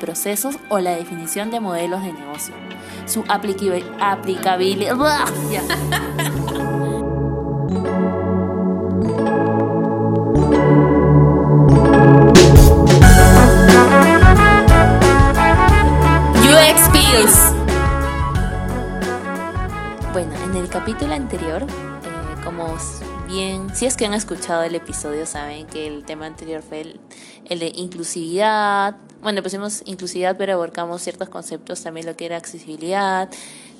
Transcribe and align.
procesos 0.00 0.58
o 0.68 0.80
la 0.80 0.96
definición 0.96 1.52
de 1.52 1.60
modelos 1.60 2.02
de 2.02 2.12
negocio. 2.12 2.54
Su 3.06 3.24
aplicabilidad... 3.28 4.18
UX 16.50 16.86
Skills. 16.86 17.52
Bueno, 20.12 20.32
en 20.44 20.56
el 20.56 20.68
capítulo 20.68 21.14
anterior, 21.14 21.62
eh, 21.62 21.66
como 22.42 22.76
bien, 23.28 23.72
si 23.74 23.86
es 23.86 23.96
que 23.96 24.06
han 24.06 24.14
escuchado 24.14 24.64
el 24.64 24.74
episodio, 24.74 25.26
saben 25.26 25.66
que 25.66 25.86
el 25.86 26.04
tema 26.04 26.26
anterior 26.26 26.62
fue 26.62 26.80
el, 26.80 27.00
el 27.50 27.58
de 27.58 27.72
inclusividad. 27.74 28.96
Bueno, 29.22 29.42
pusimos 29.42 29.82
inclusividad, 29.84 30.36
pero 30.38 30.54
abarcamos 30.54 31.02
ciertos 31.02 31.28
conceptos, 31.28 31.82
también 31.82 32.06
lo 32.06 32.16
que 32.16 32.24
era 32.24 32.38
accesibilidad, 32.38 33.28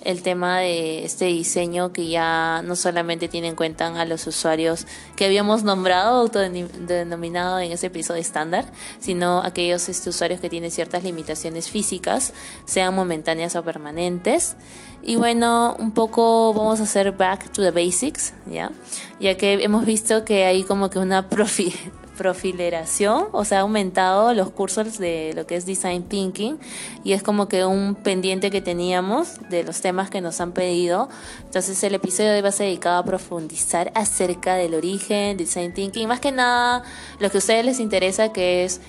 el 0.05 0.23
tema 0.23 0.59
de 0.59 1.05
este 1.05 1.27
diseño 1.27 1.93
que 1.93 2.09
ya 2.09 2.63
no 2.65 2.77
solamente 2.77 3.29
tiene 3.29 3.49
en 3.49 3.57
cuenta 3.57 3.87
a 3.87 4.05
los 4.05 4.27
usuarios 4.27 4.87
que 5.17 5.27
habíamos 5.27 5.63
nombrado, 5.63 6.21
autodenominado 6.21 7.59
en 7.61 7.73
ese 7.73 7.87
episodio 7.87 8.21
estándar, 8.21 8.67
sino 8.99 9.43
aquellos 9.43 9.89
este, 9.89 10.11
usuarios 10.11 10.41
que 10.41 10.51
tienen 10.51 10.71
ciertas 10.71 11.05
limitaciones 11.05 11.71
físicas, 11.71 12.35
sean 12.67 12.95
momentáneas 12.95 13.57
o 13.57 13.63
permanentes. 13.63 14.57
Y 15.03 15.17
bueno, 15.17 15.77
un 15.79 15.93
poco 15.93 16.53
vamos 16.53 16.81
a 16.81 16.83
hacer 16.83 17.13
back 17.13 17.51
to 17.53 17.63
the 17.63 17.71
basics, 17.71 18.35
¿ya? 18.51 18.71
Ya 19.19 19.37
que 19.37 19.55
hemos 19.63 19.87
visto 19.87 20.25
que 20.25 20.45
hay 20.45 20.65
como 20.65 20.91
que 20.91 20.99
una 20.99 21.29
profi 21.29 21.73
profileración, 22.21 23.29
o 23.33 23.47
sea, 23.47 23.61
ha 23.61 23.61
aumentado 23.63 24.35
los 24.35 24.51
cursos 24.51 24.99
de 24.99 25.33
lo 25.35 25.47
que 25.47 25.57
es 25.57 25.65
Design 25.65 26.03
Thinking 26.03 26.59
y 27.03 27.15
es 27.15 27.23
como 27.23 27.49
que 27.49 27.65
un 27.65 27.95
pendiente 27.95 28.51
que 28.51 28.61
teníamos 28.61 29.37
de 29.49 29.65
los 29.65 29.81
temas 29.81 30.11
que 30.11 30.21
nos 30.21 30.39
han 30.43 30.53
pedido. 30.53 31.09
Entonces 31.47 31.83
el 31.83 31.95
episodio 31.95 32.29
de 32.29 32.37
hoy 32.37 32.43
va 32.43 32.51
a 32.51 32.53
ser 32.53 32.67
dedicado 32.67 32.99
a 32.99 33.05
profundizar 33.07 33.91
acerca 33.95 34.57
del 34.57 34.75
origen, 34.75 35.39
Design 35.39 35.73
Thinking, 35.73 36.07
más 36.07 36.21
que 36.21 36.31
nada 36.31 36.83
lo 37.21 37.31
que 37.31 37.39
a 37.39 37.41
ustedes 37.41 37.65
les 37.65 37.81
interesa 37.81 38.35
que 38.35 38.65
es 38.65 38.83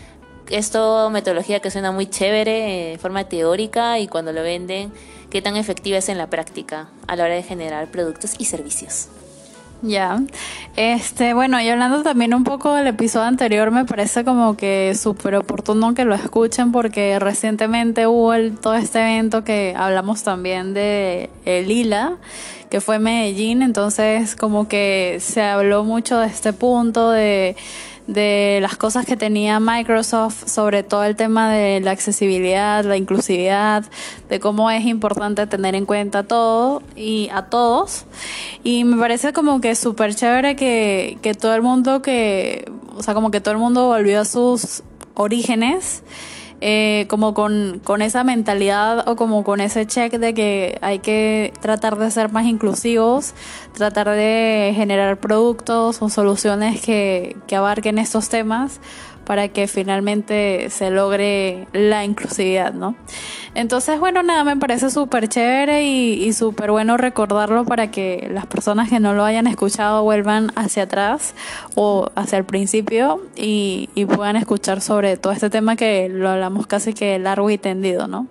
esto 0.50 1.09
metodología 1.09 1.61
que 1.61 1.72
suena 1.72 1.94
muy 1.94 2.08
chévere 2.08 2.92
en 2.92 3.00
forma 3.00 3.30
teórica 3.30 3.98
y 4.00 4.09
cuando 4.09 4.33
lo 4.33 4.44
venden, 4.44 4.92
qué 5.30 5.42
tan 5.42 5.55
efectiva 5.55 6.00
es 6.00 6.09
en 6.09 6.17
la 6.17 6.30
práctica 6.30 6.89
a 7.08 7.16
la 7.16 7.23
hora 7.23 7.36
de 7.36 7.44
generar 7.44 7.89
productos 7.92 8.33
y 8.39 8.44
servicios. 8.44 9.08
Ya, 9.83 10.21
este, 10.75 11.33
bueno, 11.33 11.59
y 11.59 11.67
hablando 11.67 12.03
también 12.03 12.35
un 12.35 12.43
poco 12.43 12.75
del 12.75 12.85
episodio 12.85 13.25
anterior, 13.25 13.71
me 13.71 13.83
parece 13.83 14.23
como 14.23 14.55
que 14.55 14.93
súper 14.95 15.33
oportuno 15.33 15.95
que 15.95 16.05
lo 16.05 16.13
escuchen 16.13 16.71
porque 16.71 17.17
recientemente 17.17 18.05
hubo 18.05 18.31
todo 18.61 18.75
este 18.75 18.99
evento 18.99 19.43
que 19.43 19.73
hablamos 19.75 20.21
también 20.21 20.75
de 20.75 21.31
el 21.45 21.67
Lila, 21.67 22.17
que 22.69 22.79
fue 22.79 22.99
Medellín, 22.99 23.63
entonces 23.63 24.35
como 24.35 24.67
que 24.67 25.17
se 25.19 25.41
habló 25.41 25.83
mucho 25.83 26.19
de 26.19 26.27
este 26.27 26.53
punto 26.53 27.09
de 27.09 27.55
de 28.14 28.59
las 28.62 28.78
cosas 28.78 29.06
que 29.06 29.16
tenía 29.17 29.59
Microsoft 29.59 30.48
sobre 30.48 30.84
todo 30.84 31.04
el 31.04 31.16
tema 31.16 31.52
de 31.52 31.80
la 31.80 31.92
accesibilidad, 31.92 32.84
la 32.84 32.98
inclusividad, 32.98 33.86
de 34.30 34.40
cómo 34.40 34.70
es 34.70 34.86
importante 34.86 35.48
tener 35.48 35.76
en 35.76 35.86
cuenta 35.86 36.23
todo 36.23 36.82
y 36.95 37.30
a 37.34 37.44
todos. 37.44 38.06
Y 38.64 38.84
me 38.84 38.98
parece 38.98 39.34
como 39.34 39.62
que 39.62 39.76
súper 39.76 40.16
chévere 40.16 40.56
que, 40.56 41.17
que 41.22 41.34
todo 41.34 41.56
el 41.56 41.62
mundo 41.62 42.02
que, 42.02 42.70
o 42.95 43.04
sea, 43.04 43.14
como 43.14 43.32
que 43.32 43.42
todo 43.42 43.54
el 43.54 43.59
mundo 43.59 43.88
volvió 43.88 44.22
a 44.22 44.26
sus 44.26 44.84
orígenes 45.16 46.04
eh, 46.62 47.06
como 47.09 47.34
con, 47.34 47.81
con 47.84 48.02
esa 48.02 48.23
mentalidad 48.23 49.08
o 49.09 49.16
como 49.16 49.44
con 49.44 49.62
ese 49.62 49.88
check 49.88 50.14
de 50.14 50.34
que 50.36 50.78
hay 50.81 51.00
que 51.00 51.54
tratar 51.59 51.98
de 51.98 52.12
ser 52.12 52.31
más 52.31 52.45
inclusivos, 52.45 53.34
tratar 53.73 54.09
de 54.09 54.72
generar 54.76 55.20
productos 55.20 56.02
o 56.02 56.10
soluciones 56.10 56.80
que, 56.80 57.36
que 57.48 57.55
abarquen 57.55 57.98
estos 57.98 58.30
temas 58.30 58.80
para 59.26 59.48
que 59.49 59.67
finalmente 59.67 60.70
se 60.70 60.89
logre 60.89 61.67
la 61.73 62.04
inclusividad, 62.04 62.73
¿no? 62.73 62.95
Entonces, 63.54 63.99
bueno, 63.99 64.23
nada, 64.23 64.43
me 64.43 64.55
parece 64.55 64.89
súper 64.89 65.27
chévere 65.27 65.83
y, 65.83 66.23
y 66.23 66.33
súper 66.33 66.71
bueno 66.71 66.95
recordarlo 66.95 67.65
para 67.65 67.92
que 67.92 68.30
las 68.32 68.45
personas 68.45 68.89
que 68.89 68.99
no 68.99 69.14
lo 69.14 69.26
hayan 69.26 69.45
escuchado 69.48 70.04
vuelvan 70.04 70.52
hacia 70.55 70.83
atrás 70.83 71.33
o 71.76 72.09
hacia 72.15 72.37
el 72.37 72.45
principio 72.45 73.21
y, 73.36 73.89
y 73.93 74.05
puedan 74.05 74.37
escuchar 74.37 74.80
sobre 74.80 75.17
todo 75.17 75.33
este 75.33 75.49
tema 75.49 75.76
que 75.76 76.08
lo 76.09 76.30
hablamos 76.30 76.65
casi 76.67 76.93
que 76.93 77.20
largo 77.20 77.49
y 77.49 77.58
tendido, 77.58 78.08
¿no? 78.08 78.27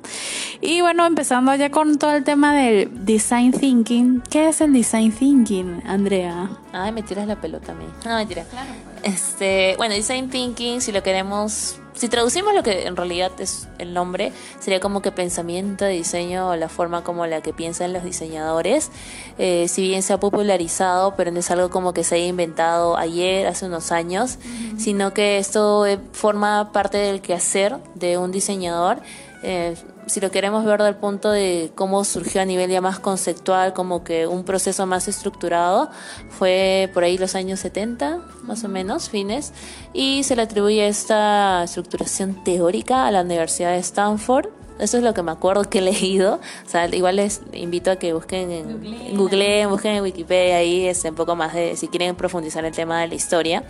Y 0.62 0.80
bueno, 0.80 1.06
empezando 1.06 1.54
ya 1.54 1.70
con 1.70 1.98
todo 1.98 2.12
el 2.12 2.24
tema 2.24 2.54
del 2.54 3.04
design 3.04 3.52
thinking. 3.52 4.22
¿Qué 4.30 4.48
es 4.48 4.60
el 4.60 4.72
design 4.72 5.12
thinking, 5.12 5.82
Andrea? 5.86 6.50
Ay, 6.72 6.92
me 6.92 7.02
tiras 7.02 7.26
la 7.26 7.36
pelota 7.36 7.72
a 7.72 7.74
mí. 7.74 7.84
No, 8.04 8.16
mentira. 8.16 8.44
Claro. 8.44 8.89
Este, 9.02 9.74
bueno, 9.76 9.94
design 9.94 10.28
thinking, 10.30 10.80
si 10.80 10.92
lo 10.92 11.02
queremos, 11.02 11.80
si 11.94 12.08
traducimos 12.08 12.54
lo 12.54 12.62
que 12.62 12.86
en 12.86 12.96
realidad 12.96 13.32
es 13.38 13.68
el 13.78 13.94
nombre, 13.94 14.32
sería 14.58 14.80
como 14.80 15.00
que 15.00 15.10
pensamiento 15.10 15.84
de 15.84 15.92
diseño 15.92 16.48
o 16.48 16.56
la 16.56 16.68
forma 16.68 17.02
como 17.02 17.26
la 17.26 17.40
que 17.40 17.52
piensan 17.52 17.92
los 17.92 18.04
diseñadores. 18.04 18.90
Eh, 19.38 19.68
si 19.68 19.82
bien 19.82 20.02
se 20.02 20.12
ha 20.12 20.20
popularizado, 20.20 21.14
pero 21.16 21.30
no 21.30 21.40
es 21.40 21.50
algo 21.50 21.70
como 21.70 21.94
que 21.94 22.04
se 22.04 22.16
haya 22.16 22.26
inventado 22.26 22.96
ayer, 22.96 23.46
hace 23.46 23.66
unos 23.66 23.90
años, 23.92 24.38
sino 24.76 25.14
que 25.14 25.38
esto 25.38 25.86
eh, 25.86 25.98
forma 26.12 26.72
parte 26.72 26.98
del 26.98 27.22
quehacer 27.22 27.78
de 27.94 28.18
un 28.18 28.32
diseñador. 28.32 28.98
Eh, 29.42 29.74
si 30.10 30.20
lo 30.20 30.30
queremos 30.30 30.64
ver 30.64 30.82
del 30.82 30.96
punto 30.96 31.30
de 31.30 31.70
cómo 31.74 32.04
surgió 32.04 32.42
a 32.42 32.44
nivel 32.44 32.68
ya 32.68 32.80
más 32.80 32.98
conceptual, 32.98 33.72
como 33.72 34.02
que 34.02 34.26
un 34.26 34.44
proceso 34.44 34.84
más 34.86 35.06
estructurado, 35.06 35.90
fue 36.28 36.90
por 36.92 37.04
ahí 37.04 37.16
los 37.16 37.34
años 37.34 37.60
70, 37.60 38.18
más 38.42 38.64
o 38.64 38.68
menos, 38.68 39.08
fines, 39.08 39.52
y 39.92 40.24
se 40.24 40.34
le 40.34 40.42
atribuye 40.42 40.88
esta 40.88 41.62
estructuración 41.62 42.42
teórica 42.42 43.06
a 43.06 43.10
la 43.12 43.22
Universidad 43.22 43.70
de 43.70 43.78
Stanford. 43.78 44.48
Eso 44.80 44.96
es 44.96 45.02
lo 45.04 45.14
que 45.14 45.22
me 45.22 45.30
acuerdo 45.30 45.68
que 45.68 45.78
he 45.78 45.82
leído. 45.82 46.40
O 46.66 46.68
sea, 46.68 46.86
igual 46.88 47.16
les 47.16 47.42
invito 47.52 47.90
a 47.90 47.96
que 47.96 48.12
busquen 48.12 48.50
en 48.50 49.16
Google, 49.16 49.66
busquen 49.66 49.96
en 49.96 50.02
Wikipedia 50.02 50.56
ahí 50.56 50.86
es 50.86 51.04
un 51.04 51.14
poco 51.14 51.36
más 51.36 51.54
de 51.54 51.76
si 51.76 51.86
quieren 51.88 52.16
profundizar 52.16 52.64
el 52.64 52.74
tema 52.74 53.00
de 53.02 53.08
la 53.08 53.14
historia 53.14 53.62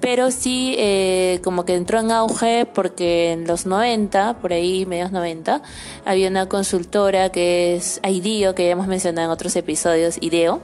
pero 0.00 0.30
sí 0.30 0.74
eh, 0.78 1.40
como 1.42 1.64
que 1.64 1.74
entró 1.74 2.00
en 2.00 2.10
auge 2.10 2.66
porque 2.66 3.32
en 3.32 3.46
los 3.46 3.66
90, 3.66 4.38
por 4.40 4.52
ahí 4.52 4.86
medios 4.86 5.12
90, 5.12 5.62
había 6.04 6.28
una 6.28 6.48
consultora 6.48 7.30
que 7.30 7.76
es 7.76 8.00
IDEO, 8.06 8.54
que 8.54 8.66
ya 8.66 8.72
hemos 8.72 8.86
mencionado 8.86 9.26
en 9.26 9.32
otros 9.32 9.56
episodios, 9.56 10.18
IDEO, 10.20 10.60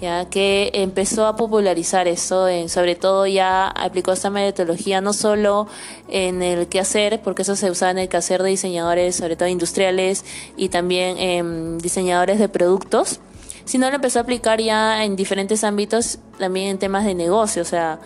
ya 0.00 0.28
que 0.28 0.70
empezó 0.74 1.26
a 1.26 1.36
popularizar 1.36 2.08
eso, 2.08 2.48
en, 2.48 2.68
sobre 2.68 2.94
todo 2.94 3.26
ya 3.26 3.68
aplicó 3.68 4.12
esta 4.12 4.30
metodología 4.30 5.00
no 5.00 5.12
solo 5.12 5.66
en 6.08 6.42
el 6.42 6.66
quehacer, 6.68 7.22
porque 7.22 7.42
eso 7.42 7.56
se 7.56 7.70
usaba 7.70 7.92
en 7.92 7.98
el 7.98 8.08
quehacer 8.08 8.42
de 8.42 8.50
diseñadores, 8.50 9.16
sobre 9.16 9.36
todo 9.36 9.48
industriales, 9.48 10.24
y 10.56 10.68
también 10.68 11.78
diseñadores 11.78 12.38
de 12.38 12.48
productos, 12.48 13.20
sino 13.64 13.88
lo 13.88 13.96
empezó 13.96 14.18
a 14.18 14.22
aplicar 14.22 14.60
ya 14.60 15.04
en 15.04 15.16
diferentes 15.16 15.64
ámbitos, 15.64 16.18
también 16.38 16.68
en 16.68 16.78
temas 16.78 17.04
de 17.04 17.14
negocio, 17.14 17.62
o 17.62 17.64
sea, 17.64 17.98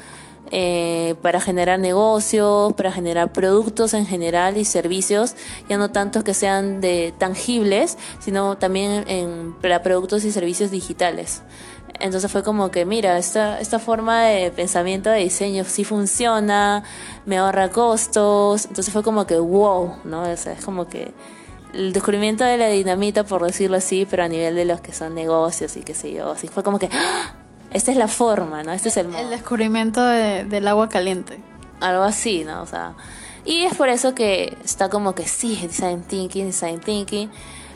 eh, 0.50 1.14
para 1.22 1.40
generar 1.40 1.78
negocios, 1.78 2.72
para 2.74 2.92
generar 2.92 3.32
productos 3.32 3.94
en 3.94 4.06
general 4.06 4.56
y 4.56 4.64
servicios, 4.64 5.34
ya 5.68 5.78
no 5.78 5.90
tanto 5.90 6.24
que 6.24 6.34
sean 6.34 6.80
de 6.80 7.12
tangibles, 7.18 7.98
sino 8.18 8.56
también 8.56 9.04
en, 9.08 9.54
para 9.60 9.82
productos 9.82 10.24
y 10.24 10.32
servicios 10.32 10.70
digitales. 10.70 11.42
Entonces 12.00 12.30
fue 12.30 12.42
como 12.42 12.70
que, 12.70 12.84
mira, 12.84 13.18
esta, 13.18 13.60
esta 13.60 13.78
forma 13.78 14.22
de 14.24 14.50
pensamiento 14.50 15.10
de 15.10 15.20
diseño 15.20 15.64
sí 15.64 15.84
funciona, 15.84 16.84
me 17.26 17.38
ahorra 17.38 17.70
costos, 17.70 18.66
entonces 18.66 18.92
fue 18.92 19.02
como 19.02 19.26
que, 19.26 19.38
wow, 19.38 19.96
¿no? 20.04 20.22
O 20.22 20.36
sea, 20.36 20.52
es 20.52 20.64
como 20.64 20.86
que 20.86 21.12
el 21.74 21.92
descubrimiento 21.92 22.44
de 22.44 22.56
la 22.56 22.68
dinamita, 22.68 23.24
por 23.24 23.44
decirlo 23.44 23.76
así, 23.76 24.06
pero 24.08 24.22
a 24.22 24.28
nivel 24.28 24.54
de 24.54 24.64
los 24.64 24.80
que 24.80 24.92
son 24.92 25.14
negocios 25.14 25.76
y 25.76 25.80
qué 25.80 25.94
sé 25.94 26.12
yo, 26.12 26.30
así 26.30 26.48
fue 26.48 26.62
como 26.62 26.78
que, 26.78 26.88
¡ah! 26.92 27.34
Esta 27.72 27.90
es 27.90 27.96
la 27.96 28.08
forma, 28.08 28.62
¿no? 28.62 28.72
Este 28.72 28.88
es 28.88 28.96
el 28.96 29.14
El 29.14 29.30
descubrimiento 29.30 30.04
del 30.04 30.68
agua 30.68 30.88
caliente. 30.88 31.38
Algo 31.80 32.02
así, 32.02 32.44
¿no? 32.44 32.62
O 32.62 32.66
sea, 32.66 32.94
y 33.44 33.64
es 33.64 33.74
por 33.74 33.88
eso 33.88 34.14
que 34.14 34.56
está 34.64 34.88
como 34.88 35.14
que 35.14 35.26
sí, 35.26 35.58
design 35.62 36.02
thinking, 36.02 36.46
design 36.46 36.80
thinking. 36.80 37.30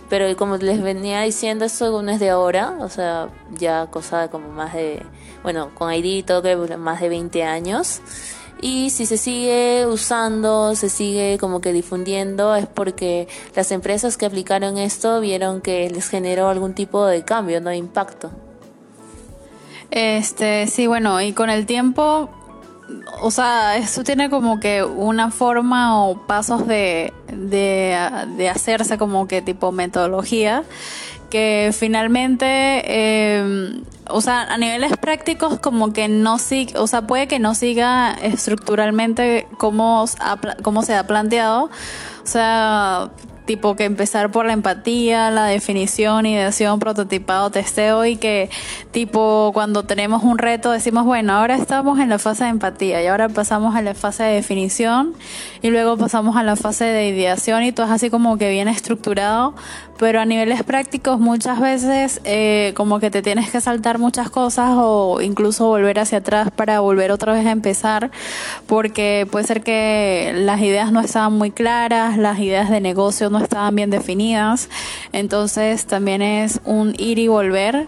Pero 0.08 0.36
como 0.36 0.58
les 0.58 0.82
venía 0.82 1.22
diciendo, 1.22 1.64
esto 1.64 2.02
no 2.02 2.10
es 2.10 2.20
de 2.20 2.28
ahora, 2.28 2.76
o 2.80 2.90
sea, 2.90 3.30
ya 3.58 3.86
cosa 3.86 4.28
como 4.28 4.48
más 4.48 4.74
de, 4.74 5.02
bueno, 5.42 5.70
con 5.74 5.90
ID 5.90 6.04
y 6.04 6.22
todo, 6.22 6.42
que 6.42 6.76
más 6.76 7.00
de 7.00 7.08
20 7.08 7.44
años. 7.44 8.02
Y 8.60 8.90
si 8.90 9.06
se 9.06 9.16
sigue 9.16 9.86
usando, 9.86 10.74
se 10.74 10.90
sigue 10.90 11.38
como 11.40 11.62
que 11.62 11.72
difundiendo, 11.72 12.54
es 12.54 12.66
porque 12.66 13.26
las 13.56 13.72
empresas 13.72 14.18
que 14.18 14.26
aplicaron 14.26 14.76
esto 14.76 15.20
vieron 15.20 15.62
que 15.62 15.88
les 15.88 16.08
generó 16.08 16.48
algún 16.48 16.74
tipo 16.74 17.06
de 17.06 17.24
cambio, 17.24 17.60
no 17.62 17.70
de 17.70 17.76
impacto. 17.76 18.30
Este, 19.92 20.66
sí, 20.68 20.86
bueno, 20.86 21.20
y 21.20 21.34
con 21.34 21.50
el 21.50 21.66
tiempo 21.66 22.30
o 23.20 23.30
sea, 23.30 23.76
esto 23.76 24.02
tiene 24.04 24.30
como 24.30 24.58
que 24.58 24.82
una 24.82 25.30
forma 25.30 26.04
o 26.04 26.26
pasos 26.26 26.66
de, 26.66 27.12
de, 27.32 28.50
hacerse 28.50 28.98
como 28.98 29.28
que 29.28 29.42
tipo 29.42 29.70
metodología 29.72 30.64
que 31.30 31.70
finalmente, 31.72 32.46
eh, 32.46 33.82
o 34.08 34.20
sea, 34.20 34.42
a 34.42 34.58
niveles 34.58 34.96
prácticos 34.98 35.58
como 35.60 35.92
que 35.92 36.08
no 36.08 36.38
sigue, 36.38 36.76
o 36.78 36.86
sea, 36.86 37.06
puede 37.06 37.28
que 37.28 37.38
no 37.38 37.54
siga 37.54 38.12
estructuralmente 38.12 39.46
como, 39.56 40.04
como 40.62 40.82
se 40.82 40.94
ha 40.94 41.06
planteado, 41.06 41.70
o 42.22 42.26
sea, 42.26 43.10
tipo 43.52 43.76
que 43.76 43.84
empezar 43.84 44.30
por 44.30 44.46
la 44.46 44.54
empatía, 44.54 45.30
la 45.30 45.44
definición, 45.44 46.24
ideación, 46.24 46.78
prototipado, 46.78 47.50
testeo 47.50 48.06
y 48.06 48.16
que 48.16 48.48
tipo 48.92 49.50
cuando 49.52 49.82
tenemos 49.82 50.22
un 50.22 50.38
reto 50.38 50.70
decimos, 50.70 51.04
bueno, 51.04 51.34
ahora 51.34 51.56
estamos 51.56 51.98
en 51.98 52.08
la 52.08 52.18
fase 52.18 52.44
de 52.44 52.50
empatía 52.50 53.02
y 53.02 53.08
ahora 53.08 53.28
pasamos 53.28 53.76
a 53.76 53.82
la 53.82 53.92
fase 53.92 54.22
de 54.22 54.36
definición 54.36 55.12
y 55.60 55.68
luego 55.68 55.98
pasamos 55.98 56.36
a 56.36 56.42
la 56.42 56.56
fase 56.56 56.86
de 56.86 57.08
ideación 57.08 57.62
y 57.64 57.72
todo 57.72 57.84
es 57.84 57.92
así 57.92 58.08
como 58.08 58.38
que 58.38 58.48
bien 58.48 58.68
estructurado, 58.68 59.54
pero 60.02 60.18
a 60.18 60.24
niveles 60.24 60.64
prácticos 60.64 61.20
muchas 61.20 61.60
veces 61.60 62.20
eh, 62.24 62.72
como 62.74 62.98
que 62.98 63.08
te 63.08 63.22
tienes 63.22 63.52
que 63.52 63.60
saltar 63.60 64.00
muchas 64.00 64.30
cosas 64.30 64.70
o 64.74 65.20
incluso 65.20 65.68
volver 65.68 66.00
hacia 66.00 66.18
atrás 66.18 66.50
para 66.50 66.80
volver 66.80 67.12
otra 67.12 67.32
vez 67.32 67.46
a 67.46 67.52
empezar 67.52 68.10
porque 68.66 69.28
puede 69.30 69.46
ser 69.46 69.62
que 69.62 70.32
las 70.34 70.60
ideas 70.60 70.90
no 70.90 70.98
estaban 70.98 71.34
muy 71.34 71.52
claras, 71.52 72.18
las 72.18 72.40
ideas 72.40 72.68
de 72.68 72.80
negocio 72.80 73.30
no 73.30 73.38
estaban 73.38 73.76
bien 73.76 73.90
definidas. 73.90 74.68
Entonces 75.12 75.86
también 75.86 76.20
es 76.20 76.60
un 76.64 76.96
ir 76.98 77.20
y 77.20 77.28
volver, 77.28 77.86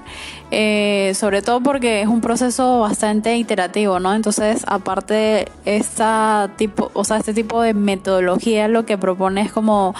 eh, 0.56 1.14
sobre 1.14 1.42
todo 1.42 1.60
porque 1.60 2.02
es 2.02 2.06
un 2.06 2.20
proceso 2.20 2.78
bastante 2.78 3.36
iterativo, 3.36 3.98
¿no? 3.98 4.14
Entonces, 4.14 4.62
aparte 4.68 5.48
esta 5.64 6.52
tipo, 6.56 6.92
o 6.94 7.02
sea, 7.02 7.16
este 7.16 7.34
tipo 7.34 7.60
de 7.60 7.74
metodología 7.74 8.68
lo 8.68 8.86
que 8.86 8.96
propone 8.96 9.40
es 9.40 9.50
como 9.50 9.96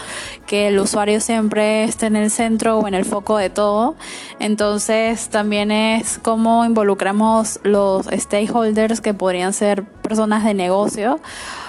que 0.46 0.68
el 0.68 0.78
usuario 0.78 1.18
siempre 1.18 1.82
esté 1.82 2.06
en 2.06 2.14
el 2.14 2.30
centro 2.30 2.78
o 2.78 2.86
en 2.86 2.94
el 2.94 3.04
foco 3.04 3.36
de 3.36 3.50
todo. 3.50 3.96
Entonces, 4.38 5.28
también 5.28 5.72
es 5.72 6.20
cómo 6.22 6.64
involucramos 6.64 7.58
los 7.64 8.06
stakeholders 8.06 9.00
que 9.00 9.12
podrían 9.12 9.52
ser 9.52 9.82
personas 9.82 10.44
de 10.44 10.54
negocio 10.54 11.18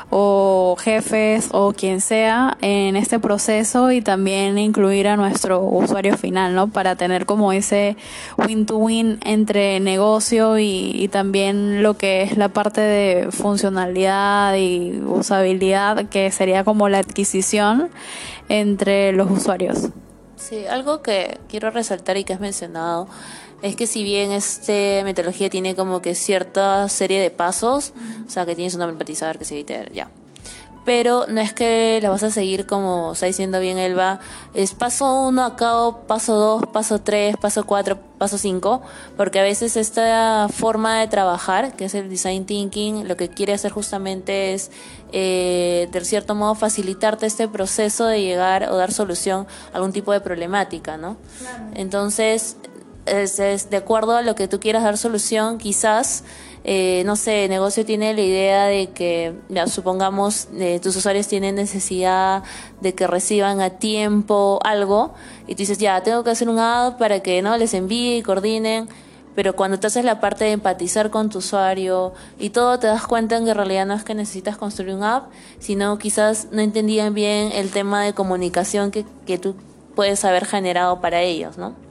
o 0.10 0.76
jefes 0.80 1.50
o 1.52 1.74
quien 1.74 2.02
sea 2.02 2.58
en 2.62 2.96
este 2.96 3.20
proceso 3.20 3.92
y 3.92 4.02
también 4.02 4.58
incluir 4.58 5.08
a 5.08 5.18
nuestro 5.18 5.62
usuario 5.62 6.18
final, 6.18 6.56
¿no? 6.56 6.68
Para 6.68 6.96
tener 6.96 7.26
como 7.26 7.52
ese 7.52 7.98
win-to-win 8.38 9.20
entre 9.24 9.80
negocio 9.80 10.58
y, 10.60 10.92
y 10.94 11.08
también 11.08 11.84
lo 11.84 11.96
que 11.96 12.24
es 12.24 12.38
la 12.38 12.50
parte 12.50 12.82
de 12.82 13.32
funcionalidad 13.32 14.56
y 14.56 15.02
usabilidad, 15.06 16.08
que 16.10 16.32
sería 16.32 16.64
como 16.64 16.90
la 16.90 17.00
adquisición 17.00 17.90
entre 18.50 19.12
los 19.12 19.30
usuarios. 19.32 19.90
Sí, 20.36 20.66
algo 20.68 21.02
que 21.02 21.40
quiero 21.48 21.72
resaltar 21.72 22.18
y 22.18 22.24
que 22.24 22.34
has 22.34 22.40
mencionado 22.40 23.08
es 23.66 23.76
que 23.76 23.88
si 23.88 24.04
bien 24.04 24.32
este 24.32 25.02
metodología 25.04 25.50
tiene 25.50 25.76
como 25.76 26.02
que 26.02 26.14
cierta 26.14 26.88
serie 26.88 27.20
de 27.20 27.32
pasos, 27.32 27.94
o 28.26 28.30
sea, 28.30 28.46
que 28.46 28.56
tienes 28.56 28.76
un 28.76 28.84
empatizador 28.84 29.40
que 29.40 29.46
se 29.46 29.56
evite, 29.56 29.90
ya. 29.92 30.10
Pero 30.86 31.26
no 31.28 31.42
es 31.42 31.52
que 31.52 32.00
la 32.00 32.12
vas 32.12 32.22
a 32.22 32.30
seguir 32.30 32.68
como 32.68 33.14
está 33.14 33.26
diciendo 33.26 33.60
bien 33.60 33.80
Elba, 33.80 34.20
es 34.54 34.76
paso 34.76 35.28
uno, 35.28 35.44
acabo, 35.44 36.02
paso 36.02 36.36
dos, 36.36 36.68
paso 36.72 37.02
tres, 37.02 37.38
paso 37.38 37.66
cuatro, 37.66 37.98
paso 38.20 38.38
cinco, 38.38 38.84
porque 39.18 39.40
a 39.40 39.44
veces 39.44 39.78
esta 39.78 40.48
forma 40.48 41.00
de 41.00 41.08
trabajar, 41.08 41.76
que 41.76 41.86
es 41.86 41.96
el 41.96 42.08
design 42.08 42.46
thinking, 42.46 43.08
lo 43.08 43.18
que 43.18 43.30
quiere 43.30 43.54
hacer 43.54 43.72
justamente 43.72 44.54
es, 44.54 44.70
eh, 45.12 45.90
de 45.92 46.06
cierto 46.06 46.36
modo, 46.36 46.54
facilitarte 46.54 47.26
este 47.26 47.48
proceso 47.48 48.06
de 48.06 48.22
llegar 48.22 48.70
o 48.70 48.76
dar 48.76 48.92
solución 48.92 49.48
a 49.74 49.78
algún 49.78 49.92
tipo 49.92 50.12
de 50.12 50.22
problemática, 50.22 50.98
¿no? 50.98 51.18
Entonces, 51.74 52.58
es, 53.06 53.70
de 53.70 53.78
acuerdo 53.78 54.16
a 54.16 54.22
lo 54.22 54.36
que 54.36 54.48
tú 54.48 54.60
quieras 54.60 54.84
dar 54.84 54.98
solución, 54.98 55.58
quizás, 55.58 56.24
eh, 56.64 57.04
no 57.06 57.16
sé, 57.16 57.46
el 57.46 57.50
negocio 57.50 57.86
tiene 57.86 58.14
la 58.14 58.22
idea 58.22 58.66
de 58.66 58.88
que, 58.88 59.34
ya, 59.50 59.68
supongamos, 59.68 60.48
eh, 60.58 60.80
tus 60.82 60.96
usuarios 60.96 61.28
tienen 61.28 61.56
necesidad 61.56 62.44
de 62.82 62.96
que 62.96 63.08
reciban 63.08 63.62
a 63.62 63.72
tiempo 63.72 64.60
algo, 64.64 65.14
y 65.48 65.56
tú 65.56 65.60
dices, 65.60 65.78
ya, 65.78 66.02
tengo 66.02 66.24
que 66.24 66.32
hacer 66.32 66.50
un 66.50 66.60
ad 66.60 66.98
para 66.98 67.20
que 67.22 67.42
no 67.42 67.56
les 67.58 67.74
envíe 67.74 68.18
y 68.18 68.24
coordinen, 68.24 68.90
pero 69.36 69.56
cuando 69.56 69.78
te 69.80 69.88
haces 69.88 70.06
la 70.06 70.22
parte 70.22 70.46
de 70.46 70.52
empatizar 70.52 71.10
con 71.10 71.30
tu 71.30 71.40
usuario 71.40 72.14
y 72.40 72.52
todo, 72.52 72.80
te 72.80 72.88
das 72.88 73.06
cuenta 73.06 73.36
en 73.36 73.44
que 73.44 73.52
en 73.52 73.58
realidad 73.58 73.86
no 73.86 73.94
es 73.94 74.06
que 74.06 74.16
necesitas 74.16 74.58
construir 74.58 74.96
un 74.96 75.04
app, 75.04 75.30
sino 75.60 75.98
quizás 75.98 76.48
no 76.52 76.62
entendían 76.62 77.14
bien 77.14 77.52
el 77.52 77.70
tema 77.70 78.02
de 78.02 78.14
comunicación 78.14 78.92
que, 78.92 79.06
que 79.26 79.38
tú 79.38 79.56
puedes 79.94 80.24
haber 80.24 80.46
generado 80.46 81.02
para 81.02 81.22
ellos, 81.22 81.58
¿no? 81.58 81.85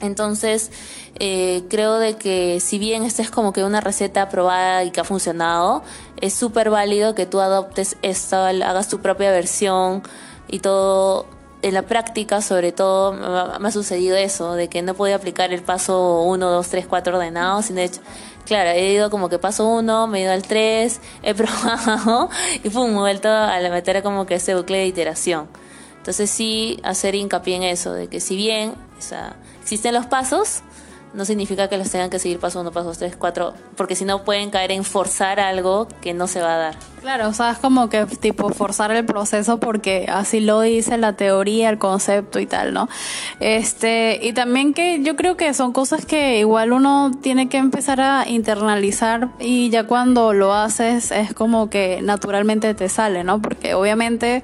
Entonces, 0.00 0.70
eh, 1.18 1.64
creo 1.68 1.98
de 1.98 2.16
que 2.16 2.60
si 2.60 2.78
bien 2.78 3.04
esta 3.04 3.22
es 3.22 3.30
como 3.30 3.52
que 3.52 3.64
una 3.64 3.80
receta 3.80 4.28
probada 4.28 4.84
y 4.84 4.90
que 4.90 5.00
ha 5.00 5.04
funcionado, 5.04 5.82
es 6.20 6.34
súper 6.34 6.70
válido 6.70 7.14
que 7.14 7.26
tú 7.26 7.40
adoptes 7.40 7.96
esto, 8.02 8.36
hagas 8.36 8.88
tu 8.88 9.00
propia 9.00 9.30
versión 9.30 10.02
y 10.48 10.60
todo. 10.60 11.26
En 11.60 11.74
la 11.74 11.82
práctica, 11.82 12.40
sobre 12.40 12.70
todo, 12.70 13.12
me 13.58 13.68
ha 13.68 13.72
sucedido 13.72 14.16
eso, 14.16 14.54
de 14.54 14.68
que 14.68 14.80
no 14.80 14.94
podía 14.94 15.16
aplicar 15.16 15.52
el 15.52 15.62
paso 15.62 16.22
1, 16.22 16.50
2, 16.50 16.68
3, 16.68 16.86
4 16.86 17.16
ordenado, 17.16 17.62
sino 17.62 17.80
de 17.80 17.86
hecho, 17.86 18.00
claro, 18.46 18.70
he 18.70 18.92
ido 18.92 19.10
como 19.10 19.28
que 19.28 19.40
paso 19.40 19.66
1, 19.66 20.06
me 20.06 20.20
he 20.20 20.22
ido 20.22 20.32
al 20.32 20.44
3, 20.44 21.00
he 21.24 21.34
probado 21.34 22.30
y 22.62 22.70
pum, 22.70 22.90
me 22.90 22.98
he 22.98 23.00
vuelto 23.00 23.28
a 23.28 23.58
meter 23.70 24.04
como 24.04 24.24
que 24.24 24.36
ese 24.36 24.54
bucle 24.54 24.78
de 24.78 24.86
iteración. 24.86 25.48
Entonces 25.96 26.30
sí, 26.30 26.78
hacer 26.84 27.16
hincapié 27.16 27.56
en 27.56 27.64
eso, 27.64 27.92
de 27.92 28.06
que 28.06 28.20
si 28.20 28.36
bien 28.36 28.74
o 28.98 29.02
sea, 29.02 29.36
existen 29.68 29.92
los 29.92 30.06
pasos, 30.06 30.62
no 31.12 31.26
significa 31.26 31.68
que 31.68 31.76
los 31.76 31.90
tengan 31.90 32.08
que 32.08 32.18
seguir 32.18 32.38
paso 32.38 32.58
uno, 32.58 32.72
paso 32.72 32.90
tres, 32.98 33.16
cuatro, 33.16 33.52
porque 33.76 33.94
si 33.94 34.06
no 34.06 34.24
pueden 34.24 34.48
caer 34.48 34.72
en 34.72 34.82
forzar 34.82 35.40
algo 35.40 35.88
que 36.00 36.14
no 36.14 36.26
se 36.26 36.40
va 36.40 36.54
a 36.54 36.56
dar. 36.56 36.76
Claro, 37.02 37.28
o 37.28 37.34
sea, 37.34 37.50
es 37.50 37.58
como 37.58 37.90
que 37.90 38.06
tipo 38.06 38.48
forzar 38.48 38.92
el 38.92 39.04
proceso 39.04 39.60
porque 39.60 40.06
así 40.10 40.40
lo 40.40 40.62
dice 40.62 40.96
la 40.96 41.12
teoría, 41.12 41.68
el 41.68 41.76
concepto 41.76 42.40
y 42.40 42.46
tal, 42.46 42.72
¿no? 42.72 42.88
Este, 43.40 44.20
y 44.22 44.32
también 44.32 44.72
que 44.72 45.02
yo 45.02 45.16
creo 45.16 45.36
que 45.36 45.52
son 45.52 45.74
cosas 45.74 46.06
que 46.06 46.38
igual 46.38 46.72
uno 46.72 47.10
tiene 47.20 47.50
que 47.50 47.58
empezar 47.58 48.00
a 48.00 48.26
internalizar 48.26 49.28
y 49.38 49.68
ya 49.68 49.84
cuando 49.84 50.32
lo 50.32 50.54
haces 50.54 51.10
es 51.10 51.34
como 51.34 51.68
que 51.68 52.00
naturalmente 52.00 52.72
te 52.72 52.88
sale, 52.88 53.22
¿no? 53.22 53.42
Porque 53.42 53.74
obviamente 53.74 54.42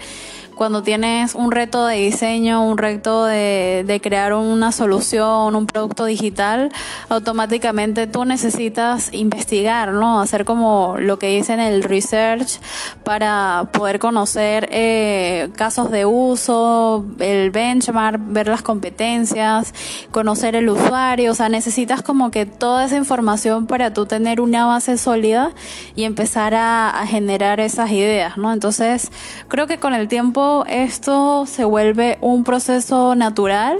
cuando 0.54 0.82
tienes 0.82 1.34
un 1.34 1.50
reto 1.50 1.86
de 1.86 1.96
diseño, 1.96 2.64
un 2.64 2.78
reto 2.78 3.24
de, 3.24 4.00
crear 4.02 4.34
una 4.34 4.72
solución, 4.72 5.54
un 5.54 5.66
producto 5.66 6.04
digital, 6.04 6.70
automáticamente 7.08 8.06
tú 8.06 8.24
necesitas 8.24 9.12
investigar, 9.12 9.92
¿no? 9.92 10.20
Hacer 10.20 10.44
como 10.44 10.96
lo 10.98 11.18
que 11.18 11.28
dicen 11.28 11.60
el 11.60 11.82
research 11.82 12.60
para 13.02 13.68
poder 13.72 13.98
conocer 13.98 14.68
eh, 14.70 15.50
casos 15.56 15.90
de 15.90 16.06
uso, 16.06 17.04
el 17.18 17.50
benchmark, 17.50 18.20
ver 18.26 18.48
las 18.48 18.62
competencias, 18.62 19.72
conocer 20.10 20.56
el 20.56 20.68
usuario, 20.68 21.32
o 21.32 21.34
sea, 21.34 21.48
necesitas 21.48 22.02
como 22.02 22.30
que 22.30 22.46
toda 22.46 22.84
esa 22.84 22.96
información 22.96 23.66
para 23.66 23.92
tú 23.92 24.06
tener 24.06 24.40
una 24.40 24.66
base 24.66 24.98
sólida 24.98 25.52
y 25.96 26.04
empezar 26.04 26.54
a, 26.54 26.90
a 26.90 27.06
generar 27.06 27.60
esas 27.60 27.90
ideas, 27.90 28.36
¿no? 28.36 28.52
Entonces, 28.52 29.10
creo 29.48 29.66
que 29.66 29.78
con 29.78 29.94
el 29.94 30.08
tiempo 30.08 30.43
esto 30.66 31.46
se 31.46 31.64
vuelve 31.64 32.18
un 32.20 32.44
proceso 32.44 33.14
natural 33.14 33.78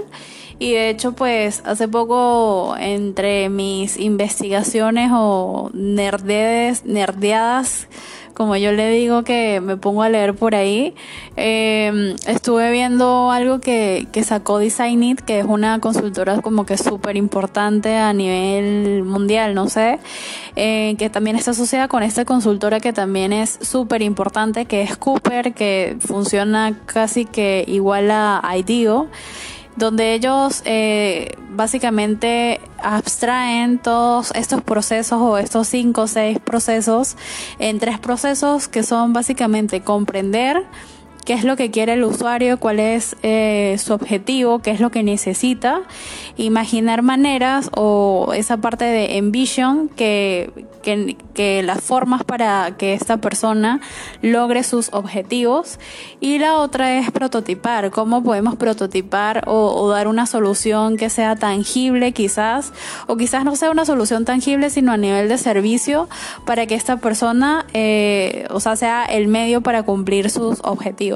y 0.59 0.73
de 0.73 0.89
hecho 0.89 1.13
pues 1.13 1.61
hace 1.65 1.87
poco 1.87 2.75
entre 2.79 3.49
mis 3.49 3.97
investigaciones 3.97 5.11
o 5.13 5.69
nerdeadas 5.73 7.87
como 8.35 8.55
yo 8.57 8.71
le 8.71 8.89
digo 8.91 9.23
que 9.23 9.61
me 9.61 9.77
pongo 9.77 10.03
a 10.03 10.09
leer 10.09 10.35
por 10.35 10.53
ahí, 10.53 10.93
em, 11.37 12.15
estuve 12.27 12.71
viendo 12.71 13.31
algo 13.31 13.59
que, 13.59 14.07
sacó 14.23 14.59
Designit, 14.59 15.21
que 15.21 15.39
es 15.39 15.45
una 15.45 15.79
consultora 15.79 16.41
como 16.41 16.65
que 16.65 16.77
súper 16.77 17.15
importante 17.15 17.95
a 17.95 18.11
nivel 18.13 19.03
mundial, 19.03 19.55
no 19.55 19.69
sé, 19.69 19.99
eh, 20.55 20.95
que 20.97 21.09
también 21.09 21.35
está 21.35 21.51
asociada 21.51 21.87
con 21.87 22.03
esta 22.03 22.25
consultora 22.25 22.79
que 22.79 22.91
también 22.93 23.33
es 23.33 23.57
súper 23.61 24.01
importante, 24.01 24.65
que 24.65 24.81
es 24.81 24.97
Cooper, 24.97 25.53
que 25.53 25.97
funciona 25.99 26.77
casi 26.85 27.25
que 27.25 27.63
igual 27.67 28.11
a 28.11 28.41
IDEO 28.57 29.07
donde 29.75 30.13
ellos 30.13 30.61
eh, 30.65 31.37
básicamente 31.49 32.61
abstraen 32.81 33.77
todos 33.77 34.31
estos 34.35 34.61
procesos 34.61 35.19
o 35.21 35.37
estos 35.37 35.67
cinco 35.67 36.01
o 36.03 36.07
seis 36.07 36.39
procesos 36.39 37.15
en 37.59 37.79
tres 37.79 37.99
procesos 37.99 38.67
que 38.67 38.83
son 38.83 39.13
básicamente 39.13 39.81
comprender 39.81 40.63
qué 41.25 41.33
es 41.33 41.43
lo 41.43 41.57
que 41.57 41.71
quiere 41.71 41.93
el 41.93 42.03
usuario, 42.03 42.59
cuál 42.59 42.79
es 42.79 43.15
eh, 43.23 43.75
su 43.79 43.93
objetivo, 43.93 44.59
qué 44.59 44.71
es 44.71 44.79
lo 44.79 44.91
que 44.91 45.03
necesita. 45.03 45.81
Imaginar 46.37 47.01
maneras 47.01 47.69
o 47.75 48.31
esa 48.35 48.57
parte 48.57 48.85
de 48.85 49.17
envision 49.17 49.89
que, 49.89 50.51
que, 50.83 51.63
las 51.63 51.81
formas 51.81 52.23
para 52.23 52.77
que 52.77 52.93
esta 52.93 53.17
persona 53.17 53.81
logre 54.21 54.63
sus 54.63 54.89
objetivos. 54.93 55.79
Y 56.19 56.37
la 56.37 56.57
otra 56.57 56.97
es 56.97 57.11
prototipar, 57.11 57.91
cómo 57.91 58.23
podemos 58.23 58.55
prototipar 58.55 59.43
o, 59.47 59.89
dar 59.89 60.07
una 60.07 60.25
solución 60.25 60.97
que 60.97 61.09
sea 61.09 61.35
tangible 61.35 62.11
quizás 62.11 62.71
o 63.07 63.17
quizás 63.17 63.43
no 63.43 63.55
sea 63.55 63.71
una 63.71 63.85
solución 63.85 64.25
tangible 64.25 64.69
sino 64.69 64.91
a 64.91 64.97
nivel 64.97 65.29
de 65.29 65.37
servicio 65.37 66.07
para 66.45 66.65
que 66.65 66.75
esta 66.75 66.97
persona 66.97 67.65
eh, 67.73 68.45
o 68.49 68.59
sea 68.59 68.75
sea 68.75 69.05
el 69.05 69.27
medio 69.27 69.61
para 69.61 69.83
cumplir 69.83 70.29
sus 70.29 70.59
objetivos, 70.63 71.14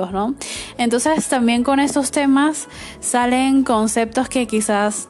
Entonces 0.77 1.27
también 1.27 1.63
con 1.63 1.79
estos 1.79 2.11
temas 2.11 2.67
salen 2.99 3.63
conceptos 3.63 4.29
que 4.29 4.47
quizás 4.47 5.09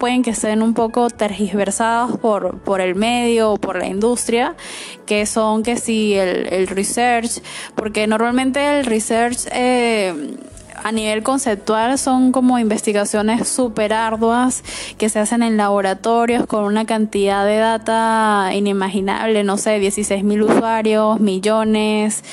pueden 0.00 0.22
que 0.22 0.30
estén 0.30 0.62
un 0.62 0.72
poco 0.72 1.10
tergiversados 1.10 2.18
por, 2.18 2.58
por 2.60 2.80
el 2.80 2.94
medio 2.94 3.52
o 3.52 3.56
por 3.58 3.76
la 3.76 3.86
industria, 3.86 4.56
que 5.04 5.26
son 5.26 5.62
que 5.62 5.76
si 5.76 6.14
el, 6.14 6.46
el 6.46 6.66
research, 6.68 7.42
porque 7.74 8.06
normalmente 8.06 8.80
el 8.80 8.86
research 8.86 9.46
eh, 9.52 10.38
a 10.82 10.92
nivel 10.92 11.22
conceptual 11.22 11.98
son 11.98 12.32
como 12.32 12.58
investigaciones 12.58 13.48
súper 13.48 13.92
arduas 13.92 14.62
que 14.98 15.08
se 15.08 15.18
hacen 15.18 15.42
en 15.42 15.56
laboratorios 15.56 16.46
con 16.46 16.64
una 16.64 16.84
cantidad 16.84 17.44
de 17.44 17.56
data 17.56 18.50
inimaginable, 18.54 19.44
no 19.44 19.56
sé, 19.56 19.78
16 19.78 20.24
mil 20.24 20.42
usuarios, 20.42 21.20
millones, 21.20 22.24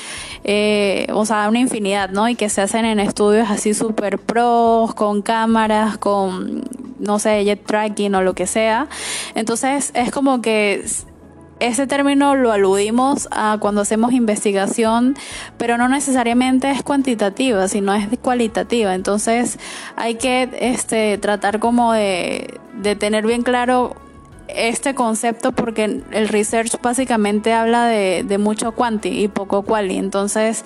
eh, 0.44 1.06
o 1.12 1.26
sea, 1.26 1.48
una 1.48 1.58
infinidad, 1.58 2.10
¿no? 2.10 2.28
Y 2.28 2.34
que 2.34 2.48
se 2.48 2.60
hacen 2.60 2.84
en 2.84 3.00
estudios 3.00 3.50
así 3.50 3.74
súper 3.74 4.18
pros, 4.18 4.94
con 4.94 5.22
cámaras, 5.22 5.98
con, 5.98 6.64
no 6.98 7.18
sé, 7.18 7.44
jet 7.44 7.64
tracking 7.64 8.14
o 8.14 8.22
lo 8.22 8.34
que 8.34 8.46
sea. 8.46 8.88
Entonces 9.34 9.90
es 9.94 10.10
como 10.10 10.40
que 10.40 10.84
ese 11.60 11.86
término 11.86 12.34
lo 12.36 12.52
aludimos 12.52 13.28
a 13.30 13.58
cuando 13.60 13.80
hacemos 13.80 14.12
investigación, 14.12 15.16
pero 15.56 15.76
no 15.76 15.88
necesariamente 15.88 16.70
es 16.70 16.82
cuantitativa, 16.82 17.68
sino 17.68 17.94
es 17.94 18.06
cualitativa. 18.20 18.94
Entonces 18.94 19.58
hay 19.96 20.16
que 20.16 20.48
este, 20.60 21.18
tratar 21.18 21.58
como 21.58 21.92
de, 21.92 22.60
de 22.74 22.96
tener 22.96 23.26
bien 23.26 23.42
claro 23.42 23.96
este 24.48 24.94
concepto 24.94 25.52
porque 25.52 26.02
el 26.10 26.28
research 26.28 26.80
básicamente 26.80 27.52
habla 27.52 27.84
de, 27.84 28.24
de, 28.26 28.38
mucho 28.38 28.72
quanti 28.72 29.08
y 29.08 29.28
poco 29.28 29.62
quali. 29.62 29.98
Entonces, 29.98 30.64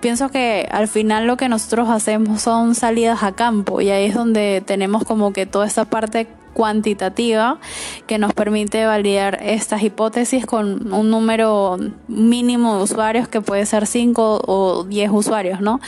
pienso 0.00 0.28
que 0.28 0.68
al 0.70 0.86
final 0.86 1.26
lo 1.26 1.36
que 1.36 1.48
nosotros 1.48 1.88
hacemos 1.88 2.42
son 2.42 2.74
salidas 2.74 3.22
a 3.22 3.32
campo 3.32 3.80
y 3.80 3.90
ahí 3.90 4.04
es 4.04 4.14
donde 4.14 4.62
tenemos 4.64 5.04
como 5.04 5.32
que 5.32 5.46
toda 5.46 5.66
esta 5.66 5.86
parte 5.86 6.28
cuantitativa 6.52 7.58
que 8.06 8.18
nos 8.18 8.32
permite 8.34 8.84
validar 8.86 9.38
estas 9.42 9.82
hipótesis 9.82 10.46
con 10.46 10.92
un 10.92 11.10
número 11.10 11.78
mínimo 12.08 12.76
de 12.76 12.82
usuarios 12.84 13.28
que 13.28 13.40
puede 13.40 13.66
ser 13.66 13.86
5 13.86 14.42
o 14.46 14.84
10 14.84 15.10
usuarios, 15.12 15.60
¿no? 15.60 15.80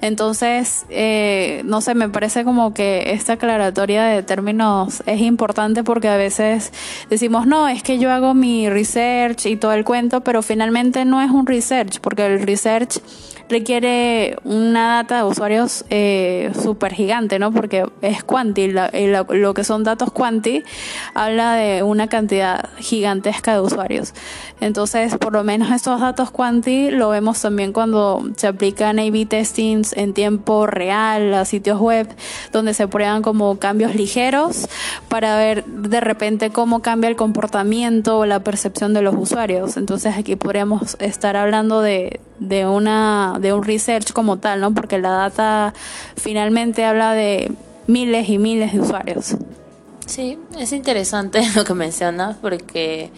Entonces, 0.00 0.86
eh, 0.90 1.62
no 1.64 1.80
sé, 1.80 1.94
me 1.94 2.08
parece 2.08 2.44
como 2.44 2.74
que 2.74 3.12
esta 3.12 3.34
aclaratoria 3.34 4.04
de 4.04 4.22
términos 4.22 5.02
es 5.06 5.20
importante 5.20 5.84
porque 5.84 6.08
a 6.08 6.16
veces 6.16 6.72
decimos, 7.10 7.46
no, 7.46 7.68
es 7.68 7.82
que 7.82 7.98
yo 7.98 8.10
hago 8.10 8.34
mi 8.34 8.68
research 8.68 9.46
y 9.46 9.56
todo 9.56 9.72
el 9.72 9.84
cuento, 9.84 10.22
pero 10.22 10.42
finalmente 10.42 11.04
no 11.04 11.20
es 11.20 11.30
un 11.30 11.46
research, 11.46 12.00
porque 12.00 12.26
el 12.26 12.42
research 12.42 13.00
requiere 13.52 14.36
una 14.44 14.96
data 14.96 15.18
de 15.18 15.24
usuarios 15.24 15.84
eh, 15.90 16.50
súper 16.60 16.94
gigante, 16.94 17.38
¿no? 17.38 17.52
Porque 17.52 17.84
es 18.00 18.24
quanti, 18.24 18.72
lo 18.72 19.54
que 19.54 19.62
son 19.62 19.84
datos 19.84 20.10
quanti 20.10 20.62
habla 21.14 21.54
de 21.54 21.82
una 21.82 22.08
cantidad 22.08 22.70
gigantesca 22.78 23.52
de 23.52 23.60
usuarios. 23.60 24.14
Entonces, 24.60 25.16
por 25.18 25.34
lo 25.34 25.44
menos 25.44 25.70
estos 25.70 26.00
datos 26.00 26.30
quanti 26.30 26.90
lo 26.90 27.10
vemos 27.10 27.42
también 27.42 27.72
cuando 27.72 28.22
se 28.36 28.46
aplican 28.46 28.98
A-B 28.98 29.26
testings 29.26 29.92
en 29.92 30.14
tiempo 30.14 30.66
real 30.66 31.34
a 31.34 31.44
sitios 31.44 31.78
web, 31.78 32.08
donde 32.52 32.72
se 32.72 32.88
prueban 32.88 33.20
como 33.20 33.58
cambios 33.58 33.94
ligeros 33.94 34.66
para 35.08 35.36
ver 35.36 35.64
de 35.66 36.00
repente 36.00 36.50
cómo 36.50 36.80
cambia 36.80 37.10
el 37.10 37.16
comportamiento 37.16 38.18
o 38.18 38.26
la 38.26 38.40
percepción 38.40 38.94
de 38.94 39.02
los 39.02 39.14
usuarios. 39.14 39.76
Entonces, 39.76 40.16
aquí 40.16 40.36
podríamos 40.36 40.96
estar 41.00 41.36
hablando 41.36 41.82
de, 41.82 42.20
de 42.48 42.66
una 42.66 43.38
de 43.40 43.52
un 43.52 43.62
research 43.62 44.12
como 44.12 44.38
tal, 44.38 44.60
¿no? 44.60 44.74
Porque 44.74 44.98
la 44.98 45.10
data 45.10 45.74
finalmente 46.16 46.84
habla 46.84 47.12
de 47.12 47.52
miles 47.86 48.28
y 48.28 48.38
miles 48.38 48.72
de 48.72 48.80
usuarios. 48.80 49.36
Sí, 50.06 50.38
es 50.58 50.72
interesante 50.72 51.42
lo 51.54 51.64
que 51.64 51.74
mencionas 51.74 52.36
porque 52.40 53.10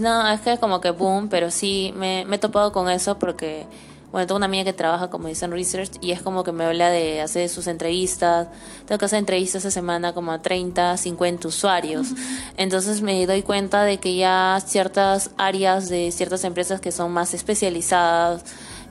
no, 0.00 0.28
es 0.28 0.40
que 0.40 0.58
como 0.58 0.80
que 0.80 0.90
boom, 0.90 1.28
pero 1.28 1.50
sí 1.50 1.92
me, 1.96 2.24
me 2.26 2.36
he 2.36 2.38
topado 2.38 2.72
con 2.72 2.90
eso 2.90 3.18
porque 3.18 3.64
bueno, 4.10 4.26
tengo 4.26 4.36
una 4.36 4.46
amiga 4.46 4.64
que 4.64 4.72
trabaja 4.72 5.10
como 5.10 5.28
dicen 5.28 5.50
research 5.50 5.92
y 6.00 6.12
es 6.12 6.22
como 6.22 6.42
que 6.42 6.50
me 6.50 6.64
habla 6.64 6.88
de 6.88 7.20
hacer 7.20 7.48
sus 7.50 7.66
entrevistas. 7.66 8.48
Tengo 8.86 8.98
que 8.98 9.04
hacer 9.04 9.18
entrevistas 9.18 9.64
esa 9.64 9.70
semana 9.70 10.14
como 10.14 10.32
a 10.32 10.40
30, 10.40 10.96
50 10.96 11.48
usuarios. 11.48 12.08
Entonces 12.56 13.02
me 13.02 13.26
doy 13.26 13.42
cuenta 13.42 13.84
de 13.84 13.98
que 13.98 14.16
ya 14.16 14.62
ciertas 14.64 15.30
áreas 15.36 15.90
de 15.90 16.10
ciertas 16.10 16.44
empresas 16.44 16.80
que 16.80 16.90
son 16.90 17.12
más 17.12 17.34
especializadas, 17.34 18.44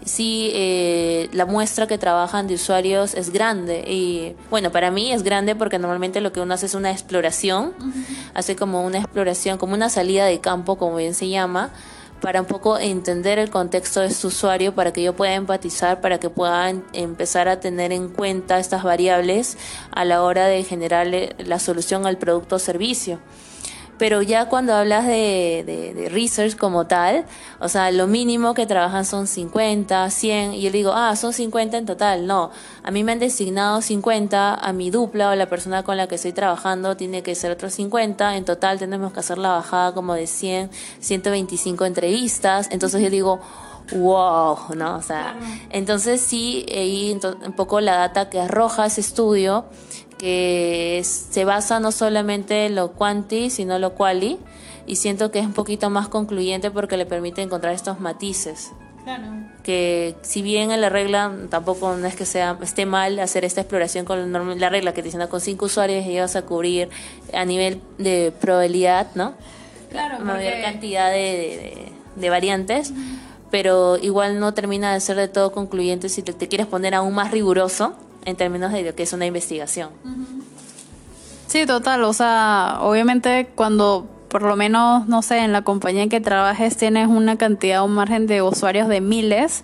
sí 0.06 0.52
eh, 0.54 1.30
la 1.34 1.46
muestra 1.46 1.88
que 1.88 1.98
trabajan 1.98 2.48
de 2.48 2.54
usuarios 2.54 3.16
es 3.16 3.32
grande. 3.32 3.86
Y 3.88 4.36
bueno, 4.52 4.72
para 4.72 4.92
mí 4.92 5.12
es 5.12 5.24
grande 5.24 5.56
porque 5.56 5.80
normalmente 5.80 6.22
lo 6.22 6.32
que 6.32 6.42
uno 6.42 6.54
hace 6.54 6.68
es 6.68 6.76
una 6.76 6.92
exploración, 6.92 7.74
hace 8.36 8.56
como 8.56 8.86
una 8.86 9.00
exploración, 9.00 9.58
como 9.58 9.74
una 9.74 9.90
salida 9.90 10.26
de 10.26 10.40
campo, 10.40 10.78
como 10.78 10.98
bien 10.98 11.16
se 11.16 11.28
llama 11.28 11.72
para 12.22 12.42
un 12.42 12.48
poco 12.48 12.78
entender 12.78 13.40
el 13.40 13.50
contexto 13.50 14.02
de 14.02 14.12
su 14.12 14.28
usuario, 14.28 14.74
para 14.74 14.94
que 14.94 15.04
yo 15.04 15.16
pueda 15.16 15.34
empatizar, 15.34 16.02
para 16.02 16.20
que 16.20 16.30
pueda 16.30 16.70
empezar 16.94 17.48
a 17.48 17.60
tener 17.60 17.92
en 17.92 18.10
cuenta 18.10 18.60
estas 18.60 18.84
variables 18.84 19.58
a 19.92 20.06
la 20.06 20.24
hora 20.24 20.48
de 20.48 20.64
generarle 20.64 21.36
la 21.38 21.60
solución 21.60 22.06
al 22.06 22.18
producto 22.18 22.56
o 22.56 22.60
servicio 22.60 23.20
pero 23.98 24.22
ya 24.22 24.46
cuando 24.50 24.74
hablas 24.74 25.06
de, 25.06 25.64
de, 25.66 26.10
research 26.10 26.56
como 26.56 26.88
tal, 26.88 27.26
o 27.60 27.70
sea, 27.70 27.92
lo 27.92 28.08
mínimo 28.08 28.54
que 28.54 28.66
trabajan 28.66 29.06
son 29.06 29.28
50, 29.28 30.10
100, 30.10 30.54
y 30.54 30.62
yo 30.62 30.72
digo, 30.72 30.94
ah, 30.94 31.16
son 31.16 31.34
50 31.34 31.78
en 31.78 31.86
total. 31.86 32.28
No, 32.28 32.52
a 32.84 32.92
mí 32.92 33.04
me 33.04 33.12
han 33.12 33.20
designado 33.20 33.82
50, 33.82 34.54
a 34.56 34.74
mi 34.74 34.92
dupla 34.92 35.32
o 35.32 35.36
la 35.36 35.48
persona 35.48 35.84
con 35.84 35.98
la 35.98 36.08
que 36.08 36.16
estoy 36.16 36.34
trabajando 36.34 36.96
tiene 36.96 37.24
que 37.24 37.36
ser 37.36 37.52
otros 37.52 37.74
50, 37.74 38.38
en 38.38 38.46
total 38.46 38.80
tenemos 38.80 39.14
que 39.14 39.20
hacer 39.20 39.38
la 39.38 39.50
bajada 39.50 39.94
como 39.94 40.14
de 40.14 40.28
100, 40.28 40.70
125 41.00 41.86
entrevistas, 41.86 42.70
entonces 42.72 43.02
yo 43.02 43.10
digo, 43.10 43.40
wow, 43.96 44.58
¿no? 44.76 44.98
O 44.98 45.02
sea, 45.02 45.38
entonces 45.70 46.22
sí, 46.22 46.66
ahí 46.70 47.18
un 47.24 47.54
poco 47.54 47.80
la 47.80 47.98
data 47.98 48.30
que 48.30 48.40
arroja 48.40 48.86
ese 48.86 49.02
estudio 49.02 49.66
que 50.18 51.02
se 51.04 51.46
basa 51.46 51.80
no 51.80 51.92
solamente 51.92 52.66
en 52.66 52.76
lo 52.76 52.92
quanti, 52.94 53.50
sino 53.50 53.80
lo 53.80 53.94
quali, 53.94 54.38
y 54.86 54.96
siento 54.96 55.32
que 55.32 55.40
es 55.40 55.46
un 55.46 55.54
poquito 55.54 55.90
más 55.90 56.08
concluyente 56.08 56.72
porque 56.72 56.98
le 56.98 57.06
permite 57.06 57.42
encontrar 57.42 57.74
estos 57.74 58.00
matices. 58.00 58.72
Claro. 59.04 59.28
Que 59.64 60.16
si 60.22 60.42
bien 60.42 60.72
en 60.72 60.82
la 60.82 60.90
regla 60.90 61.32
tampoco 61.50 61.96
no 61.96 62.08
es 62.08 62.16
que 62.16 62.26
sea 62.26 62.58
esté 62.62 62.86
mal 62.86 63.20
hacer 63.20 63.46
esta 63.46 63.62
exploración 63.62 64.06
con 64.06 64.60
la 64.60 64.70
regla 64.70 64.94
que 64.94 65.02
te 65.02 65.08
dicen 65.08 65.26
con 65.28 65.40
cinco 65.40 65.66
usuarios 65.66 66.06
y 66.06 66.10
llegas 66.10 66.36
a 66.36 66.42
cubrir 66.42 66.90
a 67.34 67.46
nivel 67.46 67.82
de 67.98 68.34
probabilidad, 68.42 69.08
¿no? 69.16 69.34
Claro, 69.92 70.20
mayor 70.20 70.56
cantidad 70.62 71.10
de, 71.10 71.92
de, 72.16 72.30
variantes. 72.30 72.92
Pero 73.50 73.96
igual 73.96 74.42
no 74.42 74.54
termina 74.54 74.94
de 74.94 75.00
ser 75.00 75.16
de 75.16 75.30
todo 75.30 75.54
concluyente 75.54 76.10
si 76.10 76.22
te 76.22 76.48
quieres 76.50 76.68
poner 76.68 76.94
aún 76.94 77.14
más 77.14 77.32
riguroso 77.32 77.96
en 78.28 78.36
términos 78.36 78.74
de 78.74 78.84
lo 78.84 78.94
que 78.94 79.04
es 79.04 79.14
una 79.14 79.26
investigación. 79.26 79.90
Sí, 81.48 81.66
total. 81.66 82.04
O 82.04 82.14
sea, 82.14 82.80
obviamente 82.82 83.48
cuando 83.56 84.06
por 84.28 84.42
lo 84.42 84.58
menos, 84.58 85.08
no 85.08 85.22
sé, 85.22 85.40
en 85.40 85.54
la 85.54 85.62
compañía 85.62 86.04
en 86.04 86.10
que 86.10 86.20
trabajes 86.20 86.76
tienes 86.76 87.08
una 87.08 87.38
cantidad, 87.38 87.86
un 87.86 87.94
margen 87.94 88.28
de 88.28 88.42
usuarios 88.42 88.90
de 88.90 89.00
miles, 89.00 89.64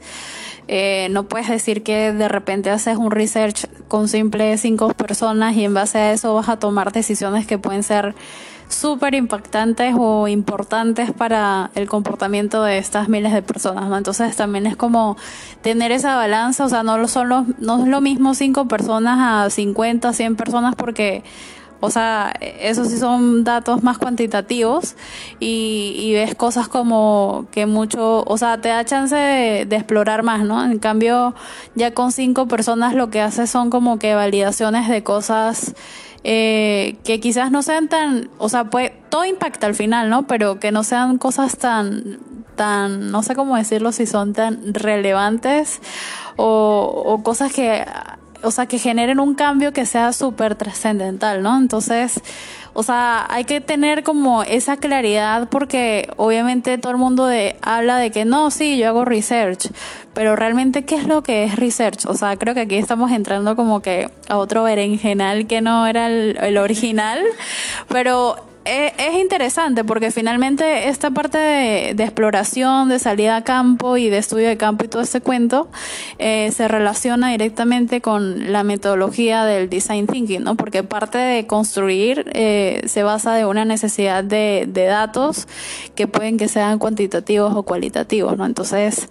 eh, 0.69 1.09
no 1.11 1.25
puedes 1.25 1.49
decir 1.49 1.83
que 1.83 2.13
de 2.13 2.29
repente 2.29 2.69
haces 2.69 2.95
un 2.95 3.11
research 3.11 3.67
con 3.89 4.07
simple 4.07 4.57
cinco 4.57 4.87
personas 4.93 5.57
y 5.57 5.65
en 5.65 5.73
base 5.73 5.97
a 5.97 6.13
eso 6.13 6.33
vas 6.33 6.47
a 6.47 6.57
tomar 6.57 6.93
decisiones 6.93 7.45
que 7.45 7.57
pueden 7.57 7.83
ser 7.83 8.15
súper 8.73 9.15
impactantes 9.15 9.95
o 9.97 10.27
importantes 10.27 11.11
para 11.11 11.71
el 11.75 11.87
comportamiento 11.87 12.63
de 12.63 12.77
estas 12.77 13.09
miles 13.09 13.33
de 13.33 13.41
personas, 13.41 13.89
¿no? 13.89 13.97
Entonces 13.97 14.35
también 14.35 14.65
es 14.65 14.75
como 14.75 15.17
tener 15.61 15.91
esa 15.91 16.15
balanza, 16.15 16.65
o 16.65 16.69
sea, 16.69 16.83
no, 16.83 17.07
son 17.07 17.29
los, 17.29 17.47
no 17.59 17.81
es 17.81 17.87
lo 17.87 18.01
mismo 18.01 18.33
cinco 18.33 18.67
personas 18.67 19.17
a 19.19 19.49
50, 19.49 20.13
100 20.13 20.35
personas 20.35 20.75
porque 20.75 21.23
o 21.85 21.89
sea, 21.89 22.31
esos 22.39 22.87
sí 22.87 22.97
son 22.97 23.43
datos 23.43 23.83
más 23.83 23.97
cuantitativos 23.97 24.95
y, 25.41 26.13
ves 26.13 26.33
cosas 26.33 26.69
como 26.69 27.47
que 27.51 27.65
mucho, 27.65 28.23
o 28.25 28.37
sea, 28.37 28.61
te 28.61 28.69
da 28.69 28.85
chance 28.85 29.13
de, 29.13 29.65
de, 29.65 29.75
explorar 29.75 30.23
más, 30.23 30.45
¿no? 30.45 30.63
En 30.63 30.79
cambio, 30.79 31.35
ya 31.75 31.93
con 31.93 32.13
cinco 32.13 32.47
personas 32.47 32.95
lo 32.95 33.09
que 33.09 33.19
hace 33.19 33.47
son 33.47 33.69
como 33.69 33.99
que 33.99 34.15
validaciones 34.15 34.87
de 34.87 35.03
cosas 35.03 35.75
eh, 36.23 36.97
que 37.03 37.19
quizás 37.19 37.51
no 37.51 37.61
sean 37.61 37.87
tan, 37.89 38.29
o 38.37 38.49
sea, 38.49 38.65
pues 38.65 38.91
todo 39.09 39.25
impacta 39.25 39.67
al 39.67 39.75
final, 39.75 40.09
¿no? 40.09 40.27
Pero 40.27 40.59
que 40.59 40.71
no 40.71 40.83
sean 40.83 41.17
cosas 41.17 41.57
tan, 41.57 42.19
tan, 42.55 43.11
no 43.11 43.23
sé 43.23 43.35
cómo 43.35 43.57
decirlo, 43.57 43.91
si 43.91 44.05
son 44.05 44.33
tan 44.33 44.73
relevantes 44.73 45.81
o, 46.37 47.03
o 47.05 47.23
cosas 47.23 47.51
que, 47.53 47.85
o 48.43 48.51
sea, 48.51 48.65
que 48.65 48.77
generen 48.77 49.19
un 49.19 49.35
cambio 49.35 49.73
que 49.73 49.85
sea 49.85 50.13
súper 50.13 50.55
trascendental, 50.55 51.41
¿no? 51.41 51.57
Entonces, 51.57 52.21
o 52.73 52.81
sea, 52.81 53.25
hay 53.29 53.45
que 53.45 53.61
tener 53.61 54.03
como 54.03 54.43
esa 54.43 54.77
claridad 54.77 55.47
porque 55.49 56.09
obviamente 56.17 56.77
todo 56.79 56.91
el 56.91 56.97
mundo 56.97 57.27
de, 57.27 57.55
habla 57.61 57.97
de 57.97 58.09
que 58.09 58.25
no, 58.25 58.49
sí, 58.49 58.77
yo 58.77 58.87
hago 58.87 59.05
research, 59.05 59.69
pero 60.13 60.35
realmente 60.35 60.83
qué 60.83 60.95
es 60.95 61.07
lo 61.07 61.21
que 61.21 61.43
es 61.43 61.55
research? 61.55 62.05
O 62.07 62.15
sea, 62.15 62.35
creo 62.37 62.55
que 62.55 62.61
aquí 62.61 62.75
estamos 62.75 63.11
entrando 63.11 63.55
como 63.55 63.81
que 63.81 64.09
a 64.27 64.37
otro 64.37 64.63
berenjenal 64.63 65.45
que 65.45 65.61
no 65.61 65.85
era 65.85 66.07
el, 66.07 66.57
original, 66.57 67.19
pero 67.89 68.37
es 68.65 69.15
interesante 69.15 69.83
porque 69.83 70.11
finalmente 70.11 70.87
esta 70.87 71.11
parte 71.11 71.37
de, 71.37 72.03
exploración, 72.03 72.89
de 72.89 72.99
salida 72.99 73.37
a 73.37 73.43
campo 73.43 73.97
y 73.97 74.09
de 74.09 74.17
estudio 74.17 74.47
de 74.47 74.57
campo 74.57 74.85
y 74.85 74.87
todo 74.87 75.01
este 75.01 75.21
cuento 75.21 75.67
eh, 76.19 76.51
se 76.51 76.67
relaciona 76.67 77.31
directamente 77.31 78.01
con 78.01 78.51
la 78.51 78.63
metodología 78.63 79.45
del 79.45 79.69
design 79.69 80.07
thinking, 80.07 80.43
¿no? 80.43 80.55
Porque 80.55 80.83
parte 80.83 81.17
de 81.17 81.45
construir 81.47 82.29
eh, 82.33 82.81
se 82.85 83.03
basa 83.03 83.33
de 83.33 83.45
una 83.45 83.65
necesidad 83.65 84.23
de, 84.23 84.65
de 84.67 84.85
datos 84.85 85.47
que 85.95 86.07
pueden 86.07 86.37
que 86.37 86.47
sean 86.47 86.79
cuantitativos 86.79 87.53
o 87.55 87.63
cualitativos, 87.63 88.37
¿no? 88.37 88.45
Entonces, 88.45 89.09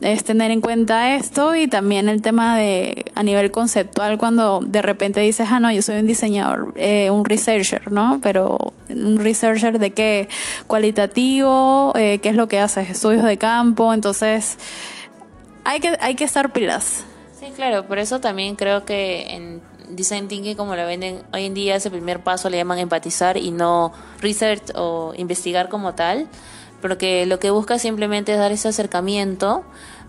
es 0.00 0.24
tener 0.24 0.50
en 0.50 0.60
cuenta 0.60 1.14
esto 1.16 1.54
y 1.54 1.66
también 1.66 2.08
el 2.08 2.22
tema 2.22 2.56
de 2.56 3.06
a 3.14 3.22
nivel 3.22 3.50
conceptual 3.50 4.18
cuando 4.18 4.60
de 4.60 4.82
repente 4.82 5.20
dices, 5.20 5.48
ah, 5.50 5.60
no, 5.60 5.70
yo 5.72 5.82
soy 5.82 5.96
un 5.98 6.06
diseñador, 6.06 6.72
eh, 6.76 7.10
un 7.10 7.24
researcher, 7.24 7.90
¿no? 7.90 8.20
Pero 8.22 8.72
un 8.88 9.18
researcher 9.18 9.78
de 9.78 9.92
qué 9.92 10.28
cualitativo, 10.66 11.92
eh, 11.96 12.18
qué 12.18 12.28
es 12.30 12.36
lo 12.36 12.48
que 12.48 12.60
haces, 12.60 12.90
estudios 12.90 13.24
de 13.24 13.36
campo, 13.38 13.92
entonces 13.92 14.58
hay 15.64 15.80
que, 15.80 15.96
hay 16.00 16.14
que 16.14 16.24
estar 16.24 16.52
pilas. 16.52 17.04
Sí, 17.38 17.46
claro, 17.54 17.86
por 17.86 17.98
eso 17.98 18.20
también 18.20 18.56
creo 18.56 18.84
que 18.84 19.34
en 19.34 19.62
Design 19.90 20.28
Thinking, 20.28 20.56
como 20.56 20.76
lo 20.76 20.86
venden 20.86 21.22
hoy 21.32 21.44
en 21.44 21.54
día, 21.54 21.76
ese 21.76 21.90
primer 21.90 22.20
paso 22.20 22.48
le 22.50 22.56
llaman 22.56 22.78
empatizar 22.78 23.36
y 23.36 23.50
no 23.50 23.92
research 24.20 24.72
o 24.74 25.12
investigar 25.16 25.68
como 25.68 25.94
tal 25.94 26.28
porque 26.84 27.24
lo 27.24 27.38
que 27.38 27.48
busca 27.48 27.78
simplemente 27.78 28.32
es 28.32 28.38
dar 28.38 28.52
ese 28.52 28.68
acercamiento 28.68 29.64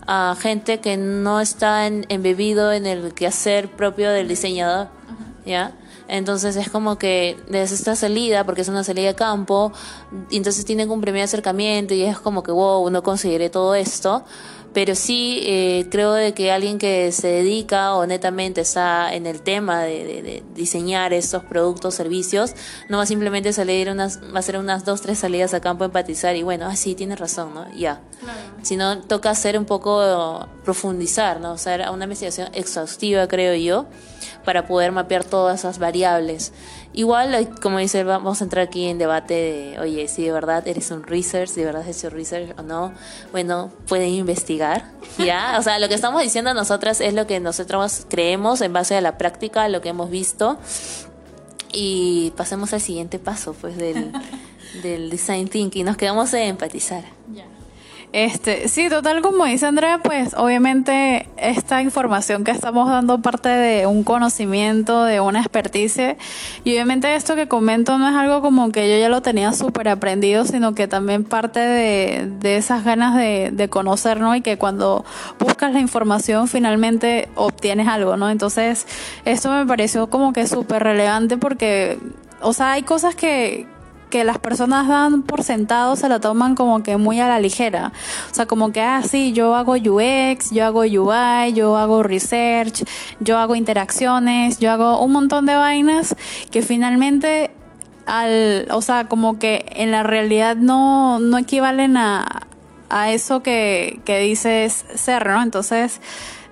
a 0.06 0.36
gente 0.38 0.78
que 0.80 0.98
no 0.98 1.40
está 1.40 1.86
embebido 1.86 2.70
en 2.70 2.84
el 2.84 3.14
quehacer 3.14 3.70
propio 3.70 4.10
del 4.10 4.28
diseñador, 4.28 4.88
¿ya? 5.46 5.72
Entonces 6.08 6.56
es 6.56 6.70
como 6.70 6.98
que 6.98 7.36
desde 7.48 7.74
esta 7.74 7.96
salida, 7.96 8.44
porque 8.44 8.62
es 8.62 8.68
una 8.68 8.84
salida 8.84 9.08
de 9.08 9.14
campo, 9.14 9.72
y 10.30 10.36
entonces 10.36 10.64
tienen 10.64 10.90
un 10.90 11.00
primer 11.00 11.22
acercamiento 11.22 11.94
y 11.94 12.02
es 12.02 12.18
como 12.18 12.42
que, 12.42 12.52
wow, 12.52 12.88
no 12.90 13.02
conseguiré 13.02 13.50
todo 13.50 13.74
esto 13.74 14.24
pero 14.76 14.94
sí 14.94 15.40
eh, 15.46 15.86
creo 15.90 16.12
de 16.12 16.34
que 16.34 16.52
alguien 16.52 16.76
que 16.76 17.10
se 17.10 17.28
dedica 17.28 17.94
o 17.94 18.04
netamente 18.04 18.60
está 18.60 19.14
en 19.14 19.24
el 19.24 19.40
tema 19.40 19.80
de, 19.80 20.42
diseñar 20.54 21.14
estos 21.14 21.42
productos, 21.44 21.94
servicios, 21.94 22.52
no 22.90 22.98
va 22.98 23.06
simplemente 23.06 23.54
salir 23.54 23.88
unas, 23.88 24.20
va 24.20 24.36
a 24.36 24.38
hacer 24.40 24.58
unas 24.58 24.84
dos, 24.84 25.00
tres 25.00 25.18
salidas 25.18 25.54
a 25.54 25.62
campo, 25.62 25.86
empatizar 25.86 26.36
y 26.36 26.42
bueno, 26.42 26.66
ah, 26.66 26.76
sí, 26.76 26.94
tiene 26.94 27.16
razón, 27.16 27.54
¿no? 27.54 27.72
Ya. 27.74 28.02
Sino 28.60 29.00
toca 29.00 29.30
hacer 29.30 29.58
un 29.58 29.64
poco, 29.64 30.46
profundizar, 30.62 31.40
¿no? 31.40 31.52
O 31.52 31.58
sea, 31.58 31.90
una 31.90 32.04
investigación 32.04 32.50
exhaustiva, 32.52 33.26
creo 33.28 33.54
yo, 33.54 33.86
para 34.46 34.66
poder 34.66 34.92
mapear 34.92 35.24
todas 35.24 35.58
esas 35.60 35.78
variables. 35.78 36.52
Igual, 36.94 37.50
como 37.60 37.78
dice, 37.78 38.04
vamos 38.04 38.40
a 38.40 38.44
entrar 38.44 38.66
aquí 38.66 38.86
en 38.86 38.96
debate 38.96 39.34
de, 39.34 39.80
oye, 39.80 40.08
si 40.08 40.24
de 40.24 40.32
verdad 40.32 40.66
eres 40.66 40.90
un 40.90 41.02
research, 41.02 41.50
si 41.50 41.60
de 41.60 41.66
verdad 41.66 41.82
has 41.82 41.94
hecho 41.94 42.08
research 42.08 42.58
o 42.58 42.62
no, 42.62 42.92
bueno, 43.32 43.70
pueden 43.88 44.10
investigar, 44.10 44.90
¿ya? 45.18 45.56
O 45.58 45.62
sea, 45.62 45.78
lo 45.78 45.88
que 45.88 45.94
estamos 45.94 46.22
diciendo 46.22 46.54
nosotras 46.54 47.02
es 47.02 47.12
lo 47.12 47.26
que 47.26 47.40
nosotros 47.40 48.06
creemos 48.08 48.62
en 48.62 48.72
base 48.72 48.96
a 48.96 49.00
la 49.02 49.18
práctica, 49.18 49.68
lo 49.68 49.82
que 49.82 49.90
hemos 49.90 50.08
visto. 50.08 50.56
Y 51.72 52.32
pasemos 52.36 52.72
al 52.72 52.80
siguiente 52.80 53.18
paso, 53.18 53.52
pues, 53.52 53.76
del, 53.76 54.12
del 54.82 55.10
design 55.10 55.48
thinking. 55.48 55.84
Nos 55.84 55.96
quedamos 55.96 56.32
en 56.32 56.42
empatizar. 56.42 57.04
Este, 58.12 58.68
sí, 58.68 58.88
total, 58.88 59.20
como 59.20 59.44
dice 59.44 59.66
Andrea, 59.66 60.00
pues 60.02 60.32
obviamente 60.34 61.28
esta 61.36 61.82
información 61.82 62.44
que 62.44 62.50
estamos 62.50 62.88
dando 62.88 63.20
parte 63.20 63.48
de 63.48 63.86
un 63.86 64.04
conocimiento, 64.04 65.04
de 65.04 65.20
una 65.20 65.40
experticia, 65.40 66.16
y 66.64 66.72
obviamente 66.72 67.14
esto 67.14 67.34
que 67.34 67.46
comento 67.46 67.98
no 67.98 68.08
es 68.08 68.14
algo 68.14 68.40
como 68.40 68.70
que 68.70 68.90
yo 68.90 68.98
ya 68.98 69.08
lo 69.08 69.22
tenía 69.22 69.52
súper 69.52 69.88
aprendido, 69.88 70.44
sino 70.44 70.74
que 70.74 70.88
también 70.88 71.24
parte 71.24 71.60
de, 71.60 72.30
de 72.40 72.56
esas 72.56 72.84
ganas 72.84 73.16
de, 73.16 73.50
de 73.52 73.68
conocer, 73.68 74.20
¿no? 74.20 74.34
Y 74.34 74.40
que 74.40 74.56
cuando 74.56 75.04
buscas 75.38 75.72
la 75.72 75.80
información 75.80 76.48
finalmente 76.48 77.28
obtienes 77.34 77.88
algo, 77.88 78.16
¿no? 78.16 78.30
Entonces, 78.30 78.86
esto 79.24 79.50
me 79.50 79.66
pareció 79.66 80.08
como 80.08 80.32
que 80.32 80.46
súper 80.46 80.82
relevante 80.82 81.36
porque, 81.36 81.98
o 82.40 82.52
sea, 82.52 82.72
hay 82.72 82.82
cosas 82.82 83.14
que, 83.14 83.66
que 84.16 84.24
las 84.24 84.38
personas 84.38 84.88
dan 84.88 85.20
por 85.20 85.42
sentado 85.42 85.94
se 85.94 86.08
lo 86.08 86.20
toman 86.20 86.54
como 86.54 86.82
que 86.82 86.96
muy 86.96 87.20
a 87.20 87.28
la 87.28 87.38
ligera. 87.38 87.92
O 88.30 88.34
sea, 88.34 88.46
como 88.46 88.72
que, 88.72 88.80
ah, 88.80 89.02
sí, 89.02 89.34
yo 89.34 89.54
hago 89.54 89.72
UX, 89.72 90.50
yo 90.52 90.64
hago 90.64 90.80
UI, 90.80 91.52
yo 91.52 91.76
hago 91.76 92.02
research, 92.02 92.82
yo 93.20 93.36
hago 93.36 93.56
interacciones, 93.56 94.58
yo 94.58 94.70
hago 94.70 95.02
un 95.02 95.12
montón 95.12 95.44
de 95.44 95.54
vainas 95.54 96.16
que 96.50 96.62
finalmente, 96.62 97.50
al, 98.06 98.66
o 98.70 98.80
sea, 98.80 99.06
como 99.06 99.38
que 99.38 99.66
en 99.76 99.90
la 99.90 100.02
realidad 100.02 100.56
no, 100.56 101.18
no 101.18 101.36
equivalen 101.36 101.98
a, 101.98 102.46
a 102.88 103.12
eso 103.12 103.42
que, 103.42 104.00
que 104.06 104.20
dices 104.20 104.86
ser, 104.94 105.26
¿no? 105.26 105.42
Entonces, 105.42 106.00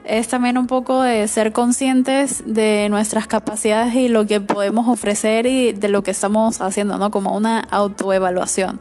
es 0.04 0.28
también 0.28 0.58
un 0.58 0.66
poco 0.66 1.02
de 1.02 1.26
ser 1.28 1.52
conscientes 1.52 2.42
de 2.46 2.88
nuestras 2.90 3.26
capacidades 3.26 3.94
y 3.94 4.08
lo 4.08 4.26
que 4.26 4.40
podemos 4.40 4.88
ofrecer 4.88 5.46
y 5.46 5.72
de 5.72 5.88
lo 5.88 6.02
que 6.02 6.10
estamos 6.10 6.60
haciendo, 6.60 6.98
¿no? 6.98 7.10
Como 7.10 7.36
una 7.36 7.60
autoevaluación. 7.60 8.80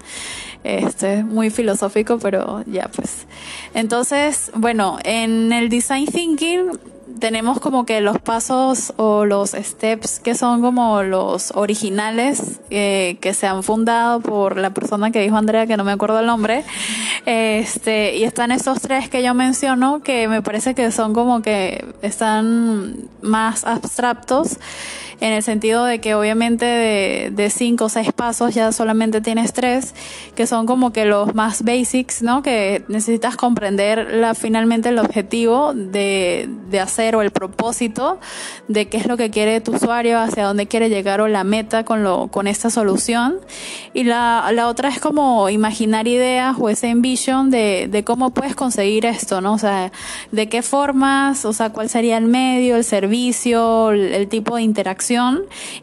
Este, 0.64 1.24
muy 1.24 1.50
filosófico, 1.50 2.20
pero 2.20 2.64
ya 2.66 2.90
pues. 2.96 3.28
Entonces, 3.74 4.50
bueno, 4.56 4.98
en 5.04 5.52
el 5.52 5.68
design 5.68 6.06
thinking 6.06 6.80
tenemos 7.20 7.60
como 7.60 7.86
que 7.86 8.02
los 8.02 8.20
pasos 8.20 8.94
o 8.98 9.26
los 9.26 9.52
steps 9.52 10.20
que 10.20 10.36
son 10.36 10.62
como 10.62 11.04
los 11.04 11.52
originales 11.52 12.60
eh, 12.70 13.18
que 13.22 13.34
se 13.34 13.48
han 13.48 13.64
fundado 13.64 14.20
por 14.20 14.58
la 14.58 14.72
persona 14.72 15.12
que 15.12 15.22
dijo 15.22 15.36
Andrea, 15.36 15.68
que 15.68 15.78
no 15.78 15.84
me 15.84 15.92
acuerdo 15.92 16.20
el 16.20 16.26
nombre. 16.26 16.64
Este, 17.26 18.18
y 18.18 18.24
están 18.24 18.52
estos 18.52 18.82
tres 18.82 19.10
que 19.10 19.24
yo 19.24 19.34
menciono 19.34 20.02
que 20.02 20.28
me 20.28 20.42
parece 20.42 20.76
que 20.76 20.92
son 20.92 21.14
como 21.14 21.42
que 21.42 21.86
están 22.02 22.96
más 23.22 23.64
abstractos 23.64 24.58
en 25.20 25.34
el 25.34 25.44
sentido 25.44 25.86
de 25.86 26.00
que 26.00 26.16
obviamente 26.16 26.66
de, 26.66 27.32
de 27.32 27.50
cinco 27.50 27.86
o 27.86 27.90
seis 27.90 28.12
pasos 28.12 28.54
ya 28.56 28.72
solamente 28.72 29.22
tienes 29.22 29.54
tres, 29.54 29.94
que 30.36 30.48
son 30.48 30.66
como 30.66 30.92
que 30.92 31.06
los 31.06 31.36
más 31.36 31.64
basics, 31.64 32.22
¿no? 32.22 32.42
Que 32.42 32.84
necesitas 32.88 33.36
comprender 33.36 34.14
la, 34.14 34.34
finalmente 34.34 34.90
el 34.90 35.00
objetivo 35.00 35.74
de, 35.74 36.50
de 36.70 36.80
hacer 36.80 37.16
o 37.16 37.22
el 37.22 37.32
propósito 37.32 38.20
de 38.68 38.88
qué 38.88 38.98
es 38.98 39.06
lo 39.06 39.18
que 39.18 39.30
quiere 39.30 39.62
tu 39.62 39.76
usuario, 39.76 40.20
hacia 40.20 40.46
dónde 40.46 40.68
quiere 40.68 40.90
llegar 40.90 41.22
o 41.22 41.28
la 41.28 41.44
meta 41.44 41.86
con, 41.86 42.04
lo, 42.04 42.28
con 42.30 42.48
esta 42.48 42.70
solución. 42.70 43.38
Y 43.94 44.04
la, 44.04 44.50
la 44.54 44.68
otra 44.68 44.90
es 44.90 45.00
como 45.00 45.50
imaginar 45.50 46.08
ideas 46.08 46.56
o 46.60 46.70
ese 46.70 46.90
envision 46.90 47.52
de, 47.52 47.88
de 47.90 48.04
cómo 48.04 48.32
puedes 48.32 48.56
conseguir 48.56 49.06
esto, 49.06 49.42
¿no? 49.42 49.54
O 49.54 49.58
sea, 49.58 49.92
de 50.32 50.50
qué 50.50 50.62
formas, 50.62 51.46
o 51.46 51.54
sea, 51.54 51.70
cuál 51.70 51.90
sería 51.90 52.18
el 52.18 52.26
medio, 52.26 52.76
el 52.76 52.84
servicio, 52.84 53.92
el 53.92 54.28
tipo 54.28 54.56
de 54.56 54.64
interacción 54.64 55.03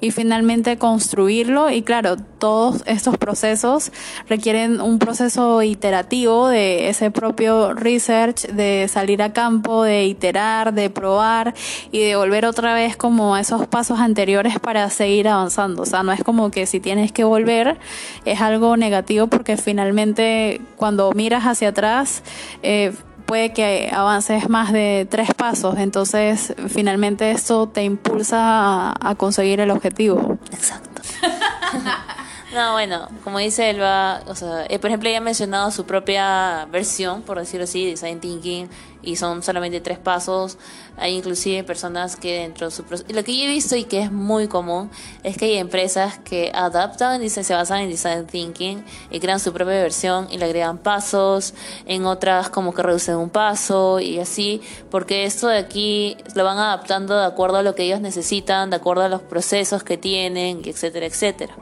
y 0.01 0.11
finalmente 0.11 0.79
construirlo. 0.79 1.71
Y 1.71 1.83
claro, 1.83 2.17
todos 2.39 2.83
estos 2.87 3.19
procesos 3.19 3.93
requieren 4.29 4.81
un 4.81 4.99
proceso 4.99 5.63
iterativo 5.63 6.49
de 6.49 6.89
ese 6.89 7.11
propio 7.11 7.75
research, 7.75 8.47
de 8.49 8.89
salir 8.89 9.23
a 9.23 9.33
campo, 9.33 9.83
de 9.83 10.07
iterar, 10.07 10.73
de 10.73 10.91
probar 10.91 11.55
y 11.93 12.01
de 12.01 12.17
volver 12.17 12.47
otra 12.47 12.75
vez 12.75 12.97
como 12.97 13.35
a 13.35 13.41
esos 13.41 13.67
pasos 13.67 13.99
anteriores 13.99 14.59
para 14.59 14.89
seguir 14.91 15.29
avanzando. 15.29 15.83
O 15.83 15.87
sea, 15.87 16.03
no 16.03 16.13
es 16.13 16.23
como 16.25 16.51
que 16.51 16.67
si 16.67 16.81
tienes 16.81 17.13
que 17.13 17.25
volver 17.25 17.79
es 18.25 18.41
algo 18.41 18.77
negativo 18.77 19.27
porque 19.27 19.57
finalmente 19.57 20.61
cuando 20.77 21.13
miras 21.13 21.45
hacia 21.45 21.69
atrás, 21.69 22.23
eh, 22.63 22.93
puede 23.31 23.53
que 23.53 23.89
avances 23.93 24.49
más 24.49 24.73
de 24.73 25.07
tres 25.09 25.33
pasos, 25.35 25.79
entonces 25.79 26.53
finalmente 26.67 27.31
esto 27.31 27.69
te 27.69 27.85
impulsa 27.85 28.91
a, 28.91 29.15
conseguir 29.15 29.61
el 29.61 29.71
objetivo. 29.71 30.37
Exacto. 30.51 31.01
no, 32.53 32.73
bueno, 32.73 33.09
como 33.23 33.39
dice 33.39 33.71
Elba, 33.71 34.23
o 34.27 34.35
sea, 34.35 34.67
eh, 34.69 34.79
por 34.79 34.89
ejemplo, 34.89 35.09
ella 35.09 35.19
ha 35.19 35.23
mencionado 35.23 35.71
su 35.71 35.85
propia 35.85 36.67
versión, 36.71 37.23
por 37.23 37.39
decirlo 37.39 37.65
así, 37.65 37.87
Design 37.87 38.21
Thinking, 38.21 38.69
y 39.03 39.17
son 39.17 39.43
solamente 39.43 39.81
tres 39.81 39.99
pasos. 39.99 40.59
Hay 40.97 41.17
inclusive 41.17 41.65
personas 41.65 42.17
que 42.17 42.41
dentro 42.41 42.67
de 42.67 42.71
su 42.71 42.85
proceso... 42.85 43.11
Lo 43.13 43.25
que 43.25 43.37
yo 43.37 43.45
he 43.45 43.49
visto 43.49 43.77
y 43.77 43.85
que 43.85 44.03
es 44.03 44.13
muy 44.13 44.49
común 44.49 44.91
es 45.23 45.37
que 45.37 45.47
hay 45.47 45.57
empresas 45.57 46.19
que 46.19 46.51
adaptan, 46.55 47.23
y 47.23 47.31
se 47.31 47.55
basan 47.55 47.81
en 47.83 47.91
Design 47.91 48.27
Thinking 48.27 48.85
y 49.11 49.21
crean 49.21 49.41
su 49.41 49.53
propia 49.53 49.75
versión 49.75 50.29
y 50.31 50.39
le 50.39 50.45
agregan 50.45 50.79
pasos, 50.79 51.55
en 51.87 52.05
otras 52.05 52.51
como 52.51 52.75
que 52.75 52.83
reducen 52.83 53.17
un 53.17 53.31
paso 53.31 54.01
y 54.01 54.19
así, 54.19 54.61
porque 54.91 55.25
esto 55.25 55.49
de 55.49 55.59
aquí 55.59 56.17
lo 56.35 56.45
van 56.45 56.59
adaptando 56.59 57.17
de 57.17 57.27
acuerdo 57.27 57.59
a 57.59 57.63
lo 57.63 57.75
que 57.75 57.85
ellos 57.85 58.01
necesitan, 58.01 58.71
de 58.71 58.77
acuerdo 58.77 59.05
a 59.05 59.09
los 59.09 59.23
procesos 59.23 59.83
que 59.83 59.97
tienen, 59.97 60.63
etcétera, 60.65 61.07
etcétera. 61.07 61.55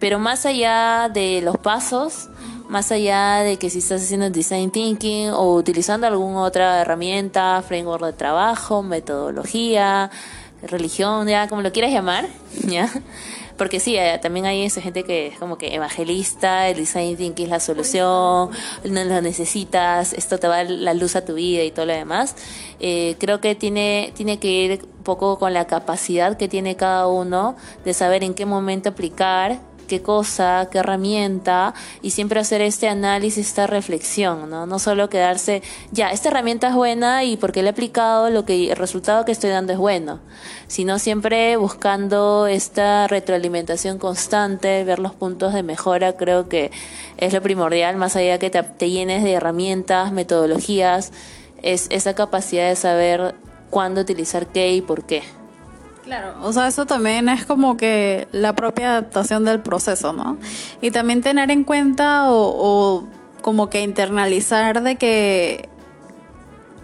Pero 0.00 0.18
más 0.18 0.46
allá 0.46 1.10
de 1.12 1.42
los 1.42 1.58
pasos, 1.58 2.28
más 2.70 2.90
allá 2.90 3.40
de 3.40 3.58
que 3.58 3.68
si 3.68 3.80
estás 3.80 4.02
haciendo 4.02 4.30
design 4.30 4.70
thinking 4.70 5.28
o 5.30 5.54
utilizando 5.54 6.06
alguna 6.06 6.40
otra 6.42 6.80
herramienta, 6.80 7.62
framework 7.66 8.04
de 8.06 8.12
trabajo, 8.14 8.82
metodología, 8.82 10.10
religión, 10.62 11.28
ya 11.28 11.48
como 11.48 11.62
lo 11.62 11.72
quieras 11.72 11.92
llamar, 11.92 12.26
ya. 12.66 12.90
Porque 13.58 13.78
sí, 13.78 13.94
eh, 13.94 14.18
también 14.22 14.46
hay 14.46 14.62
esa 14.62 14.80
gente 14.80 15.04
que 15.04 15.26
es 15.26 15.38
como 15.38 15.58
que 15.58 15.74
evangelista, 15.74 16.68
el 16.68 16.78
design 16.78 17.18
thinking 17.18 17.44
es 17.44 17.50
la 17.50 17.60
solución, 17.60 18.50
no 18.84 19.04
lo 19.04 19.20
necesitas, 19.20 20.14
esto 20.14 20.38
te 20.38 20.48
va 20.48 20.54
a 20.54 20.64
dar 20.64 20.70
la 20.70 20.94
luz 20.94 21.14
a 21.14 21.26
tu 21.26 21.34
vida 21.34 21.62
y 21.62 21.70
todo 21.70 21.84
lo 21.84 21.92
demás. 21.92 22.36
Eh, 22.78 23.16
creo 23.18 23.42
que 23.42 23.54
tiene, 23.54 24.12
tiene 24.14 24.38
que 24.38 24.48
ir 24.48 24.80
un 24.96 25.04
poco 25.04 25.38
con 25.38 25.52
la 25.52 25.66
capacidad 25.66 26.38
que 26.38 26.48
tiene 26.48 26.76
cada 26.76 27.06
uno 27.06 27.54
de 27.84 27.92
saber 27.92 28.24
en 28.24 28.32
qué 28.32 28.46
momento 28.46 28.88
aplicar 28.88 29.60
qué 29.90 30.02
cosa, 30.02 30.68
qué 30.70 30.78
herramienta 30.78 31.74
y 32.00 32.12
siempre 32.12 32.38
hacer 32.38 32.60
este 32.60 32.88
análisis, 32.88 33.48
esta 33.48 33.66
reflexión, 33.66 34.48
¿no? 34.48 34.64
No 34.64 34.78
solo 34.78 35.10
quedarse, 35.10 35.62
ya, 35.90 36.12
esta 36.12 36.28
herramienta 36.28 36.68
es 36.68 36.74
buena 36.76 37.24
y 37.24 37.36
porque 37.36 37.62
la 37.62 37.70
he 37.70 37.72
aplicado, 37.72 38.30
lo 38.30 38.44
que, 38.44 38.70
el 38.70 38.76
resultado 38.76 39.24
que 39.24 39.32
estoy 39.32 39.50
dando 39.50 39.72
es 39.72 39.80
bueno, 39.80 40.20
sino 40.68 41.00
siempre 41.00 41.56
buscando 41.56 42.46
esta 42.46 43.08
retroalimentación 43.08 43.98
constante, 43.98 44.84
ver 44.84 45.00
los 45.00 45.12
puntos 45.12 45.52
de 45.54 45.64
mejora, 45.64 46.12
creo 46.12 46.48
que 46.48 46.70
es 47.16 47.32
lo 47.32 47.42
primordial, 47.42 47.96
más 47.96 48.14
allá 48.14 48.38
que 48.38 48.48
te, 48.48 48.62
te 48.62 48.90
llenes 48.90 49.24
de 49.24 49.32
herramientas, 49.32 50.12
metodologías, 50.12 51.12
es 51.62 51.88
esa 51.90 52.14
capacidad 52.14 52.68
de 52.68 52.76
saber 52.76 53.34
cuándo 53.70 54.02
utilizar 54.02 54.46
qué 54.46 54.72
y 54.72 54.82
por 54.82 55.04
qué. 55.04 55.39
Claro, 56.04 56.34
o 56.42 56.52
sea, 56.52 56.66
eso 56.66 56.86
también 56.86 57.28
es 57.28 57.44
como 57.44 57.76
que 57.76 58.26
la 58.32 58.54
propia 58.54 58.92
adaptación 58.92 59.44
del 59.44 59.60
proceso, 59.60 60.12
¿no? 60.12 60.38
Y 60.80 60.90
también 60.90 61.20
tener 61.22 61.50
en 61.50 61.64
cuenta 61.64 62.30
o, 62.30 63.06
como 63.42 63.70
que 63.70 63.82
internalizar 63.82 64.82
de 64.82 64.96
que 64.96 65.68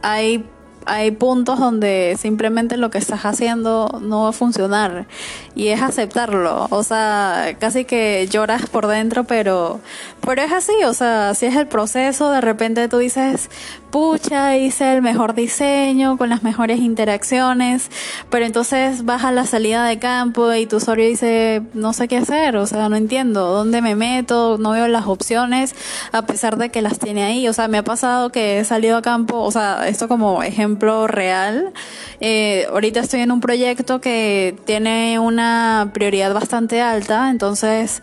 hay 0.02 0.44
hay 0.86 1.10
puntos 1.10 1.58
donde 1.58 2.16
simplemente 2.18 2.76
lo 2.76 2.90
que 2.90 2.98
estás 2.98 3.24
haciendo 3.24 3.88
no 4.00 4.22
va 4.22 4.28
a 4.30 4.32
funcionar 4.32 5.06
y 5.54 5.68
es 5.68 5.82
aceptarlo. 5.82 6.68
O 6.70 6.82
sea, 6.84 7.56
casi 7.58 7.84
que 7.84 8.28
lloras 8.30 8.66
por 8.66 8.86
dentro, 8.86 9.24
pero, 9.24 9.80
pero 10.20 10.42
es 10.42 10.52
así. 10.52 10.72
O 10.84 10.94
sea, 10.94 11.34
si 11.34 11.46
es 11.46 11.56
el 11.56 11.66
proceso, 11.66 12.30
de 12.30 12.40
repente 12.40 12.88
tú 12.88 12.98
dices, 12.98 13.50
pucha, 13.96 14.58
hice 14.58 14.92
el 14.92 15.00
mejor 15.00 15.34
diseño 15.34 16.18
con 16.18 16.28
las 16.28 16.42
mejores 16.42 16.80
interacciones, 16.80 17.90
pero 18.28 18.44
entonces 18.44 19.06
vas 19.06 19.24
a 19.24 19.32
la 19.32 19.46
salida 19.46 19.86
de 19.86 19.98
campo 19.98 20.52
y 20.52 20.66
tu 20.66 20.76
usuario 20.76 21.06
dice, 21.06 21.62
no 21.72 21.94
sé 21.94 22.06
qué 22.06 22.18
hacer, 22.18 22.58
o 22.58 22.66
sea, 22.66 22.90
no 22.90 22.96
entiendo 22.96 23.46
dónde 23.46 23.80
me 23.80 23.96
meto, 23.96 24.58
no 24.58 24.72
veo 24.72 24.86
las 24.86 25.06
opciones, 25.06 25.74
a 26.12 26.26
pesar 26.26 26.58
de 26.58 26.68
que 26.68 26.82
las 26.82 26.98
tiene 26.98 27.24
ahí. 27.24 27.48
O 27.48 27.54
sea, 27.54 27.68
me 27.68 27.78
ha 27.78 27.84
pasado 27.84 28.28
que 28.28 28.58
he 28.58 28.64
salido 28.64 28.98
a 28.98 29.02
campo, 29.02 29.38
o 29.38 29.50
sea, 29.50 29.88
esto 29.88 30.08
como 30.08 30.42
ejemplo 30.42 31.06
real. 31.06 31.72
Eh, 32.20 32.66
ahorita 32.68 33.00
estoy 33.00 33.20
en 33.20 33.32
un 33.32 33.40
proyecto 33.40 34.02
que 34.02 34.56
tiene 34.66 35.18
una 35.18 35.90
prioridad 35.94 36.34
bastante 36.34 36.82
alta, 36.82 37.30
entonces 37.30 38.02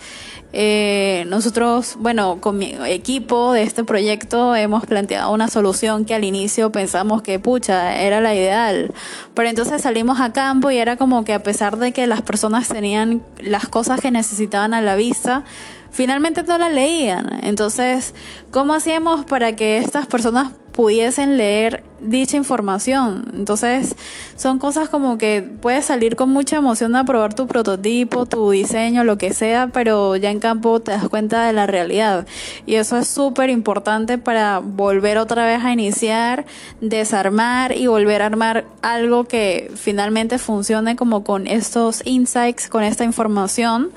eh, 0.55 1.25
nosotros, 1.29 1.95
bueno, 1.99 2.39
con 2.39 2.59
mi 2.59 2.75
equipo 2.85 3.53
de 3.53 3.63
este 3.63 3.83
proyecto 3.83 4.55
hemos 4.55 4.85
planteado 4.85 5.33
una 5.33 5.47
solución 5.47 6.05
que 6.05 6.13
al 6.13 6.23
inicio 6.23 6.71
pensamos 6.71 7.23
que, 7.23 7.39
pucha, 7.39 7.99
era 7.99 8.21
la 8.21 8.35
ideal. 8.35 8.93
Pero 9.33 9.49
entonces 9.49 9.81
salimos 9.81 10.21
a 10.21 10.31
campo 10.31 10.69
y 10.69 10.77
era 10.77 10.95
como 10.95 11.25
que 11.25 11.33
a 11.33 11.41
pesar 11.41 11.77
de 11.77 11.91
que 11.91 12.05
las 12.05 12.21
personas 12.21 12.67
tenían 12.67 13.23
las 13.41 13.67
cosas 13.67 13.99
que 13.99 14.11
necesitaban 14.11 14.75
a 14.75 14.81
la 14.81 14.95
vista, 14.95 15.43
finalmente 15.89 16.43
no 16.43 16.59
la 16.59 16.69
leían. 16.69 17.39
Entonces, 17.41 18.13
¿cómo 18.51 18.75
hacíamos 18.75 19.25
para 19.25 19.55
que 19.55 19.79
estas 19.79 20.05
personas 20.05 20.51
pudiesen 20.73 21.37
leer 21.37 21.83
dicha 22.01 22.35
información. 22.35 23.31
Entonces, 23.33 23.95
son 24.35 24.59
cosas 24.59 24.89
como 24.89 25.17
que 25.17 25.41
puedes 25.61 25.85
salir 25.85 26.15
con 26.15 26.29
mucha 26.29 26.57
emoción 26.57 26.95
a 26.95 27.05
probar 27.05 27.33
tu 27.33 27.47
prototipo, 27.47 28.25
tu 28.25 28.51
diseño, 28.51 29.03
lo 29.03 29.17
que 29.17 29.33
sea, 29.33 29.69
pero 29.71 30.15
ya 30.15 30.29
en 30.31 30.39
campo 30.39 30.81
te 30.81 30.91
das 30.91 31.07
cuenta 31.07 31.45
de 31.45 31.53
la 31.53 31.65
realidad. 31.65 32.27
Y 32.65 32.75
eso 32.75 32.97
es 32.97 33.07
súper 33.07 33.49
importante 33.49 34.17
para 34.17 34.59
volver 34.59 35.17
otra 35.17 35.45
vez 35.45 35.63
a 35.63 35.71
iniciar, 35.71 36.45
desarmar 36.81 37.77
y 37.77 37.87
volver 37.87 38.21
a 38.21 38.25
armar 38.25 38.65
algo 38.81 39.23
que 39.25 39.71
finalmente 39.75 40.39
funcione 40.39 40.95
como 40.95 41.23
con 41.23 41.47
estos 41.47 42.01
insights, 42.05 42.67
con 42.67 42.83
esta 42.83 43.03
información 43.03 43.91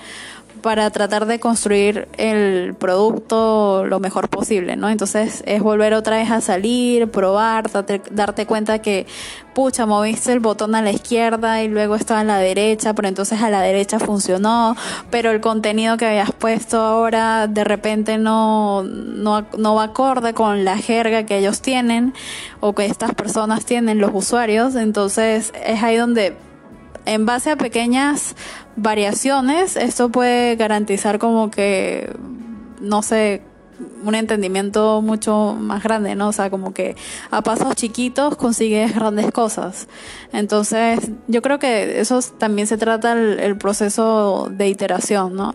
para 0.66 0.90
tratar 0.90 1.26
de 1.26 1.38
construir 1.38 2.08
el 2.16 2.74
producto 2.74 3.84
lo 3.86 4.00
mejor 4.00 4.28
posible, 4.28 4.74
¿no? 4.74 4.88
Entonces 4.88 5.44
es 5.46 5.62
volver 5.62 5.94
otra 5.94 6.16
vez 6.16 6.28
a 6.32 6.40
salir, 6.40 7.08
probar, 7.08 7.70
darte, 8.10 8.46
cuenta 8.46 8.80
que, 8.80 9.06
pucha, 9.54 9.86
moviste 9.86 10.32
el 10.32 10.40
botón 10.40 10.74
a 10.74 10.82
la 10.82 10.90
izquierda 10.90 11.62
y 11.62 11.68
luego 11.68 11.94
estaba 11.94 12.18
a 12.18 12.24
la 12.24 12.38
derecha, 12.38 12.94
pero 12.94 13.06
entonces 13.06 13.42
a 13.42 13.48
la 13.48 13.60
derecha 13.60 14.00
funcionó, 14.00 14.74
pero 15.08 15.30
el 15.30 15.40
contenido 15.40 15.96
que 15.98 16.06
habías 16.06 16.32
puesto 16.32 16.80
ahora 16.80 17.46
de 17.46 17.62
repente 17.62 18.18
no, 18.18 18.82
no, 18.82 19.46
no 19.56 19.76
va 19.76 19.84
acorde 19.84 20.34
con 20.34 20.64
la 20.64 20.78
jerga 20.78 21.26
que 21.26 21.38
ellos 21.38 21.60
tienen 21.62 22.12
o 22.58 22.74
que 22.74 22.86
estas 22.86 23.14
personas 23.14 23.64
tienen, 23.64 24.00
los 24.00 24.10
usuarios, 24.12 24.74
entonces 24.74 25.52
es 25.64 25.84
ahí 25.84 25.96
donde 25.96 26.34
en 27.06 27.26
base 27.26 27.50
a 27.50 27.56
pequeñas 27.56 28.36
variaciones, 28.76 29.76
esto 29.76 30.10
puede 30.10 30.56
garantizar 30.56 31.18
como 31.18 31.50
que, 31.50 32.10
no 32.80 33.02
sé, 33.02 33.42
un 34.02 34.14
entendimiento 34.14 35.02
mucho 35.02 35.56
más 35.58 35.82
grande, 35.82 36.14
¿no? 36.14 36.28
O 36.28 36.32
sea, 36.32 36.50
como 36.50 36.72
que 36.72 36.96
a 37.30 37.42
pasos 37.42 37.74
chiquitos 37.74 38.36
consigues 38.36 38.94
grandes 38.94 39.30
cosas. 39.32 39.88
Entonces, 40.32 41.10
yo 41.26 41.42
creo 41.42 41.58
que 41.58 42.00
eso 42.00 42.20
también 42.38 42.66
se 42.66 42.78
trata 42.78 43.12
el, 43.12 43.38
el 43.38 43.56
proceso 43.56 44.48
de 44.50 44.68
iteración, 44.68 45.34
¿no? 45.34 45.54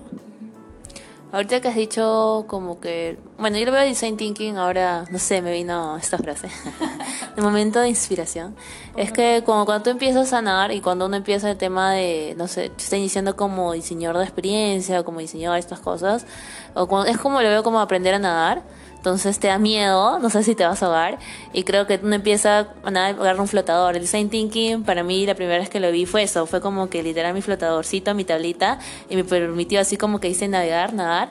Ahorita 1.34 1.62
que 1.62 1.70
has 1.70 1.76
dicho 1.76 2.44
como 2.48 2.82
que, 2.82 3.17
bueno, 3.38 3.58
yo 3.58 3.65
lo 3.65 3.72
veo 3.72 3.86
design 3.86 4.17
thinking, 4.17 4.58
ahora, 4.58 5.06
no 5.10 5.17
sé, 5.17 5.41
me 5.41 5.54
vino 5.54 5.96
esta 5.96 6.17
frase, 6.17 6.50
de 7.36 7.41
momento 7.41 7.80
de 7.80 7.88
inspiración. 7.88 8.54
Es 8.98 9.13
que 9.13 9.41
como 9.46 9.65
cuando 9.65 9.84
tú 9.84 9.89
empiezas 9.91 10.34
a 10.34 10.41
nadar 10.41 10.74
y 10.74 10.82
cuando 10.82 11.06
uno 11.06 11.15
empieza 11.15 11.50
el 11.50 11.58
tema 11.58 11.94
de, 11.94 12.36
no 12.38 12.50
sé, 12.50 12.70
te 12.70 12.84
está 12.84 12.98
iniciando 12.98 13.38
como 13.38 13.72
diseñador 13.72 14.17
de 14.17 14.26
experiencia, 14.26 15.04
como 15.04 15.20
diseñador 15.22 15.56
de 15.56 15.62
estas 15.62 15.80
cosas, 15.80 16.26
o 16.74 16.88
cuando, 16.88 17.10
es 17.10 17.17
como 17.17 17.41
lo 17.41 17.48
veo 17.48 17.63
como 17.63 17.80
aprender 17.80 18.13
a 18.13 18.20
nadar 18.20 18.63
entonces 19.02 19.40
te 19.40 19.48
da 19.48 19.58
miedo, 19.58 20.20
no 20.20 20.30
sé 20.30 20.44
si 20.44 20.54
te 20.54 20.64
vas 20.64 20.84
a 20.84 20.86
ahogar. 20.86 21.18
Y 21.54 21.64
creo 21.64 21.88
que 21.88 22.00
uno 22.04 22.14
empieza 22.14 22.60
a 22.60 22.68
agarrar 22.84 23.42
un 23.42 23.48
flotador. 23.48 23.96
El 23.96 24.04
design 24.04 24.30
thinking, 24.30 24.84
para 24.84 25.02
mí, 25.02 25.26
la 25.26 25.34
primera 25.34 25.58
vez 25.58 25.72
que 25.72 25.80
lo 25.80 25.92
vi 25.92 26.06
fue 26.06 26.22
eso. 26.22 26.46
Fue 26.46 26.62
como 26.62 26.88
que 26.88 27.02
literal 27.02 27.34
mi 27.34 27.42
flotadorcito, 27.42 28.14
mi 28.14 28.26
tablita, 28.26 28.78
y 29.10 29.16
me 29.16 29.24
permitió 29.24 29.82
así 29.82 29.98
como 29.98 30.20
que 30.20 30.30
hice 30.30 30.48
navegar, 30.48 30.94
nadar. 30.94 31.30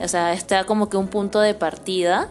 O 0.00 0.06
sea, 0.06 0.32
está 0.32 0.62
como 0.62 0.88
que 0.90 0.96
un 0.96 1.08
punto 1.08 1.40
de 1.40 1.54
partida. 1.54 2.28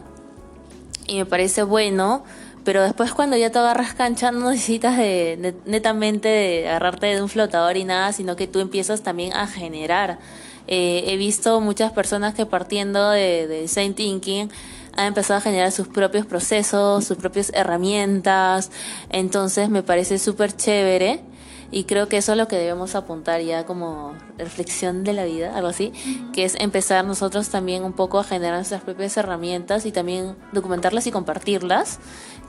Y 1.06 1.18
me 1.18 1.26
parece 1.26 1.64
bueno. 1.64 2.24
Pero 2.64 2.82
después 2.82 3.12
cuando 3.12 3.36
ya 3.36 3.50
te 3.50 3.58
agarras 3.58 3.92
cancha 3.92 4.32
no 4.32 4.50
necesitas 4.50 4.96
de, 4.96 5.54
netamente 5.66 6.28
de 6.28 6.66
agarrarte 6.66 7.08
de 7.08 7.20
un 7.20 7.28
flotador 7.28 7.76
y 7.76 7.84
nada, 7.84 8.14
sino 8.14 8.36
que 8.36 8.46
tú 8.46 8.60
empiezas 8.60 9.02
también 9.02 9.34
a 9.34 9.46
generar. 9.46 10.18
Eh, 10.66 11.04
he 11.08 11.18
visto 11.18 11.60
muchas 11.60 11.92
personas 11.92 12.34
que 12.34 12.46
partiendo 12.46 13.10
de, 13.10 13.46
de 13.46 13.60
design 13.60 13.92
thinking 13.92 14.50
ha 14.98 15.06
empezado 15.06 15.38
a 15.38 15.40
generar 15.40 15.70
sus 15.70 15.86
propios 15.86 16.26
procesos, 16.26 17.04
sus 17.04 17.16
propias 17.16 17.52
herramientas. 17.54 18.70
Entonces 19.10 19.70
me 19.70 19.84
parece 19.84 20.18
súper 20.18 20.54
chévere 20.54 21.22
y 21.70 21.84
creo 21.84 22.08
que 22.08 22.16
eso 22.16 22.32
es 22.32 22.38
lo 22.38 22.48
que 22.48 22.56
debemos 22.56 22.94
apuntar 22.94 23.40
ya 23.42 23.64
como 23.64 24.14
reflexión 24.38 25.04
de 25.04 25.12
la 25.12 25.24
vida, 25.24 25.54
algo 25.54 25.68
así, 25.68 25.92
que 26.32 26.44
es 26.44 26.56
empezar 26.58 27.04
nosotros 27.04 27.50
también 27.50 27.84
un 27.84 27.92
poco 27.92 28.18
a 28.18 28.24
generar 28.24 28.56
nuestras 28.56 28.82
propias 28.82 29.16
herramientas 29.16 29.84
y 29.84 29.92
también 29.92 30.34
documentarlas 30.52 31.06
y 31.06 31.12
compartirlas, 31.12 32.00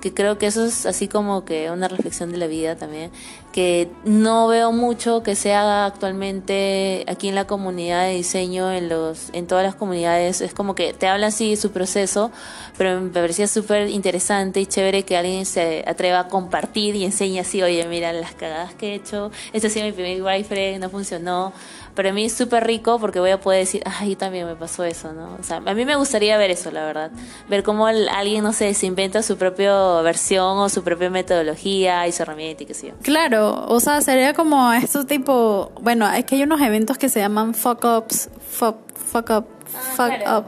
que 0.01 0.13
creo 0.13 0.37
que 0.37 0.47
eso 0.47 0.65
es 0.65 0.85
así 0.85 1.07
como 1.07 1.45
que 1.45 1.71
una 1.71 1.87
reflexión 1.87 2.31
de 2.31 2.37
la 2.37 2.47
vida 2.47 2.75
también, 2.75 3.11
que 3.51 3.89
no 4.05 4.47
veo 4.47 4.71
mucho 4.71 5.23
que 5.23 5.35
se 5.35 5.53
haga 5.53 5.85
actualmente 5.85 7.03
aquí 7.07 7.27
en 7.29 7.35
la 7.35 7.47
comunidad 7.47 8.03
de 8.05 8.13
diseño, 8.13 8.71
en 8.71 8.89
los 8.89 9.29
en 9.33 9.47
todas 9.47 9.63
las 9.63 9.75
comunidades, 9.75 10.41
es 10.41 10.53
como 10.53 10.75
que 10.75 10.93
te 10.93 11.07
habla 11.07 11.27
así 11.27 11.55
su 11.55 11.71
proceso, 11.71 12.31
pero 12.77 13.01
me 13.01 13.09
parecía 13.09 13.47
súper 13.47 13.89
interesante 13.89 14.61
y 14.61 14.65
chévere 14.65 15.03
que 15.03 15.17
alguien 15.17 15.45
se 15.45 15.83
atreva 15.87 16.21
a 16.21 16.27
compartir 16.27 16.95
y 16.95 17.05
enseñe 17.05 17.39
así, 17.39 17.61
oye, 17.61 17.85
mira 17.87 18.13
las 18.13 18.33
cagadas 18.33 18.73
que 18.73 18.91
he 18.91 18.95
hecho, 18.95 19.31
este 19.53 19.67
ha 19.67 19.69
sido 19.69 19.85
mi 19.85 19.91
primer 19.91 20.21
wireframe, 20.21 20.79
no 20.79 20.89
funcionó, 20.89 21.53
pero 21.99 22.11
a 22.11 22.13
mí 22.13 22.23
es 22.23 22.31
súper 22.31 22.65
rico 22.65 22.97
porque 22.97 23.19
voy 23.19 23.31
a 23.31 23.41
poder 23.41 23.59
decir, 23.59 23.83
ay, 23.83 24.15
también 24.15 24.47
me 24.47 24.55
pasó 24.55 24.85
eso, 24.85 25.11
¿no? 25.11 25.35
O 25.37 25.43
sea, 25.43 25.57
a 25.57 25.73
mí 25.73 25.83
me 25.83 25.97
gustaría 25.97 26.37
ver 26.37 26.49
eso, 26.49 26.71
la 26.71 26.85
verdad. 26.85 27.11
Ver 27.49 27.61
cómo 27.61 27.87
alguien, 27.87 28.41
no 28.41 28.53
sé, 28.53 28.73
se 28.73 28.85
inventa 28.85 29.21
su 29.21 29.35
propia 29.35 29.99
versión 29.99 30.59
o 30.59 30.69
su 30.69 30.81
propia 30.81 31.09
metodología 31.09 32.07
y 32.07 32.13
su 32.13 32.23
herramienta 32.23 32.63
y 32.63 32.67
qué 32.67 32.73
sé 32.73 32.87
yo. 32.87 32.93
Claro, 33.01 33.65
o 33.67 33.81
sea, 33.81 33.99
sería 33.99 34.33
como 34.33 34.71
esto 34.71 35.05
tipo, 35.05 35.73
bueno, 35.81 36.09
es 36.09 36.23
que 36.23 36.35
hay 36.35 36.43
unos 36.43 36.61
eventos 36.61 36.97
que 36.97 37.09
se 37.09 37.19
llaman 37.19 37.53
fuck 37.53 37.83
ups, 37.83 38.29
fuck, 38.49 38.77
fuck 38.95 39.29
up, 39.31 39.47
ah, 39.75 39.95
fuck 39.97 40.37
up, 40.37 40.45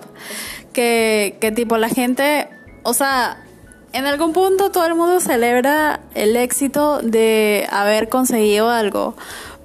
que, 0.71 1.37
que 1.41 1.51
tipo 1.51 1.75
la 1.75 1.89
gente, 1.89 2.47
o 2.83 2.93
sea, 2.93 3.43
en 3.91 4.05
algún 4.05 4.31
punto 4.31 4.71
todo 4.71 4.85
el 4.85 4.95
mundo 4.95 5.19
celebra 5.19 5.99
el 6.15 6.37
éxito 6.37 7.01
de 7.01 7.67
haber 7.69 8.07
conseguido 8.07 8.69
algo. 8.69 9.15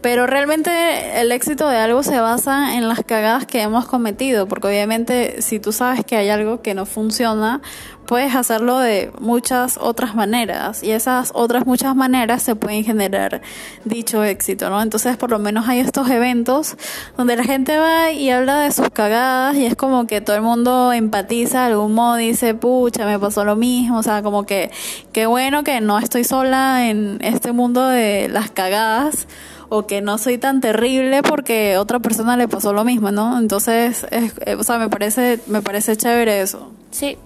Pero 0.07 0.29
realmente 0.29 1.21
el 1.21 1.33
éxito 1.33 1.69
de 1.69 1.79
algo 1.79 2.05
se 2.05 2.21
basa 2.21 2.77
en 2.77 2.87
las 2.87 3.03
cagadas 3.03 3.45
que 3.45 3.61
hemos 3.61 3.87
cometido, 3.87 4.47
porque 4.47 4.69
obviamente 4.69 5.43
si 5.43 5.59
tú 5.59 5.73
sabes 5.73 6.05
que 6.05 6.15
hay 6.15 6.29
algo 6.29 6.63
que 6.63 6.75
no 6.75 6.87
funciona, 6.87 7.61
puedes 8.07 8.37
hacerlo 8.37 8.79
de 8.79 9.11
muchas 9.19 9.77
otras 9.83 10.15
maneras 10.15 10.85
y 10.85 10.93
esas 10.93 11.33
otras 11.35 11.67
muchas 11.67 11.97
maneras 11.97 12.45
se 12.45 12.55
pueden 12.55 12.85
generar 12.85 13.43
dicho 13.85 14.23
éxito, 14.23 14.71
¿no? 14.71 14.81
Entonces 14.81 15.17
por 15.17 15.33
lo 15.33 15.41
menos 15.41 15.69
hay 15.69 15.81
estos 15.81 16.09
eventos 16.09 16.77
donde 17.17 17.35
la 17.35 17.43
gente 17.43 17.77
va 17.77 18.13
y 18.13 18.31
habla 18.31 18.61
de 18.61 18.71
sus 18.71 18.91
cagadas 18.91 19.57
y 19.57 19.67
es 19.67 19.75
como 19.75 20.07
que 20.07 20.21
todo 20.21 20.37
el 20.37 20.43
mundo 20.43 20.93
empatiza 20.93 21.63
de 21.63 21.73
algún 21.73 21.95
modo, 21.95 22.15
dice, 22.15 22.55
pucha, 22.55 23.07
me 23.07 23.19
pasó 23.19 23.45
lo 23.45 23.57
mismo, 23.57 23.99
o 23.99 24.03
sea, 24.05 24.23
como 24.23 24.47
que 24.47 24.71
qué 25.11 25.27
bueno 25.27 25.65
que 25.65 25.81
no 25.81 25.99
estoy 25.99 26.23
sola 26.23 26.89
en 26.89 27.19
este 27.23 27.51
mundo 27.51 27.89
de 27.89 28.29
las 28.29 28.53
cagadas 28.53 29.27
o 29.69 29.87
que 29.87 30.01
no 30.01 30.19
soy 30.19 30.39
tan 30.39 30.61
terrible 30.61 31.23
porque 31.23 31.79
otra 31.79 31.99
persona 31.99 32.37
le 32.37 32.49
pasó 32.49 32.73
lo 32.73 32.85
mismo, 32.85 33.11
¿no? 33.11 33.39
Entonces, 33.39 34.07
eh, 34.11 34.57
o 34.59 34.63
sea, 34.63 34.79
me 34.79 34.89
parece, 34.89 35.41
me 35.47 35.63
parece 35.63 35.97
chévere 35.97 36.41
eso. 36.41 36.71
Sí, 36.91 37.19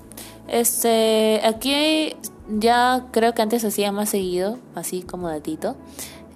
este, 0.48 1.40
aquí 1.44 2.14
ya 2.48 3.06
creo 3.12 3.34
que 3.34 3.42
antes 3.42 3.64
hacía 3.64 3.92
más 3.92 4.08
seguido, 4.08 4.58
así 4.74 5.02
como 5.02 5.28
datito. 5.28 5.76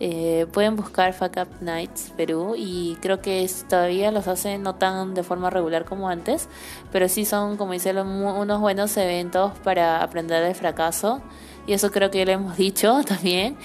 Eh, 0.00 0.46
pueden 0.52 0.74
buscar 0.74 1.12
Fuck 1.12 1.36
Up 1.40 1.48
Nights 1.60 2.12
Perú 2.16 2.54
y 2.56 2.96
creo 3.00 3.20
que 3.20 3.48
todavía 3.68 4.10
los 4.10 4.26
hacen 4.26 4.62
no 4.62 4.74
tan 4.74 5.14
de 5.14 5.22
forma 5.22 5.50
regular 5.50 5.84
como 5.84 6.08
antes, 6.08 6.48
pero 6.90 7.08
sí 7.08 7.24
son, 7.24 7.56
como 7.56 7.72
dice, 7.72 7.92
unos 7.92 8.60
buenos 8.60 8.96
eventos 8.96 9.52
para 9.62 10.02
aprender 10.02 10.42
del 10.42 10.56
fracaso 10.56 11.22
y 11.66 11.72
eso 11.72 11.90
creo 11.90 12.10
que 12.10 12.18
ya 12.18 12.24
lo 12.24 12.32
hemos 12.32 12.56
dicho 12.56 13.02
también 13.06 13.56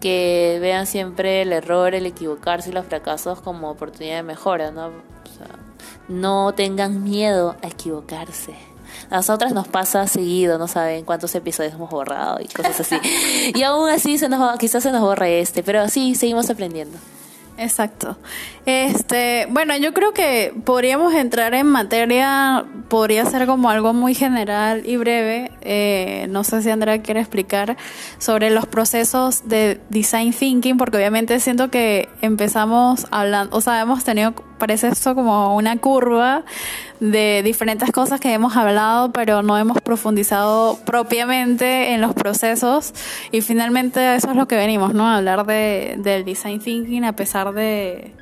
que 0.00 0.58
vean 0.60 0.86
siempre 0.86 1.42
el 1.42 1.52
error, 1.52 1.94
el 1.94 2.06
equivocarse 2.06 2.70
y 2.70 2.72
los 2.72 2.86
fracasos 2.86 3.40
como 3.40 3.70
oportunidad 3.70 4.16
de 4.16 4.22
mejora, 4.22 4.70
¿no? 4.70 4.90
no 6.08 6.52
tengan 6.54 7.02
miedo 7.02 7.56
a 7.62 7.68
equivocarse. 7.68 8.54
A 9.10 9.16
nosotras 9.16 9.52
nos 9.52 9.68
pasa 9.68 10.06
seguido, 10.06 10.58
no 10.58 10.68
saben 10.68 11.04
cuántos 11.04 11.34
episodios 11.34 11.74
hemos 11.74 11.90
borrado 11.90 12.38
y 12.40 12.46
cosas 12.48 12.80
así. 12.80 12.96
y 13.54 13.62
aún 13.62 13.88
así 13.88 14.18
se 14.18 14.28
nos 14.28 14.58
quizás 14.58 14.82
se 14.82 14.92
nos 14.92 15.00
borre 15.00 15.40
este, 15.40 15.62
pero 15.62 15.88
sí, 15.88 16.14
seguimos 16.14 16.48
aprendiendo. 16.50 16.98
Exacto. 17.58 18.18
Este, 18.66 19.46
bueno, 19.50 19.76
yo 19.76 19.94
creo 19.94 20.12
que 20.12 20.52
podríamos 20.64 21.14
entrar 21.14 21.54
en 21.54 21.66
materia, 21.66 22.64
podría 22.88 23.24
ser 23.24 23.46
como 23.46 23.70
algo 23.70 23.94
muy 23.94 24.14
general 24.14 24.82
y 24.84 24.96
breve. 24.96 25.52
Eh, 25.62 26.26
no 26.28 26.44
sé 26.44 26.62
si 26.62 26.70
Andrea 26.70 27.00
quiere 27.00 27.20
explicar 27.20 27.76
sobre 28.18 28.50
los 28.50 28.66
procesos 28.66 29.48
de 29.48 29.80
design 29.88 30.32
thinking, 30.32 30.76
porque 30.76 30.98
obviamente 30.98 31.40
siento 31.40 31.70
que 31.70 32.08
empezamos 32.20 33.06
hablando, 33.10 33.56
o 33.56 33.60
sea, 33.60 33.80
hemos 33.80 34.04
tenido 34.04 34.34
parece 34.58 34.88
esto 34.88 35.14
como 35.14 35.56
una 35.56 35.76
curva 35.78 36.44
de 37.00 37.42
diferentes 37.44 37.90
cosas 37.90 38.20
que 38.20 38.32
hemos 38.32 38.56
hablado, 38.56 39.12
pero 39.12 39.42
no 39.42 39.58
hemos 39.58 39.80
profundizado 39.80 40.78
propiamente 40.84 41.92
en 41.92 42.00
los 42.00 42.14
procesos. 42.14 42.92
Y 43.32 43.40
finalmente 43.40 44.14
eso 44.14 44.30
es 44.30 44.36
lo 44.36 44.48
que 44.48 44.56
venimos, 44.56 44.94
¿no? 44.94 45.06
hablar 45.06 45.46
de, 45.46 45.96
del 45.98 46.24
design 46.24 46.60
thinking 46.60 47.04
a 47.04 47.14
pesar 47.14 47.52
de, 47.52 48.12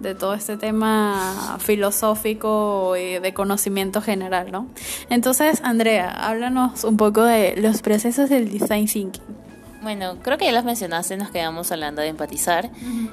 de 0.00 0.14
todo 0.14 0.34
este 0.34 0.56
tema 0.56 1.56
filosófico 1.60 2.96
y 2.96 3.18
de 3.18 3.34
conocimiento 3.34 4.02
general, 4.02 4.50
¿no? 4.52 4.68
Entonces, 5.10 5.60
Andrea, 5.62 6.10
háblanos 6.10 6.84
un 6.84 6.96
poco 6.96 7.22
de 7.22 7.56
los 7.56 7.82
procesos 7.82 8.28
del 8.28 8.50
design 8.50 8.86
thinking. 8.86 9.45
Bueno, 9.86 10.16
creo 10.20 10.36
que 10.36 10.46
ya 10.46 10.50
los 10.50 10.64
mencionaste, 10.64 11.16
nos 11.16 11.30
quedamos 11.30 11.70
hablando 11.70 12.02
de 12.02 12.08
empatizar, 12.08 12.72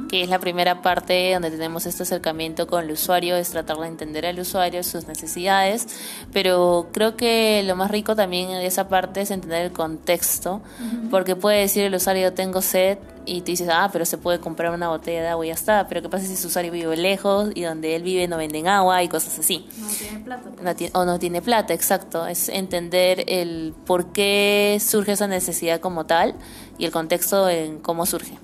que 0.10 0.24
es 0.24 0.28
la 0.28 0.40
primera 0.40 0.82
parte 0.82 1.32
donde 1.32 1.52
tenemos 1.52 1.86
este 1.86 2.02
acercamiento 2.02 2.66
con 2.66 2.84
el 2.84 2.90
usuario, 2.90 3.36
es 3.36 3.52
tratar 3.52 3.78
de 3.78 3.86
entender 3.86 4.26
al 4.26 4.40
usuario, 4.40 4.82
sus 4.82 5.08
necesidades, 5.08 5.88
pero 6.32 6.88
creo 6.92 7.16
que 7.16 7.62
lo 7.62 7.76
más 7.76 7.92
rico 7.92 8.16
también 8.16 8.48
de 8.48 8.66
esa 8.66 8.90
parte 8.90 9.22
es 9.22 9.30
entender 9.30 9.62
el 9.62 9.72
contexto, 9.72 10.64
porque 11.12 11.36
puede 11.36 11.60
decir 11.60 11.84
el 11.84 11.94
usuario 11.94 12.34
tengo 12.34 12.60
sed 12.64 12.98
y 13.26 13.42
tú 13.42 13.48
dices, 13.48 13.70
ah, 13.72 13.90
pero 13.92 14.06
se 14.06 14.18
puede 14.18 14.40
comprar 14.40 14.74
una 14.74 14.90
botella 14.90 15.22
de 15.22 15.28
agua 15.30 15.46
y 15.46 15.50
ya 15.50 15.54
está, 15.54 15.88
pero 15.88 16.02
¿qué 16.02 16.10
pasa 16.10 16.26
si 16.26 16.36
su 16.36 16.48
usuario 16.48 16.72
vive 16.72 16.96
lejos 16.98 17.52
y 17.56 17.64
donde 17.64 17.96
él 17.96 18.04
vive 18.04 18.28
no 18.28 18.38
venden 18.38 18.68
agua 18.68 19.04
y 19.04 19.08
cosas 19.10 19.40
así? 19.40 19.68
No 19.78 19.88
tiene 19.88 20.20
plata. 20.20 21.00
o 21.00 21.06
no 21.06 21.20
tiene 21.20 21.42
plata, 21.42 21.74
exacto, 21.74 22.26
es 22.28 22.50
entender 22.50 23.24
el 23.28 23.74
por 23.86 24.12
qué 24.12 24.80
surge 24.84 25.14
esa 25.14 25.28
necesidad 25.28 25.80
como 25.80 26.06
tal 26.06 26.36
y 26.78 26.86
el 26.86 26.92
contexto 26.92 27.50
en 27.50 27.80
cómo 27.80 28.06
surge. 28.06 28.38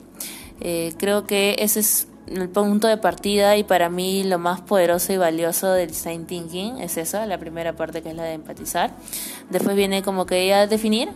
Eh, 0.62 0.94
creo 0.98 1.26
que 1.26 1.56
ese 1.60 1.80
es 1.80 2.08
el 2.28 2.50
punto 2.50 2.88
de 2.88 2.98
partida 2.98 3.58
y 3.58 3.64
para 3.64 3.90
mí 3.90 4.24
lo 4.24 4.38
más 4.38 4.62
poderoso 4.62 5.14
y 5.14 5.18
valioso 5.18 5.72
del 5.72 5.90
design 5.90 6.26
thinking 6.26 6.78
es 6.80 6.98
eso, 6.98 7.26
la 7.26 7.38
primera 7.38 7.74
parte 7.74 8.02
que 8.02 8.10
es 8.10 8.16
la 8.16 8.24
de 8.24 8.34
empatizar. 8.34 8.92
Después 9.50 9.76
viene 9.76 10.04
como 10.04 10.26
que 10.26 10.48
ya 10.48 10.68
definir, 10.68 11.10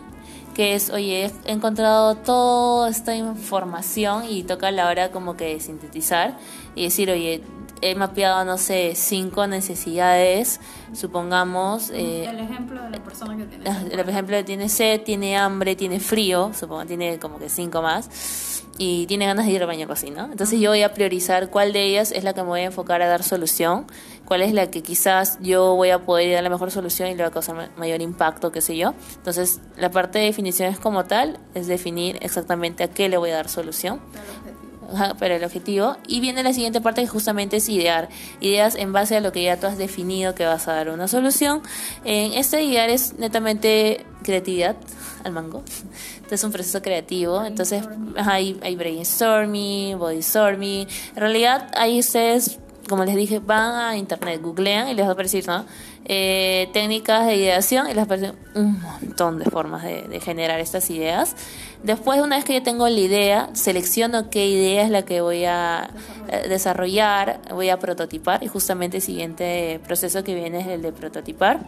que 0.53 0.75
es, 0.75 0.89
oye, 0.89 1.31
he 1.45 1.51
encontrado 1.51 2.15
toda 2.15 2.89
esta 2.89 3.15
información 3.15 4.25
y 4.29 4.43
toca 4.43 4.71
la 4.71 4.87
hora 4.87 5.11
como 5.11 5.35
que 5.35 5.59
sintetizar 5.59 6.37
y 6.75 6.83
decir, 6.83 7.09
oye, 7.09 7.43
he 7.81 7.95
mapeado, 7.95 8.45
no 8.45 8.57
sé, 8.57 8.93
cinco 8.95 9.45
necesidades, 9.45 10.61
supongamos... 10.93 11.89
Eh, 11.89 12.25
el 12.25 12.39
ejemplo 12.39 12.81
de 12.81 12.89
la 12.91 13.03
persona 13.03 13.35
que 13.35 13.43
tiene 13.43 13.65
sed. 13.65 13.91
El 13.91 14.09
ejemplo 14.09 14.45
tiene 14.45 14.69
sed, 14.69 15.01
tiene 15.01 15.37
hambre, 15.37 15.75
tiene 15.75 15.99
frío, 15.99 16.51
supongo, 16.57 16.85
tiene 16.85 17.19
como 17.19 17.39
que 17.39 17.49
cinco 17.49 17.81
más, 17.81 18.05
y 18.77 19.05
tiene 19.05 19.25
ganas 19.25 19.45
de 19.45 19.51
ir 19.51 19.61
al 19.61 19.67
baño 19.67 19.87
así, 19.91 20.09
¿no? 20.09 20.25
Entonces 20.25 20.59
yo 20.59 20.71
voy 20.71 20.81
a 20.81 20.93
priorizar 20.93 21.49
cuál 21.49 21.73
de 21.73 21.83
ellas 21.83 22.11
es 22.11 22.23
la 22.23 22.33
que 22.33 22.41
me 22.41 22.49
voy 22.49 22.61
a 22.61 22.65
enfocar 22.65 23.01
a 23.01 23.07
dar 23.07 23.23
solución, 23.23 23.85
cuál 24.25 24.41
es 24.41 24.53
la 24.53 24.71
que 24.71 24.81
quizás 24.81 25.37
yo 25.41 25.75
voy 25.75 25.91
a 25.91 25.99
poder 25.99 26.33
dar 26.33 26.43
la 26.43 26.49
mejor 26.49 26.71
solución 26.71 27.09
y 27.09 27.15
le 27.15 27.23
va 27.23 27.29
a 27.29 27.31
causar 27.31 27.69
mayor 27.77 28.01
impacto, 28.01 28.51
qué 28.51 28.61
sé 28.61 28.75
yo. 28.75 28.93
Entonces 29.15 29.61
la 29.77 29.91
parte 29.91 30.19
de 30.19 30.25
definiciones 30.25 30.79
como 30.79 31.05
tal 31.05 31.39
es 31.53 31.67
definir 31.67 32.17
exactamente 32.21 32.83
a 32.83 32.87
qué 32.87 33.09
le 33.09 33.17
voy 33.17 33.29
a 33.29 33.35
dar 33.35 33.49
solución 33.49 34.01
para 35.19 35.35
el 35.35 35.43
objetivo. 35.43 35.97
Y 36.07 36.19
viene 36.19 36.43
la 36.43 36.53
siguiente 36.53 36.81
parte 36.81 37.01
que 37.01 37.07
justamente 37.07 37.57
es 37.57 37.69
idear. 37.69 38.09
Ideas 38.39 38.75
en 38.75 38.93
base 38.93 39.17
a 39.17 39.21
lo 39.21 39.31
que 39.31 39.43
ya 39.43 39.59
tú 39.59 39.67
has 39.67 39.77
definido 39.77 40.35
que 40.35 40.45
vas 40.45 40.67
a 40.67 40.73
dar 40.73 40.89
una 40.89 41.07
solución. 41.07 41.61
En 42.03 42.33
este 42.33 42.63
idear 42.63 42.89
es 42.89 43.17
netamente 43.17 44.05
creatividad 44.23 44.75
al 45.23 45.33
mango. 45.33 45.63
Entonces 46.15 46.31
es 46.31 46.43
un 46.43 46.51
proceso 46.51 46.81
creativo. 46.81 47.43
Entonces 47.45 47.83
hay, 48.17 48.59
hay 48.63 48.75
brainstorming, 48.75 49.97
bodystorming. 49.97 50.87
En 51.15 51.19
realidad 51.19 51.69
ahí 51.75 51.99
ustedes, 51.99 52.59
como 52.89 53.05
les 53.05 53.15
dije, 53.15 53.39
van 53.39 53.75
a 53.75 53.97
internet, 53.97 54.41
googlean 54.41 54.89
y 54.89 54.93
les 54.93 55.05
va 55.05 55.09
a 55.09 55.13
aparecer, 55.13 55.47
¿no? 55.47 55.65
Eh, 56.05 56.69
técnicas 56.73 57.25
de 57.25 57.37
ideación 57.37 57.89
y 57.89 57.93
les 57.93 58.03
aparecen 58.03 58.35
un 58.55 58.81
montón 58.81 59.39
de 59.39 59.45
formas 59.45 59.83
de, 59.83 60.01
de 60.01 60.19
generar 60.19 60.59
estas 60.59 60.89
ideas. 60.89 61.35
Después, 61.83 62.21
una 62.21 62.37
vez 62.37 62.45
que 62.45 62.53
yo 62.53 62.63
tengo 62.63 62.87
la 62.87 62.97
idea, 62.97 63.49
selecciono 63.51 64.29
qué 64.29 64.47
idea 64.47 64.83
es 64.83 64.89
la 64.89 65.03
que 65.03 65.19
voy 65.19 65.43
a 65.43 65.89
eh, 66.29 66.47
desarrollar, 66.47 67.41
voy 67.51 67.69
a 67.69 67.77
prototipar 67.77 68.41
y 68.41 68.47
justamente 68.47 68.97
el 68.97 69.03
siguiente 69.03 69.81
proceso 69.85 70.23
que 70.23 70.33
viene 70.33 70.61
es 70.61 70.67
el 70.67 70.81
de 70.81 70.93
prototipar. 70.93 71.59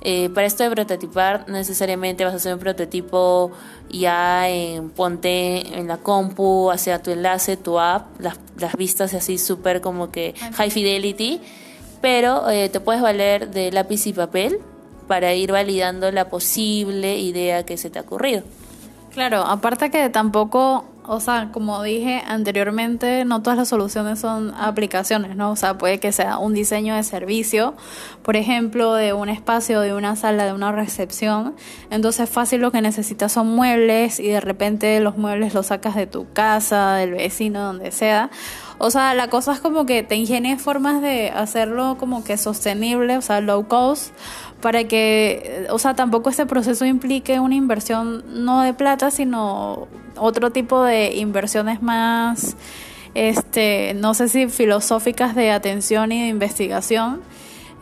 Eh, 0.00 0.30
para 0.30 0.46
esto 0.46 0.64
de 0.64 0.70
prototipar, 0.70 1.48
necesariamente 1.50 2.24
vas 2.24 2.32
a 2.32 2.36
hacer 2.36 2.54
un 2.54 2.60
prototipo 2.60 3.52
ya 3.90 4.48
en 4.48 4.88
ponte 4.88 5.78
en 5.78 5.86
la 5.86 5.98
compu, 5.98 6.70
hacia 6.70 7.02
tu 7.02 7.10
enlace, 7.10 7.58
tu 7.58 7.78
app, 7.78 8.20
las, 8.20 8.38
las 8.58 8.74
vistas 8.74 9.12
así 9.12 9.36
súper 9.36 9.82
como 9.82 10.10
que 10.10 10.34
high 10.54 10.70
fidelity, 10.70 11.42
pero 12.00 12.48
eh, 12.48 12.70
te 12.70 12.80
puedes 12.80 13.02
valer 13.02 13.50
de 13.50 13.70
lápiz 13.70 14.06
y 14.06 14.14
papel 14.14 14.60
para 15.06 15.34
ir 15.34 15.52
validando 15.52 16.10
la 16.10 16.30
posible 16.30 17.18
idea 17.18 17.66
que 17.66 17.76
se 17.76 17.90
te 17.90 17.98
ha 17.98 18.02
ocurrido. 18.02 18.42
Claro, 19.12 19.42
aparte 19.42 19.90
que 19.90 20.08
tampoco, 20.08 20.86
o 21.04 21.20
sea, 21.20 21.50
como 21.52 21.82
dije 21.82 22.22
anteriormente, 22.26 23.26
no 23.26 23.42
todas 23.42 23.58
las 23.58 23.68
soluciones 23.68 24.20
son 24.20 24.54
aplicaciones, 24.54 25.36
¿no? 25.36 25.50
O 25.50 25.56
sea, 25.56 25.76
puede 25.76 26.00
que 26.00 26.12
sea 26.12 26.38
un 26.38 26.54
diseño 26.54 26.94
de 26.94 27.02
servicio, 27.02 27.74
por 28.22 28.36
ejemplo, 28.36 28.94
de 28.94 29.12
un 29.12 29.28
espacio, 29.28 29.80
de 29.80 29.92
una 29.92 30.16
sala, 30.16 30.46
de 30.46 30.54
una 30.54 30.72
recepción. 30.72 31.54
Entonces, 31.90 32.30
fácil 32.30 32.62
lo 32.62 32.72
que 32.72 32.80
necesitas 32.80 33.32
son 33.32 33.54
muebles 33.54 34.18
y 34.18 34.28
de 34.28 34.40
repente 34.40 34.98
los 35.00 35.18
muebles 35.18 35.52
los 35.52 35.66
sacas 35.66 35.94
de 35.94 36.06
tu 36.06 36.32
casa, 36.32 36.94
del 36.94 37.10
vecino, 37.10 37.60
donde 37.60 37.90
sea. 37.90 38.30
O 38.78 38.90
sea, 38.90 39.14
la 39.14 39.28
cosa 39.28 39.52
es 39.52 39.60
como 39.60 39.84
que 39.84 40.02
te 40.02 40.16
ingenies 40.16 40.60
formas 40.60 41.02
de 41.02 41.30
hacerlo 41.30 41.98
como 42.00 42.24
que 42.24 42.38
sostenible, 42.38 43.18
o 43.18 43.22
sea, 43.22 43.40
low 43.42 43.68
cost, 43.68 44.12
para 44.62 44.84
que, 44.84 45.66
o 45.70 45.78
sea, 45.78 45.94
tampoco 45.94 46.30
este 46.30 46.46
proceso 46.46 46.86
implique 46.86 47.38
una 47.40 47.56
inversión 47.56 48.24
no 48.44 48.62
de 48.62 48.72
plata, 48.72 49.10
sino 49.10 49.88
otro 50.16 50.50
tipo 50.50 50.82
de 50.82 51.16
inversiones 51.16 51.82
más, 51.82 52.56
este, 53.14 53.92
no 53.94 54.14
sé 54.14 54.28
si 54.28 54.48
filosóficas 54.48 55.34
de 55.34 55.50
atención 55.50 56.12
y 56.12 56.22
de 56.22 56.28
investigación 56.28 57.20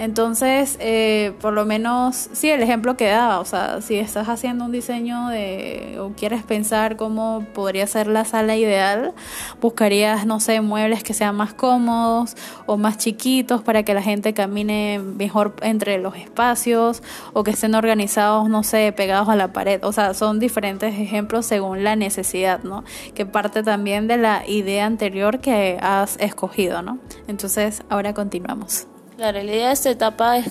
entonces, 0.01 0.79
eh, 0.81 1.35
por 1.43 1.53
lo 1.53 1.67
menos, 1.67 2.31
sí, 2.33 2.49
el 2.49 2.63
ejemplo 2.63 2.97
que 2.97 3.07
daba, 3.09 3.39
o 3.39 3.45
sea, 3.45 3.83
si 3.83 3.97
estás 3.97 4.31
haciendo 4.31 4.65
un 4.65 4.73
diseño 4.73 5.29
de, 5.29 5.99
o 6.01 6.13
quieres 6.17 6.43
pensar 6.43 6.97
cómo 6.97 7.45
podría 7.53 7.87
ser 7.87 8.07
la 8.07 8.25
sala 8.25 8.57
ideal, 8.57 9.13
buscarías, 9.61 10.25
no 10.25 10.41
sé, 10.41 10.63
muebles 10.63 11.03
que 11.03 11.13
sean 11.13 11.37
más 11.37 11.53
cómodos 11.53 12.35
o 12.65 12.79
más 12.79 12.97
chiquitos 12.97 13.61
para 13.61 13.83
que 13.83 13.93
la 13.93 14.01
gente 14.01 14.33
camine 14.33 15.01
mejor 15.01 15.55
entre 15.61 15.99
los 15.99 16.17
espacios 16.17 17.03
o 17.35 17.45
que 17.45 17.51
estén 17.51 17.75
organizados, 17.75 18.49
no 18.49 18.63
sé, 18.63 18.95
pegados 18.97 19.29
a 19.29 19.37
la 19.37 19.53
pared. 19.53 19.85
O 19.85 19.93
sea, 19.93 20.15
son 20.15 20.41
diferentes 20.41 20.99
ejemplos 20.99 21.45
según 21.45 21.85
la 21.85 21.95
necesidad, 21.95 22.63
¿no? 22.63 22.85
Que 23.15 23.27
parte 23.27 23.63
también 23.63 24.09
de 24.09 24.17
la 24.17 24.49
idea 24.49 24.87
anterior 24.87 25.41
que 25.41 25.79
has 25.83 26.17
escogido, 26.21 26.81
¿no? 26.81 26.99
Entonces, 27.29 27.83
ahora 27.91 28.15
continuamos. 28.15 28.87
Claro, 29.21 29.43
la 29.43 29.53
idea 29.53 29.67
de 29.67 29.75
esta 29.75 29.91
etapa 29.91 30.39
es, 30.39 30.47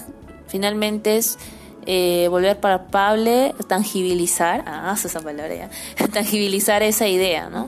finalmente 0.45 1.17
es 1.17 1.39
eh, 1.87 2.27
volver 2.29 2.59
palpable, 2.59 3.55
tangibilizar, 3.67 4.63
ah, 4.67 4.93
esa 4.95 5.19
palabra 5.21 5.55
ya, 5.55 5.69
tangibilizar 6.13 6.83
esa 6.83 7.07
idea, 7.07 7.49
¿no? 7.49 7.67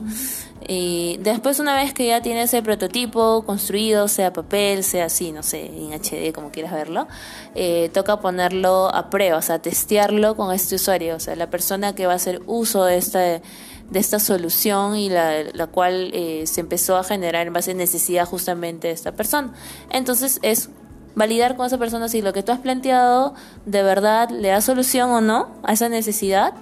Y 0.68 1.18
después 1.18 1.58
una 1.58 1.74
vez 1.74 1.92
que 1.92 2.06
ya 2.06 2.22
tienes 2.22 2.54
el 2.54 2.62
prototipo 2.62 3.42
construido, 3.44 4.06
sea 4.06 4.32
papel, 4.32 4.84
sea 4.84 5.06
así, 5.06 5.32
no 5.32 5.42
sé, 5.42 5.66
en 5.66 5.92
HD, 5.92 6.32
como 6.32 6.52
quieras 6.52 6.72
verlo, 6.72 7.08
eh, 7.56 7.90
toca 7.92 8.20
ponerlo 8.20 8.88
a 8.94 9.10
prueba, 9.10 9.38
o 9.38 9.42
sea, 9.42 9.58
testearlo 9.58 10.36
con 10.36 10.54
este 10.54 10.76
usuario, 10.76 11.16
o 11.16 11.20
sea, 11.20 11.34
la 11.34 11.50
persona 11.50 11.96
que 11.96 12.06
va 12.06 12.12
a 12.12 12.16
hacer 12.16 12.42
uso 12.46 12.84
de 12.84 12.96
esta, 12.96 13.18
de 13.18 13.42
esta 13.90 14.20
solución 14.20 14.94
y 14.94 15.08
la, 15.08 15.42
la 15.52 15.66
cual 15.66 16.12
eh, 16.14 16.44
se 16.46 16.60
empezó 16.60 16.96
a 16.96 17.02
generar 17.02 17.48
en 17.48 17.52
base 17.52 17.72
a 17.72 17.74
necesidad 17.74 18.24
justamente 18.24 18.86
de 18.86 18.94
esta 18.94 19.10
persona. 19.10 19.52
Entonces 19.90 20.38
es 20.42 20.70
validar 21.14 21.56
con 21.56 21.66
esa 21.66 21.78
persona 21.78 22.08
si 22.08 22.22
lo 22.22 22.32
que 22.32 22.42
tú 22.42 22.52
has 22.52 22.60
planteado 22.60 23.34
de 23.66 23.82
verdad 23.82 24.30
le 24.30 24.48
da 24.48 24.60
solución 24.60 25.10
o 25.10 25.20
no 25.20 25.48
a 25.62 25.72
esa 25.72 25.88
necesidad. 25.88 26.54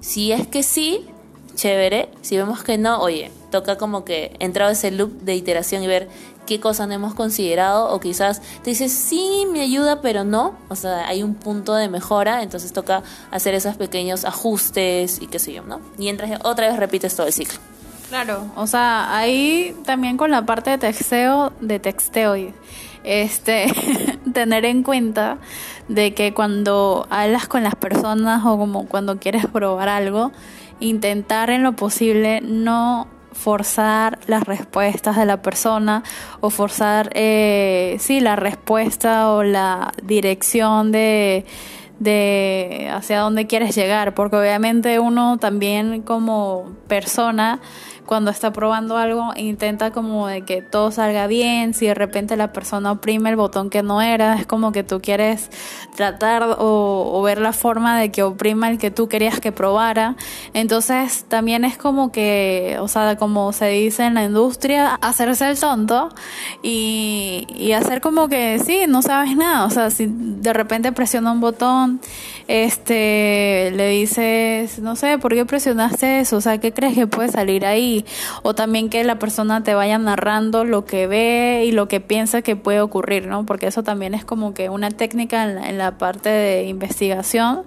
Si 0.00 0.32
es 0.32 0.46
que 0.46 0.62
sí, 0.62 1.06
chévere. 1.54 2.10
Si 2.22 2.36
vemos 2.36 2.62
que 2.62 2.78
no, 2.78 3.00
oye, 3.00 3.32
toca 3.50 3.76
como 3.76 4.04
que 4.04 4.36
entrar 4.38 4.68
a 4.68 4.72
ese 4.72 4.90
loop 4.90 5.10
de 5.22 5.34
iteración 5.34 5.82
y 5.82 5.86
ver 5.86 6.08
qué 6.46 6.60
cosas 6.60 6.86
no 6.88 6.94
hemos 6.94 7.14
considerado 7.14 7.90
o 7.90 7.98
quizás 8.00 8.40
te 8.62 8.70
dices 8.70 8.92
sí 8.92 9.46
me 9.50 9.60
ayuda 9.62 10.00
pero 10.00 10.24
no 10.24 10.56
o 10.68 10.76
sea 10.76 11.08
hay 11.08 11.22
un 11.22 11.34
punto 11.34 11.74
de 11.74 11.88
mejora 11.88 12.42
entonces 12.42 12.72
toca 12.72 13.02
hacer 13.32 13.54
esos 13.54 13.76
pequeños 13.76 14.24
ajustes 14.24 15.20
y 15.20 15.26
qué 15.26 15.38
sé 15.38 15.52
yo 15.52 15.62
no 15.64 15.80
y 15.98 16.08
entras 16.08 16.38
otra 16.44 16.68
vez 16.68 16.78
repites 16.78 17.16
todo 17.16 17.26
el 17.26 17.32
ciclo 17.32 17.58
claro 18.08 18.44
o 18.54 18.66
sea 18.68 19.16
ahí 19.16 19.76
también 19.84 20.16
con 20.16 20.30
la 20.30 20.46
parte 20.46 20.70
de 20.70 20.78
texteo 20.78 21.52
de 21.60 21.80
texteo 21.80 22.36
este, 23.06 23.66
tener 24.34 24.64
en 24.64 24.82
cuenta 24.82 25.38
de 25.88 26.12
que 26.12 26.34
cuando 26.34 27.06
hablas 27.08 27.46
con 27.46 27.62
las 27.62 27.74
personas 27.74 28.44
o 28.44 28.58
como 28.58 28.86
cuando 28.86 29.18
quieres 29.18 29.46
probar 29.46 29.88
algo, 29.88 30.32
intentar 30.80 31.50
en 31.50 31.62
lo 31.62 31.72
posible 31.72 32.40
no 32.42 33.08
forzar 33.32 34.18
las 34.26 34.44
respuestas 34.44 35.16
de 35.16 35.26
la 35.26 35.42
persona 35.42 36.02
o 36.40 36.50
forzar, 36.50 37.10
eh, 37.14 37.96
sí, 38.00 38.20
la 38.20 38.34
respuesta 38.36 39.30
o 39.30 39.42
la 39.42 39.92
dirección 40.02 40.92
de 40.92 41.44
de 41.98 42.90
hacia 42.92 43.20
dónde 43.20 43.46
quieres 43.46 43.74
llegar, 43.74 44.14
porque 44.14 44.36
obviamente 44.36 44.98
uno 44.98 45.38
también 45.38 46.02
como 46.02 46.70
persona 46.88 47.60
cuando 48.06 48.30
está 48.30 48.52
probando 48.52 48.96
algo 48.96 49.32
intenta 49.36 49.90
como 49.90 50.28
de 50.28 50.42
que 50.42 50.62
todo 50.62 50.90
salga 50.90 51.26
bien, 51.26 51.74
si 51.74 51.86
de 51.86 51.94
repente 51.94 52.36
la 52.36 52.52
persona 52.52 52.92
oprime 52.92 53.30
el 53.30 53.36
botón 53.36 53.70
que 53.70 53.82
no 53.82 54.00
era, 54.00 54.36
es 54.36 54.46
como 54.46 54.72
que 54.72 54.82
tú 54.82 55.00
quieres 55.00 55.50
tratar 55.96 56.56
o, 56.58 57.22
ver 57.22 57.38
la 57.38 57.52
forma 57.52 57.98
de 57.98 58.10
que 58.10 58.22
oprima 58.22 58.70
el 58.70 58.78
que 58.78 58.90
tú 58.90 59.08
querías 59.08 59.40
que 59.40 59.52
probara. 59.52 60.16
Entonces 60.54 61.24
también 61.28 61.64
es 61.64 61.76
como 61.76 62.12
que, 62.12 62.76
o 62.80 62.88
sea, 62.88 63.16
como 63.16 63.52
se 63.52 63.66
dice 63.68 64.04
en 64.04 64.14
la 64.14 64.24
industria, 64.24 64.94
hacerse 65.02 65.48
el 65.48 65.58
tonto 65.58 66.10
y, 66.62 67.72
hacer 67.76 68.00
como 68.00 68.28
que 68.28 68.58
sí, 68.64 68.84
no 68.88 69.02
sabes 69.02 69.36
nada, 69.36 69.66
o 69.66 69.70
sea, 69.70 69.90
si 69.90 70.06
de 70.08 70.52
repente 70.54 70.92
presiona 70.92 71.32
un 71.32 71.40
botón, 71.40 72.00
este, 72.48 73.72
le 73.74 73.90
dices, 73.90 74.78
no 74.78 74.96
sé, 74.96 75.18
¿por 75.18 75.34
qué 75.34 75.44
presionaste 75.44 76.20
eso? 76.20 76.36
O 76.36 76.40
sea, 76.40 76.58
¿qué 76.58 76.72
crees 76.72 76.94
que 76.94 77.06
puede 77.06 77.28
salir 77.28 77.66
ahí? 77.66 77.95
O 78.42 78.54
también 78.54 78.88
que 78.88 79.04
la 79.04 79.18
persona 79.18 79.62
te 79.62 79.74
vaya 79.74 79.98
narrando 79.98 80.64
lo 80.64 80.84
que 80.84 81.06
ve 81.06 81.64
y 81.66 81.72
lo 81.72 81.88
que 81.88 82.00
piensa 82.00 82.42
que 82.42 82.56
puede 82.56 82.80
ocurrir, 82.80 83.26
¿no? 83.26 83.46
Porque 83.46 83.66
eso 83.66 83.82
también 83.82 84.14
es 84.14 84.24
como 84.24 84.54
que 84.54 84.68
una 84.68 84.90
técnica 84.90 85.44
en 85.44 85.78
la, 85.78 85.96
parte 85.98 86.28
de 86.28 86.64
investigación. 86.64 87.62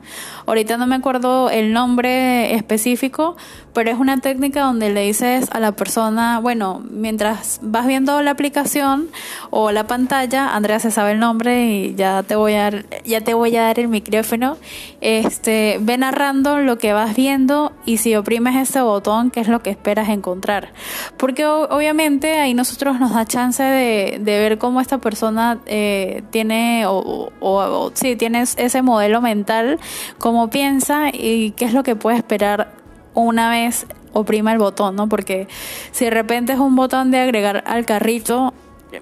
Ahorita 0.45 0.77
no 0.77 0.85
me 0.85 0.95
acuerdo 0.95 1.49
el 1.49 1.73
nombre 1.73 2.53
específico, 2.53 3.37
pero 3.73 3.91
es 3.91 3.99
una 3.99 4.19
técnica 4.19 4.61
donde 4.61 4.89
le 4.91 5.01
dices 5.01 5.47
a 5.51 5.59
la 5.59 5.71
persona, 5.71 6.39
bueno, 6.39 6.83
mientras 6.89 7.59
vas 7.61 7.87
viendo 7.87 8.21
la 8.21 8.31
aplicación 8.31 9.09
o 9.49 9.71
la 9.71 9.87
pantalla, 9.87 10.55
Andrea 10.55 10.79
se 10.79 10.91
sabe 10.91 11.11
el 11.11 11.19
nombre 11.19 11.65
y 11.65 11.95
ya 11.95 12.23
te 12.23 12.35
voy 12.35 12.53
a 12.53 12.63
dar, 12.63 12.85
ya 13.05 13.21
te 13.21 13.33
voy 13.33 13.55
a 13.55 13.63
dar 13.63 13.79
el 13.79 13.87
micrófono, 13.87 14.57
este, 15.01 15.77
ve 15.81 15.97
narrando 15.97 16.59
lo 16.59 16.77
que 16.77 16.93
vas 16.93 17.15
viendo 17.15 17.71
y 17.85 17.97
si 17.97 18.15
oprimes 18.15 18.55
ese 18.55 18.81
botón, 18.81 19.31
qué 19.31 19.39
es 19.39 19.47
lo 19.47 19.61
que 19.61 19.69
esperas 19.69 20.09
encontrar. 20.09 20.73
Porque 21.17 21.45
obviamente 21.45 22.39
ahí 22.39 22.53
nosotros 22.53 22.99
nos 22.99 23.13
da 23.13 23.25
chance 23.25 23.63
de, 23.63 24.17
de 24.19 24.39
ver 24.39 24.57
cómo 24.57 24.81
esta 24.81 24.97
persona 24.97 25.59
eh, 25.65 26.23
tiene 26.31 26.85
o, 26.85 27.31
o, 27.39 27.91
sí, 27.93 28.15
tiene 28.15 28.41
ese 28.41 28.81
modelo 28.81 29.21
mental, 29.21 29.79
cómo 30.17 30.49
piensa 30.49 31.09
y 31.09 31.51
qué 31.51 31.65
es 31.65 31.73
lo 31.73 31.83
que 31.83 31.95
puede 31.95 32.17
esperar 32.17 32.78
una 33.13 33.49
vez 33.49 33.85
oprima 34.13 34.51
el 34.51 34.57
botón, 34.57 34.95
¿no? 34.95 35.07
Porque 35.07 35.47
si 35.91 36.05
de 36.05 36.11
repente 36.11 36.53
es 36.53 36.59
un 36.59 36.75
botón 36.75 37.11
de 37.11 37.19
agregar 37.19 37.63
al 37.67 37.85
carrito, 37.85 38.53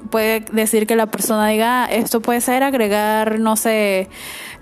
puede 0.09 0.41
decir 0.51 0.87
que 0.87 0.95
la 0.95 1.07
persona 1.07 1.47
diga, 1.47 1.85
ah, 1.85 1.87
esto 1.87 2.21
puede 2.21 2.41
ser 2.41 2.63
agregar, 2.63 3.39
no 3.39 3.55
sé, 3.55 4.09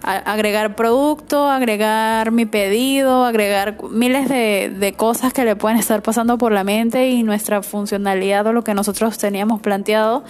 agregar 0.02 0.76
producto, 0.76 1.50
agregar 1.50 2.32
mi 2.32 2.46
pedido, 2.46 3.26
agregar 3.26 3.78
miles 3.90 4.30
de, 4.30 4.94
cosas 4.96 5.34
que 5.34 5.44
le 5.44 5.56
pueden 5.56 5.78
estar 5.78 6.02
pasando 6.02 6.38
por 6.38 6.52
la 6.52 6.64
mente 6.64 7.10
y 7.10 7.24
nuestra 7.24 7.62
funcionalidad 7.64 8.46
o 8.48 8.54
lo 8.54 8.64
que 8.64 8.74
nosotros 8.74 9.18
teníamos 9.18 9.62
planteado 9.62 10.24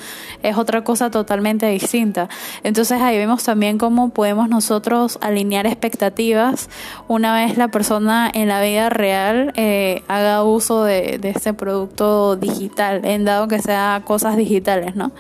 es 0.43 0.58
otra 0.58 0.84
cosa 0.84 1.12
totalmente 1.12 1.67
distinta. 1.67 2.30
Entonces 2.63 3.01
ahí 3.01 3.17
vemos 3.17 3.43
también 3.43 3.78
cómo 3.78 4.10
podemos 4.10 4.49
nosotros 4.49 5.19
alinear 5.21 5.67
expectativas 5.67 6.69
una 7.08 7.36
vez 7.36 7.58
la 7.58 7.67
persona 7.67 8.32
en 8.34 8.47
la 8.47 8.62
vida 8.62 8.89
real 8.89 9.51
eh, 9.56 10.04
haga 10.08 10.43
uso 10.43 10.84
de, 10.84 11.17
de 11.19 11.30
este 11.30 11.54
producto 11.54 12.36
digital, 12.38 13.04
en 13.04 13.25
dado 13.25 13.47
que 13.47 13.60
sea 13.60 14.01
cosas 14.06 14.38
digitales, 14.38 14.95
¿no? 14.95 15.12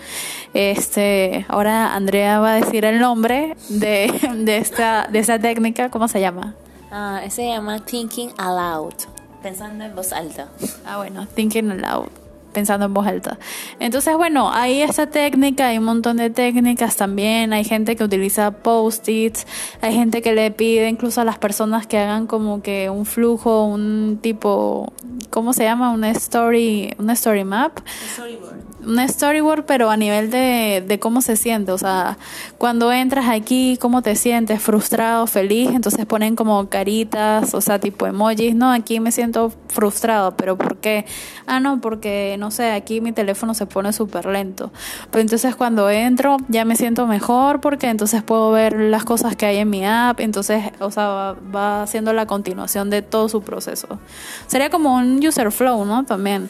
Este, 0.53 1.45
ahora 1.49 1.93
Andrea 1.95 2.39
va 2.39 2.53
a 2.53 2.55
decir 2.55 2.85
el 2.85 2.99
nombre 2.99 3.57
de 3.67 4.07
de 4.35 4.57
esta, 4.57 5.07
de 5.11 5.19
esta 5.19 5.39
técnica, 5.39 5.89
¿cómo 5.89 6.07
se 6.07 6.19
llama? 6.19 6.55
Ah, 6.91 7.21
se 7.29 7.47
llama 7.47 7.83
Thinking 7.83 8.31
Aloud, 8.37 8.93
pensando 9.41 9.83
en 9.83 9.95
voz 9.95 10.13
alta. 10.13 10.49
Ah, 10.85 10.97
bueno, 10.97 11.27
Thinking 11.27 11.71
Aloud 11.71 12.09
pensando 12.55 12.85
en 12.85 12.93
voz 12.93 13.05
alta. 13.05 13.37
Entonces, 13.81 14.15
bueno, 14.15 14.49
hay 14.49 14.81
esta 14.81 15.07
técnica, 15.07 15.67
hay 15.67 15.77
un 15.77 15.83
montón 15.83 16.15
de 16.15 16.29
técnicas 16.29 16.95
también, 16.95 17.51
hay 17.51 17.65
gente 17.65 17.97
que 17.97 18.03
utiliza 18.05 18.51
post-its, 18.51 19.45
hay 19.81 19.93
gente 19.93 20.21
que 20.21 20.33
le 20.33 20.51
pide 20.51 20.87
incluso 20.87 21.19
a 21.19 21.25
las 21.25 21.37
personas 21.37 21.85
que 21.85 21.97
hagan 21.97 22.27
como 22.27 22.61
que 22.61 22.89
un 22.89 23.05
flujo, 23.05 23.65
un 23.65 24.19
tipo, 24.21 24.93
¿cómo 25.29 25.51
se 25.51 25.65
llama? 25.65 25.91
Una 25.91 26.11
story, 26.11 26.95
una 26.97 27.11
story 27.13 27.43
map. 27.43 27.79
Storyboard 28.13 28.74
un 28.85 29.07
storyboard, 29.07 29.65
pero 29.65 29.89
a 29.89 29.97
nivel 29.97 30.31
de, 30.31 30.83
de 30.85 30.99
cómo 30.99 31.21
se 31.21 31.35
siente. 31.35 31.71
O 31.71 31.77
sea, 31.77 32.17
cuando 32.57 32.91
entras 32.91 33.27
aquí, 33.29 33.77
cómo 33.79 34.01
te 34.01 34.15
sientes, 34.15 34.61
frustrado, 34.61 35.27
feliz. 35.27 35.69
Entonces 35.71 36.05
ponen 36.05 36.35
como 36.35 36.69
caritas, 36.69 37.53
o 37.53 37.61
sea, 37.61 37.79
tipo 37.79 38.07
emojis. 38.07 38.55
No, 38.55 38.71
aquí 38.71 38.99
me 38.99 39.11
siento 39.11 39.51
frustrado, 39.69 40.35
pero 40.37 40.57
¿por 40.57 40.77
qué? 40.77 41.05
Ah, 41.45 41.59
no, 41.59 41.81
porque 41.81 42.35
no 42.39 42.51
sé, 42.51 42.71
aquí 42.71 43.01
mi 43.01 43.11
teléfono 43.11 43.53
se 43.53 43.65
pone 43.65 43.93
súper 43.93 44.25
lento. 44.25 44.71
Pero 45.11 45.21
entonces 45.21 45.55
cuando 45.55 45.89
entro 45.89 46.37
ya 46.47 46.65
me 46.65 46.75
siento 46.75 47.07
mejor 47.07 47.61
porque 47.61 47.89
entonces 47.89 48.23
puedo 48.23 48.51
ver 48.51 48.73
las 48.73 49.05
cosas 49.05 49.35
que 49.35 49.45
hay 49.45 49.57
en 49.57 49.69
mi 49.69 49.85
app. 49.85 50.19
Entonces, 50.19 50.63
o 50.79 50.91
sea, 50.91 51.07
va, 51.07 51.33
va 51.33 51.83
haciendo 51.83 52.13
la 52.13 52.25
continuación 52.25 52.89
de 52.89 53.01
todo 53.01 53.29
su 53.29 53.41
proceso. 53.41 53.99
Sería 54.47 54.69
como 54.69 54.95
un 54.95 55.25
user 55.25 55.51
flow, 55.51 55.85
¿no? 55.85 56.05
También. 56.05 56.49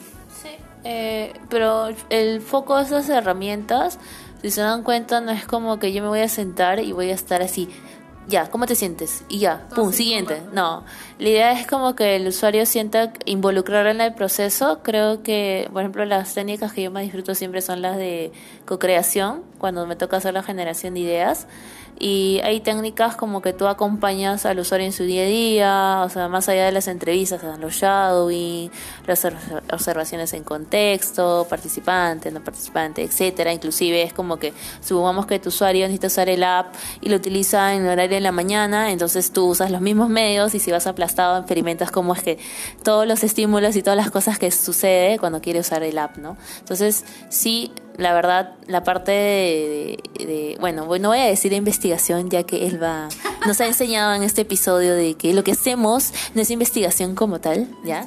Eh, 0.88 1.32
pero 1.48 1.88
el 2.10 2.40
foco 2.40 2.76
de 2.76 2.84
esas 2.84 3.08
herramientas, 3.08 3.98
si 4.40 4.52
se 4.52 4.60
dan 4.60 4.84
cuenta, 4.84 5.20
no 5.20 5.32
es 5.32 5.44
como 5.44 5.80
que 5.80 5.92
yo 5.92 6.00
me 6.00 6.08
voy 6.08 6.20
a 6.20 6.28
sentar 6.28 6.78
y 6.78 6.92
voy 6.92 7.10
a 7.10 7.14
estar 7.14 7.42
así. 7.42 7.68
Ya, 8.28 8.50
¿cómo 8.50 8.66
te 8.66 8.76
sientes? 8.76 9.24
Y 9.28 9.40
ya, 9.40 9.66
pum, 9.74 9.92
siguiente. 9.92 10.42
No, 10.52 10.84
la 11.18 11.28
idea 11.28 11.52
es 11.60 11.66
como 11.66 11.96
que 11.96 12.14
el 12.16 12.28
usuario 12.28 12.66
sienta 12.66 13.12
involucrar 13.24 13.88
en 13.88 14.00
el 14.00 14.14
proceso. 14.14 14.80
Creo 14.84 15.24
que, 15.24 15.68
por 15.72 15.82
ejemplo, 15.82 16.04
las 16.04 16.34
técnicas 16.34 16.72
que 16.72 16.82
yo 16.82 16.90
más 16.92 17.02
disfruto 17.02 17.34
siempre 17.34 17.62
son 17.62 17.82
las 17.82 17.96
de 17.96 18.32
co-creación, 18.64 19.42
cuando 19.58 19.86
me 19.86 19.96
toca 19.96 20.18
hacer 20.18 20.34
la 20.34 20.44
generación 20.44 20.94
de 20.94 21.00
ideas 21.00 21.48
y 21.98 22.40
hay 22.44 22.60
técnicas 22.60 23.16
como 23.16 23.40
que 23.40 23.52
tú 23.52 23.66
acompañas 23.66 24.44
al 24.44 24.58
usuario 24.58 24.86
en 24.86 24.92
su 24.92 25.04
día 25.04 25.22
a 25.22 25.26
día, 25.26 26.02
o 26.04 26.08
sea, 26.10 26.28
más 26.28 26.48
allá 26.48 26.66
de 26.66 26.72
las 26.72 26.88
entrevistas, 26.88 27.42
los 27.58 27.74
shadowing, 27.74 28.70
las 29.06 29.26
observaciones 29.72 30.32
en 30.34 30.44
contexto, 30.44 31.46
participante, 31.48 32.30
no 32.30 32.42
participante, 32.42 33.02
etcétera. 33.02 33.52
Inclusive 33.52 34.02
es 34.02 34.12
como 34.12 34.38
que 34.38 34.52
supongamos 34.82 35.26
que 35.26 35.38
tu 35.38 35.48
usuario 35.48 35.86
necesita 35.86 36.08
usar 36.08 36.28
el 36.28 36.44
app 36.44 36.74
y 37.00 37.08
lo 37.08 37.16
utiliza 37.16 37.74
en 37.74 37.86
horario 37.86 38.16
de 38.16 38.20
la 38.20 38.32
mañana, 38.32 38.90
entonces 38.90 39.32
tú 39.32 39.46
usas 39.46 39.70
los 39.70 39.80
mismos 39.80 40.08
medios 40.08 40.54
y 40.54 40.58
si 40.58 40.70
vas 40.70 40.86
aplastado 40.86 41.38
experimentas 41.38 41.90
cómo 41.90 42.14
es 42.14 42.22
que 42.22 42.38
todos 42.82 43.06
los 43.06 43.24
estímulos 43.24 43.74
y 43.76 43.82
todas 43.82 43.96
las 43.96 44.10
cosas 44.10 44.38
que 44.38 44.50
sucede 44.50 45.18
cuando 45.18 45.40
quiere 45.40 45.60
usar 45.60 45.82
el 45.82 45.96
app, 45.98 46.18
¿no? 46.18 46.36
Entonces, 46.58 47.04
sí 47.30 47.72
la 47.96 48.12
verdad, 48.12 48.54
la 48.66 48.82
parte 48.82 49.12
de, 49.12 50.56
bueno, 50.60 50.86
no 50.98 51.08
voy 51.08 51.18
a 51.18 51.24
decir 51.26 51.52
investigación, 51.52 52.30
ya 52.30 52.42
que 52.42 52.66
él 52.66 52.82
va, 52.82 53.08
nos 53.46 53.60
ha 53.60 53.66
enseñado 53.66 54.14
en 54.14 54.22
este 54.22 54.42
episodio 54.42 54.94
de 54.94 55.14
que 55.14 55.32
lo 55.32 55.44
que 55.44 55.52
hacemos 55.52 56.12
no 56.34 56.42
es 56.42 56.50
investigación 56.50 57.14
como 57.14 57.40
tal, 57.40 57.68
¿ya? 57.84 58.06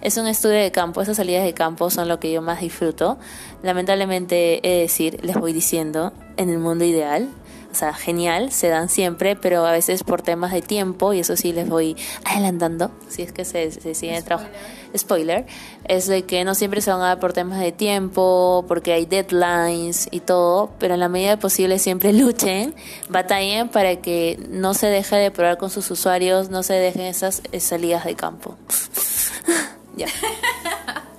Es 0.00 0.18
un 0.18 0.26
estudio 0.26 0.56
de 0.56 0.70
campo, 0.70 1.00
esas 1.00 1.16
salidas 1.16 1.44
de 1.44 1.54
campo 1.54 1.88
son 1.88 2.08
lo 2.08 2.20
que 2.20 2.30
yo 2.30 2.42
más 2.42 2.60
disfruto. 2.60 3.16
Lamentablemente, 3.62 4.60
he 4.62 4.74
de 4.74 4.80
decir, 4.82 5.18
les 5.22 5.36
voy 5.36 5.52
diciendo, 5.54 6.12
en 6.36 6.50
el 6.50 6.58
mundo 6.58 6.84
ideal, 6.84 7.28
o 7.74 7.76
sea, 7.76 7.92
genial, 7.92 8.52
se 8.52 8.68
dan 8.68 8.88
siempre, 8.88 9.34
pero 9.34 9.66
a 9.66 9.72
veces 9.72 10.04
por 10.04 10.22
temas 10.22 10.52
de 10.52 10.62
tiempo, 10.62 11.12
y 11.12 11.18
eso 11.18 11.36
sí 11.36 11.52
les 11.52 11.68
voy 11.68 11.96
adelantando, 12.24 12.92
si 13.08 13.22
es 13.22 13.32
que 13.32 13.44
se, 13.44 13.72
siguen 13.94 14.22
trabajando. 14.22 14.56
Spoiler, 14.96 15.44
es 15.88 16.06
de 16.06 16.22
que 16.22 16.44
no 16.44 16.54
siempre 16.54 16.80
se 16.80 16.92
van 16.92 17.00
a 17.00 17.06
dar 17.06 17.18
por 17.18 17.32
temas 17.32 17.58
de 17.58 17.72
tiempo, 17.72 18.64
porque 18.68 18.92
hay 18.92 19.06
deadlines 19.06 20.06
y 20.12 20.20
todo, 20.20 20.70
pero 20.78 20.94
en 20.94 21.00
la 21.00 21.08
medida 21.08 21.36
posible 21.36 21.80
siempre 21.80 22.12
luchen, 22.12 22.76
batallen 23.08 23.68
para 23.68 23.96
que 23.96 24.38
no 24.50 24.72
se 24.72 24.86
deje 24.86 25.16
de 25.16 25.32
probar 25.32 25.58
con 25.58 25.68
sus 25.68 25.90
usuarios, 25.90 26.50
no 26.50 26.62
se 26.62 26.74
dejen 26.74 27.06
esas 27.06 27.42
salidas 27.58 28.04
de 28.04 28.14
campo. 28.14 28.56
ya. 29.96 30.06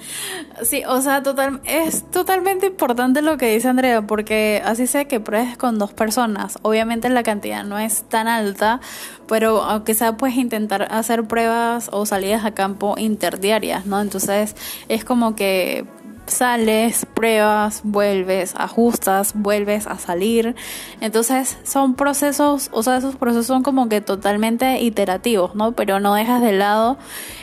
Sí, 0.62 0.84
o 0.88 1.02
sea, 1.02 1.22
total, 1.22 1.60
es 1.66 2.10
totalmente 2.12 2.68
importante 2.68 3.22
lo 3.22 3.38
que 3.38 3.54
dice 3.54 3.68
Andrea, 3.68 4.04
porque 4.04 4.62
así 4.64 4.88
sea 4.88 5.06
que 5.06 5.20
pruebes 5.20 5.58
con 5.58 5.78
dos 5.78 5.92
personas. 5.92 6.60
Obviamente 6.62 7.10
la 7.10 7.24
cantidad 7.24 7.66
no 7.66 7.78
es 7.78 8.04
tan 8.04 8.30
alta, 8.30 8.80
pero 9.28 9.64
aunque 9.64 9.94
sea, 9.94 10.16
puedes 10.16 10.38
intentar 10.38 10.88
hacer 10.92 11.26
pruebas 11.26 11.90
o 11.92 12.06
salidas 12.06 12.46
a 12.46 12.54
campo 12.54 12.96
interdiarias, 12.98 13.86
¿no? 13.86 14.00
Entonces 14.00 14.56
es 14.88 15.04
como 15.04 15.36
que 15.36 15.86
sales, 16.28 17.06
pruebas, 17.14 17.82
vuelves, 17.84 18.54
ajustas, 18.58 19.34
vuelves 19.36 19.88
a 19.88 19.98
salir. 19.98 20.56
Entonces 21.02 21.58
son 21.64 21.96
procesos, 21.96 22.70
o 22.72 22.84
sea, 22.84 22.98
esos 22.98 23.16
procesos 23.16 23.48
son 23.48 23.64
como 23.64 23.90
que 23.90 24.02
totalmente 24.02 24.82
iterativos, 24.82 25.56
¿no? 25.56 25.74
Pero 25.74 26.00
no 26.00 26.14
dejas 26.14 26.42
de 26.42 26.54
lado 26.54 26.98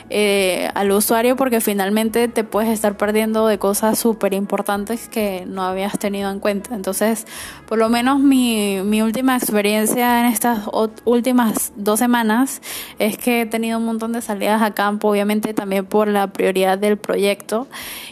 eh, 0.09 0.69
al 0.75 0.91
usuario 0.91 1.35
porque 1.35 1.61
finalmente 1.61 2.27
te 2.27 2.43
puedes 2.43 2.69
estar 2.69 2.97
perdiendo 2.97 3.47
de 3.47 3.57
cosas 3.57 3.97
súper 3.97 4.33
importantes 4.33 5.07
que 5.07 5.45
no 5.47 5.63
habías 5.63 5.97
tenido 5.97 6.29
en 6.29 6.39
cuenta. 6.39 6.75
Entonces, 6.75 7.25
por 7.67 7.77
lo 7.77 7.89
menos 7.89 8.19
mi, 8.19 8.81
mi 8.83 9.01
última 9.01 9.35
experiencia 9.37 10.19
en 10.19 10.25
estas 10.27 10.59
últimas 11.05 11.73
dos 11.75 11.99
semanas 11.99 12.61
es 12.99 13.17
que 13.17 13.41
he 13.41 13.45
tenido 13.45 13.77
un 13.77 13.85
montón 13.85 14.13
de 14.13 14.21
salidas 14.21 14.61
a 14.61 14.73
campo, 14.73 15.09
obviamente 15.09 15.53
también 15.53 15.85
por 15.85 16.07
la 16.07 16.27
prioridad 16.27 16.77
del 16.77 16.97
proyecto. 16.97 17.67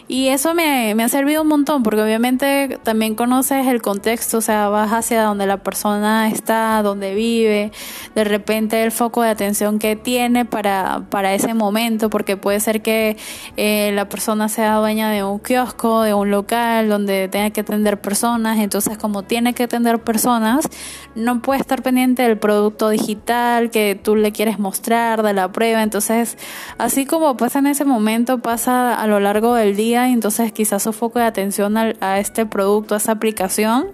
Y 0.08 0.28
eso 0.28 0.54
me, 0.54 0.61
me 0.94 1.02
ha 1.02 1.08
servido 1.08 1.42
un 1.42 1.48
montón 1.48 1.82
porque 1.82 2.02
obviamente 2.02 2.78
también 2.82 3.14
conoces 3.14 3.66
el 3.66 3.82
contexto, 3.82 4.38
o 4.38 4.40
sea, 4.40 4.68
vas 4.68 4.92
hacia 4.92 5.22
donde 5.22 5.46
la 5.46 5.58
persona 5.58 6.28
está, 6.28 6.82
donde 6.82 7.14
vive, 7.14 7.72
de 8.14 8.24
repente 8.24 8.82
el 8.82 8.92
foco 8.92 9.22
de 9.22 9.30
atención 9.30 9.78
que 9.78 9.96
tiene 9.96 10.44
para, 10.44 11.04
para 11.10 11.34
ese 11.34 11.54
momento 11.54 12.10
porque 12.10 12.36
puede 12.36 12.60
ser 12.60 12.82
que 12.82 13.16
eh, 13.56 13.92
la 13.94 14.08
persona 14.08 14.48
sea 14.48 14.76
dueña 14.76 15.10
de 15.10 15.24
un 15.24 15.38
kiosco, 15.38 16.02
de 16.02 16.14
un 16.14 16.30
local 16.30 16.88
donde 16.88 17.28
tenga 17.28 17.50
que 17.50 17.62
atender 17.62 18.00
personas, 18.00 18.58
entonces 18.58 18.98
como 18.98 19.22
tiene 19.22 19.54
que 19.54 19.64
atender 19.64 19.98
personas, 19.98 20.68
no 21.14 21.42
puede 21.42 21.60
estar 21.60 21.82
pendiente 21.82 22.22
del 22.22 22.38
producto 22.38 22.88
digital 22.88 23.70
que 23.70 23.98
tú 24.00 24.16
le 24.16 24.32
quieres 24.32 24.58
mostrar, 24.58 25.22
de 25.22 25.32
la 25.32 25.50
prueba, 25.50 25.82
entonces 25.82 26.38
así 26.78 27.06
como 27.06 27.36
pasa 27.36 27.58
en 27.58 27.66
ese 27.66 27.84
momento, 27.84 28.38
pasa 28.38 28.94
a 28.94 29.06
lo 29.06 29.20
largo 29.20 29.54
del 29.54 29.76
día, 29.76 30.08
entonces 30.08 30.51
quizás 30.52 30.82
su 30.82 30.92
foco 30.92 31.18
de 31.18 31.24
atención 31.24 31.76
a 31.76 32.18
este 32.18 32.46
producto, 32.46 32.94
a 32.94 32.98
esa 32.98 33.12
aplicación, 33.12 33.86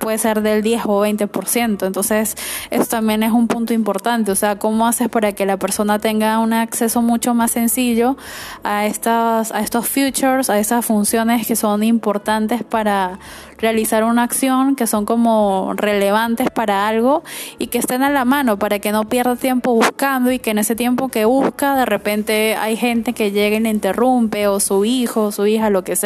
puede 0.00 0.18
ser 0.18 0.42
del 0.42 0.62
10 0.62 0.82
o 0.86 1.04
20%, 1.04 1.86
entonces 1.86 2.36
eso 2.70 2.84
también 2.86 3.22
es 3.22 3.32
un 3.32 3.46
punto 3.46 3.72
importante, 3.74 4.32
o 4.32 4.34
sea, 4.34 4.58
cómo 4.58 4.86
haces 4.86 5.08
para 5.08 5.32
que 5.32 5.46
la 5.46 5.58
persona 5.58 5.98
tenga 5.98 6.38
un 6.38 6.52
acceso 6.52 7.02
mucho 7.02 7.34
más 7.34 7.52
sencillo 7.52 8.16
a, 8.64 8.86
estas, 8.86 9.52
a 9.52 9.60
estos 9.60 9.86
features, 9.86 10.50
a 10.50 10.58
esas 10.58 10.84
funciones 10.84 11.46
que 11.46 11.54
son 11.54 11.82
importantes 11.84 12.64
para 12.64 13.18
realizar 13.58 14.04
una 14.04 14.22
acción, 14.22 14.74
que 14.74 14.86
son 14.86 15.04
como 15.04 15.74
relevantes 15.76 16.50
para 16.50 16.88
algo 16.88 17.22
y 17.58 17.66
que 17.66 17.78
estén 17.78 18.02
a 18.02 18.10
la 18.10 18.24
mano 18.24 18.58
para 18.58 18.78
que 18.78 18.90
no 18.90 19.04
pierda 19.04 19.36
tiempo 19.36 19.74
buscando 19.74 20.32
y 20.32 20.38
que 20.38 20.50
en 20.50 20.58
ese 20.58 20.74
tiempo 20.74 21.08
que 21.08 21.26
busca 21.26 21.76
de 21.76 21.84
repente 21.84 22.56
hay 22.56 22.76
gente 22.76 23.12
que 23.12 23.30
llega 23.32 23.56
y 23.56 23.60
le 23.60 23.68
interrumpe 23.68 24.48
o 24.48 24.60
su 24.60 24.84
hijo, 24.86 25.30
su 25.30 25.46
hija, 25.46 25.68
lo 25.68 25.84
que 25.84 25.94
sea. 25.94 25.99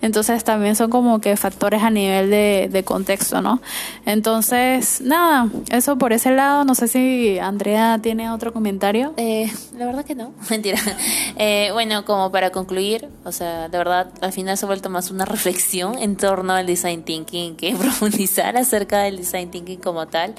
Entonces 0.00 0.44
también 0.44 0.76
son 0.76 0.90
como 0.90 1.20
que 1.20 1.36
factores 1.36 1.82
a 1.82 1.90
nivel 1.90 2.30
de, 2.30 2.68
de 2.70 2.84
contexto, 2.84 3.40
¿no? 3.40 3.60
Entonces, 4.06 5.00
nada, 5.00 5.48
eso 5.70 5.96
por 5.98 6.12
ese 6.12 6.30
lado. 6.30 6.64
No 6.64 6.74
sé 6.74 6.88
si 6.88 7.38
Andrea 7.38 7.98
tiene 8.02 8.30
otro 8.30 8.52
comentario. 8.52 9.14
Eh, 9.16 9.52
la 9.76 9.86
verdad 9.86 10.04
que 10.04 10.14
no, 10.14 10.32
mentira. 10.50 10.78
Eh, 11.36 11.70
bueno, 11.72 12.04
como 12.04 12.30
para 12.30 12.50
concluir, 12.50 13.08
o 13.24 13.32
sea, 13.32 13.68
de 13.68 13.78
verdad, 13.78 14.08
al 14.20 14.32
final 14.32 14.56
se 14.56 14.64
ha 14.64 14.68
vuelto 14.68 14.90
más 14.90 15.10
una 15.10 15.24
reflexión 15.24 15.98
en 15.98 16.16
torno 16.16 16.52
al 16.52 16.66
design 16.66 17.02
thinking 17.02 17.56
que 17.56 17.74
profundizar 17.78 18.56
acerca 18.56 19.00
del 19.00 19.16
design 19.16 19.50
thinking 19.50 19.80
como 19.80 20.06
tal 20.06 20.34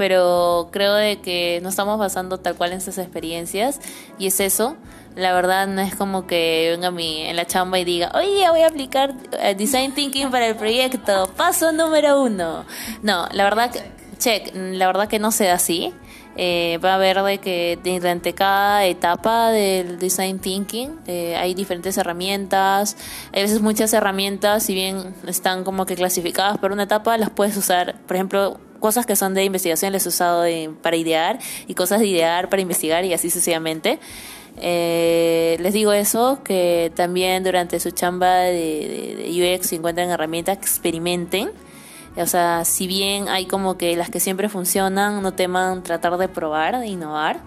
pero 0.00 0.70
creo 0.72 0.94
de 0.94 1.20
que 1.20 1.60
nos 1.62 1.74
estamos 1.74 1.98
basando 1.98 2.38
tal 2.38 2.54
cual 2.54 2.72
en 2.72 2.78
esas 2.78 2.96
experiencias 2.96 3.80
y 4.18 4.28
es 4.28 4.40
eso. 4.40 4.76
La 5.16 5.32
verdad 5.32 5.66
no 5.66 5.80
es 5.80 5.94
como 5.94 6.26
que 6.26 6.68
venga 6.70 6.88
a 6.88 6.90
mí 6.92 7.22
en 7.22 7.36
la 7.36 7.46
chamba 7.46 7.78
y 7.78 7.84
diga, 7.84 8.12
oye, 8.14 8.48
voy 8.48 8.62
a 8.62 8.68
aplicar 8.68 9.14
eh, 9.40 9.54
design 9.54 9.92
thinking 9.92 10.30
para 10.30 10.46
el 10.46 10.56
proyecto, 10.56 11.30
paso 11.36 11.72
número 11.72 12.22
uno. 12.22 12.64
No, 13.02 13.26
la 13.32 13.44
verdad 13.44 13.70
check, 14.18 14.52
la 14.54 14.86
verdad 14.86 15.08
que 15.08 15.18
no 15.18 15.32
sea 15.32 15.54
así. 15.54 15.92
Eh, 16.36 16.78
va 16.82 16.92
a 16.92 16.94
haber 16.94 17.20
de 17.22 17.38
que 17.38 17.78
durante 17.82 18.34
cada 18.34 18.86
etapa 18.86 19.50
del 19.50 19.98
design 19.98 20.38
thinking 20.38 20.98
eh, 21.06 21.36
hay 21.36 21.54
diferentes 21.54 21.98
herramientas. 21.98 22.96
A 23.28 23.40
veces 23.40 23.60
muchas 23.60 23.92
herramientas, 23.92 24.62
si 24.62 24.74
bien 24.74 25.12
están 25.26 25.64
como 25.64 25.86
que 25.86 25.96
clasificadas 25.96 26.58
por 26.58 26.70
una 26.70 26.84
etapa, 26.84 27.18
las 27.18 27.30
puedes 27.30 27.56
usar, 27.56 27.96
por 28.06 28.16
ejemplo, 28.16 28.60
cosas 28.78 29.06
que 29.06 29.16
son 29.16 29.34
de 29.34 29.44
investigación 29.44 29.92
las 29.92 30.06
he 30.06 30.08
usado 30.08 30.44
para 30.80 30.96
idear 30.96 31.38
y 31.66 31.74
cosas 31.74 32.00
de 32.00 32.06
idear 32.06 32.48
para 32.48 32.62
investigar 32.62 33.04
y 33.04 33.12
así 33.12 33.28
sucesivamente. 33.28 33.98
Eh, 34.58 35.56
les 35.60 35.72
digo 35.72 35.92
eso, 35.92 36.40
que 36.44 36.92
también 36.94 37.44
durante 37.44 37.80
su 37.80 37.90
chamba 37.90 38.34
de, 38.36 39.56
UX 39.58 39.68
si 39.68 39.76
encuentran 39.76 40.10
herramientas, 40.10 40.56
experimenten 40.56 41.50
o 42.16 42.26
sea, 42.26 42.64
si 42.64 42.86
bien 42.86 43.28
hay 43.28 43.46
como 43.46 43.76
que 43.76 43.96
las 43.96 44.10
que 44.10 44.20
siempre 44.20 44.48
funcionan, 44.48 45.22
no 45.22 45.32
teman 45.32 45.82
tratar 45.82 46.16
de 46.18 46.28
probar, 46.28 46.78
de 46.78 46.86
innovar, 46.86 47.40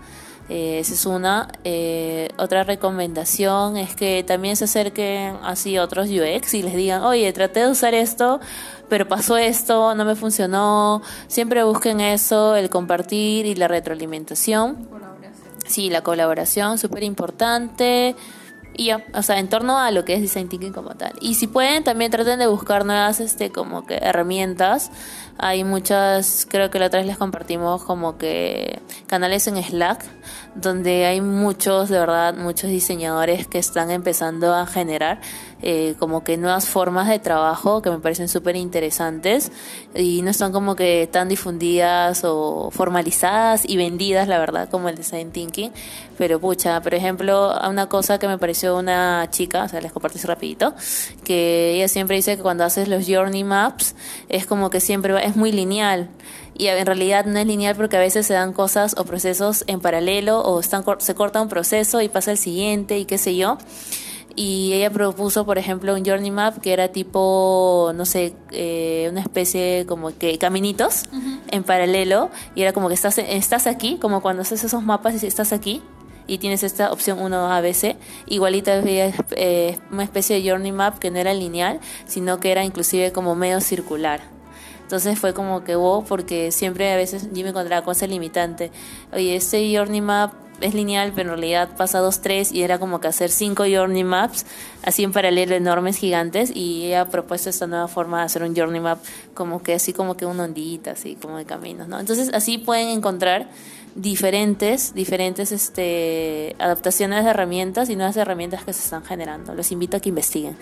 Eh, 0.49 0.79
esa 0.79 0.93
es 0.93 1.05
una. 1.05 1.47
Eh, 1.63 2.27
otra 2.37 2.65
recomendación 2.65 3.77
es 3.77 3.95
que 3.95 4.23
también 4.27 4.57
se 4.57 4.65
acerquen 4.65 5.37
así 5.41 5.77
otros 5.77 6.09
UX 6.09 6.53
y 6.53 6.61
les 6.63 6.75
digan, 6.75 7.01
oye, 7.03 7.31
traté 7.31 7.61
de 7.61 7.71
usar 7.71 7.93
esto, 7.93 8.41
pero 8.89 9.07
pasó 9.07 9.37
esto, 9.37 9.95
no 9.95 10.03
me 10.03 10.15
funcionó. 10.15 11.01
Siempre 11.27 11.63
busquen 11.63 12.01
eso, 12.01 12.57
el 12.57 12.69
compartir 12.69 13.45
y 13.45 13.55
la 13.55 13.69
retroalimentación. 13.69 14.89
Sí, 15.65 15.89
la 15.89 16.01
colaboración, 16.01 16.77
súper 16.77 17.03
importante. 17.03 18.15
Y 18.75 18.85
ya, 18.85 19.05
o 19.13 19.21
sea, 19.21 19.39
en 19.39 19.49
torno 19.49 19.77
a 19.77 19.91
lo 19.91 20.03
que 20.03 20.15
es 20.15 20.21
design 20.21 20.49
thinking 20.49 20.73
como 20.73 20.95
tal. 20.95 21.13
Y 21.21 21.35
si 21.35 21.47
pueden, 21.47 21.83
también 21.83 22.11
traten 22.11 22.39
de 22.39 22.47
buscar 22.47 22.85
nuevas, 22.85 23.19
este, 23.19 23.51
como 23.51 23.85
que 23.85 23.95
herramientas. 23.95 24.91
Hay 25.37 25.63
muchas, 25.63 26.45
creo 26.49 26.69
que 26.69 26.79
la 26.79 26.87
otra 26.87 26.99
vez 26.99 27.07
les 27.07 27.17
compartimos 27.17 27.83
como 27.83 28.17
que 28.17 28.79
canales 29.07 29.47
en 29.47 29.61
Slack, 29.61 30.05
donde 30.55 31.05
hay 31.05 31.21
muchos, 31.21 31.89
de 31.89 31.99
verdad, 31.99 32.35
muchos 32.35 32.69
diseñadores 32.69 33.47
que 33.47 33.57
están 33.57 33.89
empezando 33.89 34.53
a 34.53 34.67
generar 34.67 35.19
eh, 35.65 35.95
como 35.97 36.25
que 36.25 36.35
nuevas 36.35 36.67
formas 36.67 37.07
de 37.07 37.19
trabajo 37.19 37.81
que 37.81 37.89
me 37.89 37.99
parecen 37.99 38.27
súper 38.27 38.57
interesantes 38.57 39.49
y 39.95 40.21
no 40.21 40.29
están 40.29 40.51
como 40.51 40.75
que 40.75 41.07
tan 41.09 41.29
difundidas 41.29 42.23
o 42.25 42.69
formalizadas 42.69 43.63
y 43.67 43.77
vendidas, 43.77 44.27
la 44.27 44.39
verdad, 44.39 44.69
como 44.69 44.89
el 44.89 44.95
design 44.95 45.31
thinking. 45.31 45.71
Pero 46.17 46.39
pucha, 46.39 46.81
por 46.81 46.93
ejemplo, 46.93 47.53
una 47.67 47.87
cosa 47.87 48.19
que 48.19 48.27
me 48.27 48.37
pareció 48.37 48.77
una 48.77 49.27
chica, 49.31 49.63
o 49.63 49.69
sea, 49.69 49.81
les 49.81 49.91
comparto 49.91 50.19
rapidito, 50.23 50.73
que 51.23 51.75
ella 51.75 51.87
siempre 51.87 52.15
dice 52.15 52.37
que 52.37 52.43
cuando 52.43 52.63
haces 52.63 52.87
los 52.87 53.05
journey 53.07 53.43
maps 53.43 53.95
es 54.29 54.45
como 54.45 54.69
que 54.69 54.79
siempre 54.79 55.25
es 55.25 55.35
muy 55.35 55.51
lineal. 55.51 56.09
Y 56.55 56.67
en 56.67 56.85
realidad 56.85 57.25
no 57.25 57.39
es 57.39 57.47
lineal 57.47 57.75
porque 57.75 57.97
a 57.97 57.99
veces 57.99 58.27
se 58.27 58.33
dan 58.33 58.53
cosas 58.53 58.95
o 58.97 59.05
procesos 59.05 59.63
en 59.67 59.79
paralelo 59.79 60.39
o 60.41 60.59
están, 60.59 60.83
se 60.99 61.15
corta 61.15 61.41
un 61.41 61.49
proceso 61.49 61.99
y 62.01 62.09
pasa 62.09 62.31
el 62.31 62.37
siguiente 62.37 62.99
y 62.99 63.05
qué 63.05 63.17
sé 63.17 63.35
yo. 63.35 63.57
Y 64.35 64.73
ella 64.73 64.89
propuso, 64.89 65.45
por 65.45 65.57
ejemplo, 65.59 65.93
un 65.93 66.03
journey 66.03 66.31
map 66.31 66.59
que 66.59 66.73
era 66.73 66.87
tipo, 66.87 67.91
no 67.93 68.05
sé, 68.05 68.33
eh, 68.51 69.07
una 69.11 69.21
especie 69.21 69.85
como 69.87 70.17
que 70.17 70.37
caminitos 70.39 71.03
en 71.51 71.63
paralelo. 71.63 72.31
Y 72.55 72.63
era 72.63 72.73
como 72.73 72.87
que 72.87 72.95
estás, 72.95 73.19
estás 73.19 73.67
aquí, 73.67 73.97
como 74.01 74.21
cuando 74.21 74.41
haces 74.41 74.63
esos 74.63 74.81
mapas 74.81 75.21
y 75.21 75.27
estás 75.27 75.53
aquí 75.53 75.83
y 76.27 76.37
tienes 76.37 76.63
esta 76.63 76.91
opción 76.91 77.19
1 77.19 77.53
ABC, 77.53 77.95
igualita 78.27 78.75
había 78.75 79.13
eh, 79.31 79.77
una 79.91 80.03
especie 80.03 80.41
de 80.41 80.49
journey 80.49 80.71
map 80.71 80.99
que 80.99 81.11
no 81.11 81.19
era 81.19 81.33
lineal, 81.33 81.79
sino 82.05 82.39
que 82.39 82.51
era 82.51 82.63
inclusive 82.63 83.11
como 83.11 83.35
medio 83.35 83.61
circular. 83.61 84.21
Entonces 84.81 85.17
fue 85.17 85.33
como 85.33 85.63
que 85.63 85.75
wow, 85.75 86.03
porque 86.03 86.51
siempre 86.51 86.91
a 86.91 86.95
veces 86.95 87.29
yo 87.33 87.43
me 87.43 87.49
encontraba 87.49 87.83
cosas 87.83 88.09
limitantes. 88.09 88.69
Oye, 89.11 89.35
este 89.35 89.75
journey 89.75 90.01
map 90.01 90.33
es 90.61 90.73
lineal, 90.73 91.11
pero 91.13 91.33
en 91.33 91.39
realidad 91.39 91.69
pasa 91.75 91.99
dos, 91.99 92.21
tres 92.21 92.51
y 92.51 92.63
era 92.63 92.79
como 92.79 92.99
que 92.99 93.07
hacer 93.07 93.29
cinco 93.29 93.63
journey 93.63 94.03
maps 94.03 94.45
así 94.83 95.03
en 95.03 95.11
paralelo 95.11 95.55
enormes, 95.55 95.97
gigantes 95.97 96.51
y 96.55 96.85
ella 96.85 97.01
ha 97.01 97.09
propuesto 97.09 97.49
esta 97.49 97.67
nueva 97.67 97.87
forma 97.87 98.19
de 98.19 98.25
hacer 98.25 98.43
un 98.43 98.55
journey 98.55 98.79
map 98.79 98.99
como 99.33 99.61
que 99.61 99.73
así 99.73 99.93
como 99.93 100.15
que 100.15 100.25
una 100.25 100.43
ondita, 100.43 100.91
así 100.91 101.15
como 101.15 101.37
de 101.37 101.45
caminos, 101.45 101.87
¿no? 101.87 101.99
Entonces 101.99 102.29
así 102.33 102.57
pueden 102.57 102.89
encontrar 102.89 103.49
diferentes, 103.95 104.93
diferentes 104.93 105.51
este, 105.51 106.55
adaptaciones 106.59 107.23
de 107.23 107.29
herramientas 107.29 107.89
y 107.89 107.95
nuevas 107.95 108.17
herramientas 108.17 108.63
que 108.63 108.73
se 108.73 108.83
están 108.83 109.03
generando. 109.03 109.53
Los 109.55 109.71
invito 109.71 109.97
a 109.97 109.99
que 109.99 110.09
investiguen. 110.09 110.57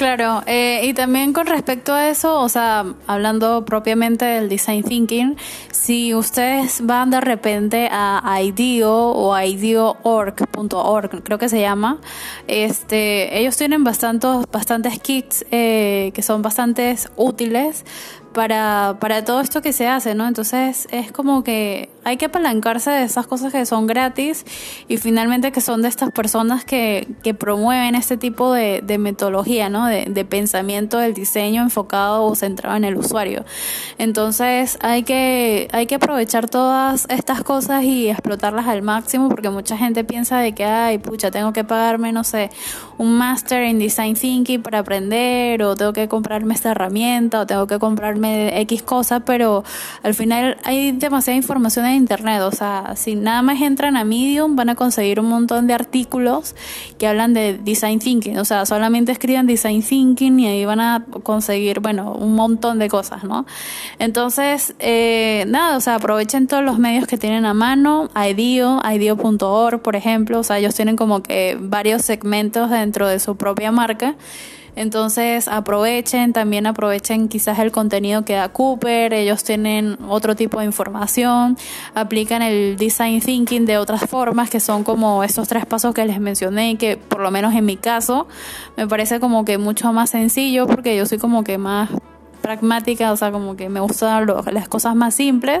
Claro, 0.00 0.42
eh, 0.46 0.80
y 0.84 0.94
también 0.94 1.34
con 1.34 1.46
respecto 1.46 1.92
a 1.92 2.08
eso, 2.08 2.40
o 2.40 2.48
sea, 2.48 2.86
hablando 3.06 3.66
propiamente 3.66 4.24
del 4.24 4.48
design 4.48 4.82
thinking, 4.82 5.36
si 5.72 6.14
ustedes 6.14 6.80
van 6.86 7.10
de 7.10 7.20
repente 7.20 7.86
a 7.92 8.40
IDEO 8.40 8.90
o 8.90 9.38
IDEO.org.org, 9.38 11.22
creo 11.22 11.36
que 11.36 11.50
se 11.50 11.60
llama, 11.60 11.98
este, 12.46 13.38
ellos 13.38 13.58
tienen 13.58 13.84
bastantes, 13.84 14.46
bastantes 14.50 14.98
kits 15.00 15.44
eh, 15.50 16.12
que 16.14 16.22
son 16.22 16.40
bastante 16.40 16.96
útiles 17.16 17.84
para, 18.32 18.96
para 19.00 19.22
todo 19.22 19.42
esto 19.42 19.60
que 19.60 19.74
se 19.74 19.86
hace, 19.86 20.14
¿no? 20.14 20.26
Entonces 20.26 20.88
es 20.92 21.12
como 21.12 21.44
que 21.44 21.90
hay 22.04 22.16
que 22.16 22.26
apalancarse 22.26 22.90
de 22.90 23.04
esas 23.04 23.26
cosas 23.26 23.52
que 23.52 23.66
son 23.66 23.86
gratis 23.86 24.44
y 24.88 24.96
finalmente 24.96 25.52
que 25.52 25.60
son 25.60 25.82
de 25.82 25.88
estas 25.88 26.10
personas 26.10 26.64
que, 26.64 27.08
que 27.22 27.34
promueven 27.34 27.94
este 27.94 28.16
tipo 28.16 28.52
de, 28.52 28.80
de 28.82 28.98
metodología, 28.98 29.68
¿no? 29.68 29.86
De, 29.86 30.20
pensamiento 30.30 30.98
del 30.98 31.14
diseño 31.14 31.62
enfocado 31.62 32.24
o 32.24 32.34
centrado 32.34 32.76
en 32.76 32.84
el 32.84 32.96
usuario. 32.96 33.44
Entonces 33.98 34.78
hay 34.80 35.02
que, 35.02 35.68
hay 35.72 35.86
que 35.86 35.96
aprovechar 35.96 36.48
todas 36.48 37.06
estas 37.08 37.42
cosas 37.42 37.84
y 37.84 38.08
explotarlas 38.08 38.68
al 38.68 38.82
máximo 38.82 39.28
porque 39.28 39.50
mucha 39.50 39.76
gente 39.76 40.04
piensa 40.04 40.38
de 40.38 40.52
que, 40.54 40.64
ay, 40.64 40.98
pucha, 40.98 41.30
tengo 41.30 41.52
que 41.52 41.64
pagarme, 41.64 42.12
no 42.12 42.22
sé, 42.22 42.50
un 42.98 43.16
máster 43.16 43.62
en 43.62 43.78
design 43.78 44.14
thinking 44.14 44.62
para 44.62 44.80
aprender 44.80 45.62
o 45.62 45.74
tengo 45.74 45.92
que 45.92 46.06
comprarme 46.06 46.54
esta 46.54 46.72
herramienta 46.72 47.40
o 47.40 47.46
tengo 47.46 47.66
que 47.66 47.78
comprarme 47.78 48.60
X 48.60 48.82
cosa, 48.82 49.20
pero 49.20 49.64
al 50.02 50.14
final 50.14 50.58
hay 50.64 50.92
demasiada 50.92 51.36
información 51.36 51.86
internet, 51.94 52.42
o 52.42 52.52
sea, 52.52 52.94
si 52.96 53.14
nada 53.14 53.42
más 53.42 53.60
entran 53.60 53.96
a 53.96 54.04
Medium 54.04 54.56
van 54.56 54.70
a 54.70 54.74
conseguir 54.74 55.20
un 55.20 55.28
montón 55.28 55.66
de 55.66 55.74
artículos 55.74 56.54
que 56.98 57.06
hablan 57.06 57.32
de 57.32 57.58
design 57.58 57.98
thinking, 57.98 58.38
o 58.38 58.44
sea, 58.44 58.66
solamente 58.66 59.12
escriban 59.12 59.46
design 59.46 59.82
thinking 59.82 60.40
y 60.40 60.46
ahí 60.48 60.64
van 60.64 60.80
a 60.80 61.04
conseguir, 61.22 61.80
bueno, 61.80 62.12
un 62.12 62.34
montón 62.34 62.78
de 62.78 62.88
cosas, 62.88 63.24
¿no? 63.24 63.46
Entonces, 63.98 64.74
eh, 64.78 65.44
nada, 65.46 65.76
o 65.76 65.80
sea, 65.80 65.96
aprovechen 65.96 66.46
todos 66.46 66.64
los 66.64 66.78
medios 66.78 67.06
que 67.06 67.18
tienen 67.18 67.46
a 67.46 67.54
mano, 67.54 68.10
IDEO, 68.14 68.80
IDEO.org, 68.84 69.80
por 69.80 69.96
ejemplo, 69.96 70.40
o 70.40 70.42
sea, 70.42 70.58
ellos 70.58 70.74
tienen 70.74 70.96
como 70.96 71.22
que 71.22 71.56
varios 71.60 72.02
segmentos 72.02 72.70
de 72.70 72.78
dentro 72.78 73.06
de 73.06 73.20
su 73.20 73.36
propia 73.36 73.70
marca. 73.70 74.16
Entonces 74.76 75.48
aprovechen, 75.48 76.32
también 76.32 76.66
aprovechen 76.66 77.28
quizás 77.28 77.58
el 77.58 77.72
contenido 77.72 78.24
que 78.24 78.34
da 78.34 78.48
Cooper, 78.50 79.12
ellos 79.14 79.44
tienen 79.44 79.98
otro 80.08 80.36
tipo 80.36 80.60
de 80.60 80.66
información, 80.66 81.56
aplican 81.94 82.42
el 82.42 82.76
design 82.76 83.20
thinking 83.20 83.66
de 83.66 83.78
otras 83.78 84.02
formas 84.02 84.50
que 84.50 84.60
son 84.60 84.84
como 84.84 85.24
estos 85.24 85.48
tres 85.48 85.66
pasos 85.66 85.94
que 85.94 86.04
les 86.04 86.20
mencioné 86.20 86.70
y 86.70 86.76
que 86.76 86.96
por 86.96 87.20
lo 87.20 87.30
menos 87.30 87.54
en 87.54 87.64
mi 87.64 87.76
caso 87.76 88.28
me 88.76 88.86
parece 88.86 89.20
como 89.20 89.44
que 89.44 89.58
mucho 89.58 89.92
más 89.92 90.10
sencillo 90.10 90.66
porque 90.66 90.96
yo 90.96 91.06
soy 91.06 91.18
como 91.18 91.44
que 91.44 91.58
más 91.58 91.90
pragmática, 92.40 93.12
o 93.12 93.16
sea, 93.16 93.30
como 93.30 93.56
que 93.56 93.68
me 93.68 93.80
gustan 93.80 94.26
las 94.52 94.68
cosas 94.68 94.96
más 94.96 95.14
simples, 95.14 95.60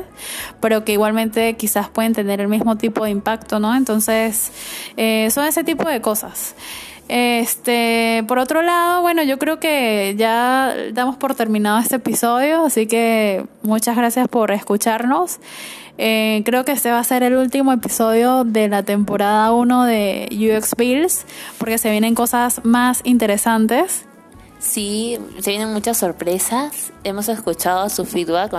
pero 0.60 0.84
que 0.84 0.92
igualmente 0.92 1.56
quizás 1.56 1.88
pueden 1.88 2.14
tener 2.14 2.40
el 2.40 2.48
mismo 2.48 2.76
tipo 2.76 3.04
de 3.04 3.10
impacto, 3.10 3.60
¿no? 3.60 3.76
Entonces, 3.76 4.50
eh, 4.96 5.28
son 5.30 5.46
ese 5.46 5.62
tipo 5.62 5.88
de 5.88 6.00
cosas. 6.00 6.54
Este, 7.12 8.22
por 8.28 8.38
otro 8.38 8.62
lado, 8.62 9.02
bueno, 9.02 9.24
yo 9.24 9.36
creo 9.36 9.58
que 9.58 10.14
ya 10.16 10.72
damos 10.92 11.16
por 11.16 11.34
terminado 11.34 11.80
este 11.80 11.96
episodio, 11.96 12.64
así 12.64 12.86
que 12.86 13.44
muchas 13.62 13.96
gracias 13.96 14.28
por 14.28 14.52
escucharnos. 14.52 15.40
Eh, 15.98 16.42
creo 16.44 16.64
que 16.64 16.70
este 16.70 16.92
va 16.92 17.00
a 17.00 17.04
ser 17.04 17.24
el 17.24 17.34
último 17.34 17.72
episodio 17.72 18.44
de 18.44 18.68
la 18.68 18.84
temporada 18.84 19.50
1 19.52 19.84
de 19.86 20.28
UX 20.30 20.76
Bills, 20.76 21.26
porque 21.58 21.78
se 21.78 21.90
vienen 21.90 22.14
cosas 22.14 22.64
más 22.64 23.00
interesantes. 23.02 24.06
Sí, 24.60 25.18
se 25.38 25.50
vienen 25.50 25.72
muchas 25.72 25.96
sorpresas. 25.96 26.92
Hemos 27.02 27.30
escuchado 27.30 27.88
su 27.88 28.04
feedback. 28.04 28.52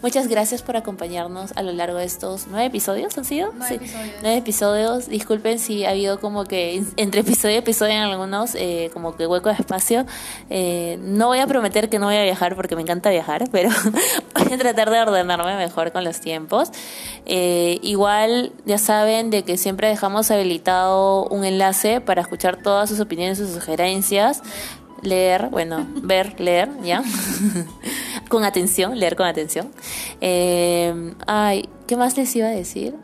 Muchas 0.00 0.28
gracias 0.28 0.62
por 0.62 0.76
acompañarnos 0.76 1.52
a 1.56 1.62
lo 1.62 1.72
largo 1.72 1.98
de 1.98 2.04
estos 2.04 2.46
nueve 2.48 2.66
episodios. 2.66 3.18
¿Han 3.18 3.24
sido? 3.24 3.52
Nueve 3.56 3.74
episodios. 3.74 4.14
Nueve 4.22 4.36
episodios. 4.36 5.08
Disculpen 5.08 5.58
si 5.58 5.84
ha 5.84 5.90
habido 5.90 6.20
como 6.20 6.44
que 6.44 6.84
entre 6.96 7.22
episodio 7.22 7.56
y 7.56 7.58
episodio 7.58 7.94
en 7.94 8.02
algunos, 8.02 8.54
eh, 8.54 8.90
como 8.92 9.16
que 9.16 9.26
hueco 9.26 9.48
de 9.48 9.56
espacio. 9.56 10.06
Eh, 10.50 11.00
no 11.02 11.26
voy 11.26 11.40
a 11.40 11.48
prometer 11.48 11.88
que 11.88 11.98
no 11.98 12.06
voy 12.06 12.16
a 12.16 12.22
viajar 12.22 12.54
porque 12.54 12.76
me 12.76 12.82
encanta 12.82 13.10
viajar, 13.10 13.48
pero 13.52 13.70
voy 14.34 14.52
a 14.52 14.56
tratar 14.56 14.88
de 14.90 15.00
ordenarme 15.00 15.56
mejor 15.56 15.90
con 15.90 16.04
los 16.04 16.20
tiempos. 16.20 16.70
Eh, 17.26 17.80
igual, 17.82 18.52
ya 18.66 18.78
saben 18.78 19.30
de 19.30 19.42
que 19.42 19.56
siempre 19.56 19.88
dejamos 19.88 20.30
habilitado 20.30 21.24
un 21.24 21.44
enlace 21.44 22.00
para 22.00 22.22
escuchar 22.22 22.56
todas 22.62 22.88
sus 22.88 23.00
opiniones, 23.00 23.38
sus 23.38 23.50
sugerencias 23.50 24.42
leer, 25.02 25.48
bueno, 25.50 25.86
ver, 26.02 26.40
leer, 26.40 26.70
¿ya? 26.82 27.02
con 28.28 28.44
atención, 28.44 28.98
leer 28.98 29.16
con 29.16 29.26
atención. 29.26 29.70
Eh, 30.20 31.14
ay, 31.26 31.68
¿qué 31.86 31.96
más 31.96 32.16
les 32.16 32.34
iba 32.36 32.48
a 32.48 32.52
decir? 32.52 32.94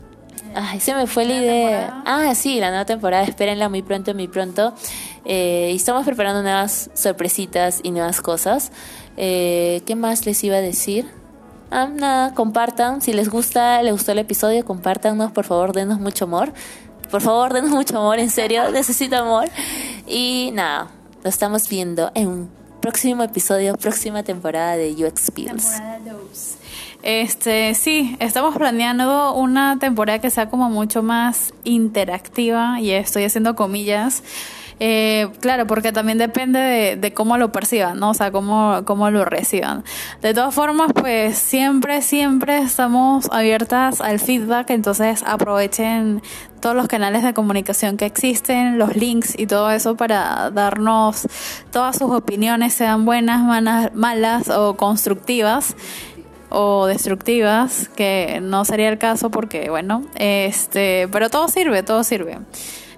Ay, 0.54 0.80
se 0.80 0.94
me 0.94 1.06
fue 1.06 1.26
la 1.26 1.34
idea. 1.34 2.02
Ah, 2.06 2.34
sí, 2.34 2.60
la 2.60 2.70
nueva 2.70 2.86
temporada, 2.86 3.24
espérenla 3.24 3.68
muy 3.68 3.82
pronto, 3.82 4.14
muy 4.14 4.26
pronto. 4.26 4.72
Eh, 5.26 5.72
estamos 5.74 6.06
preparando 6.06 6.42
nuevas 6.42 6.88
sorpresitas 6.94 7.80
y 7.82 7.90
nuevas 7.90 8.22
cosas. 8.22 8.72
Eh, 9.18 9.82
¿Qué 9.84 9.96
más 9.96 10.24
les 10.24 10.42
iba 10.44 10.56
a 10.56 10.60
decir? 10.60 11.06
Ah, 11.70 11.88
nada, 11.92 12.32
compartan. 12.32 13.02
Si 13.02 13.12
les 13.12 13.28
gusta, 13.28 13.82
les 13.82 13.92
gustó 13.92 14.12
el 14.12 14.18
episodio, 14.20 14.64
compártanos, 14.64 15.32
por 15.32 15.44
favor, 15.44 15.72
denos 15.72 16.00
mucho 16.00 16.24
amor. 16.24 16.52
Por 17.10 17.20
favor, 17.20 17.52
denos 17.52 17.70
mucho 17.70 17.98
amor, 17.98 18.18
en 18.18 18.30
serio, 18.30 18.70
necesito 18.72 19.16
amor. 19.16 19.48
Y 20.06 20.52
nada, 20.54 20.88
lo 21.26 21.30
estamos 21.30 21.68
viendo 21.68 22.12
en 22.14 22.28
un 22.28 22.50
próximo 22.80 23.24
episodio, 23.24 23.74
próxima 23.76 24.22
temporada 24.22 24.76
de. 24.76 24.94
Temporada 25.72 25.98
2. 26.04 26.54
Este, 27.02 27.74
sí, 27.74 28.16
estamos 28.20 28.56
planeando 28.56 29.34
una 29.34 29.76
temporada 29.80 30.20
que 30.20 30.30
sea 30.30 30.48
como 30.48 30.70
mucho 30.70 31.02
más 31.02 31.52
interactiva 31.64 32.80
y 32.80 32.92
estoy 32.92 33.24
haciendo 33.24 33.56
comillas. 33.56 34.22
Eh, 34.78 35.28
claro, 35.40 35.66
porque 35.66 35.90
también 35.90 36.18
depende 36.18 36.96
de, 37.00 37.14
cómo 37.14 37.38
lo 37.38 37.50
perciban, 37.50 37.98
¿no? 37.98 38.10
O 38.10 38.14
sea, 38.14 38.30
cómo, 38.30 38.82
cómo 38.84 39.10
lo 39.10 39.24
reciban. 39.24 39.84
De 40.20 40.34
todas 40.34 40.54
formas, 40.54 40.92
pues 40.92 41.38
siempre, 41.38 42.02
siempre 42.02 42.58
estamos 42.58 43.28
abiertas 43.32 44.02
al 44.02 44.18
feedback, 44.18 44.70
entonces 44.70 45.22
aprovechen 45.26 46.22
todos 46.60 46.76
los 46.76 46.88
canales 46.88 47.22
de 47.22 47.32
comunicación 47.32 47.96
que 47.96 48.04
existen, 48.04 48.78
los 48.78 48.96
links 48.96 49.38
y 49.38 49.46
todo 49.46 49.70
eso 49.70 49.96
para 49.96 50.50
darnos 50.50 51.26
todas 51.70 51.96
sus 51.96 52.10
opiniones, 52.10 52.74
sean 52.74 53.06
buenas, 53.06 53.94
malas 53.94 54.50
o 54.50 54.76
constructivas 54.76 55.74
o 56.50 56.86
destructivas, 56.86 57.88
que 57.96 58.40
no 58.42 58.64
sería 58.64 58.88
el 58.88 58.98
caso 58.98 59.30
porque, 59.30 59.70
bueno, 59.70 60.04
este, 60.16 61.08
pero 61.10 61.30
todo 61.30 61.48
sirve, 61.48 61.82
todo 61.82 62.04
sirve. 62.04 62.38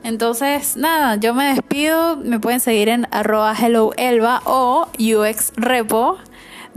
Entonces, 0.09 0.79
nada, 0.79 1.17
yo 1.17 1.35
me 1.35 1.53
despido, 1.53 2.17
me 2.17 2.41
pueden 2.41 2.61
seguir 2.61 2.89
en 2.89 3.07
arroba 3.11 3.55
helloelba 3.55 4.41
o 4.47 4.89
uxrepo. 4.99 6.17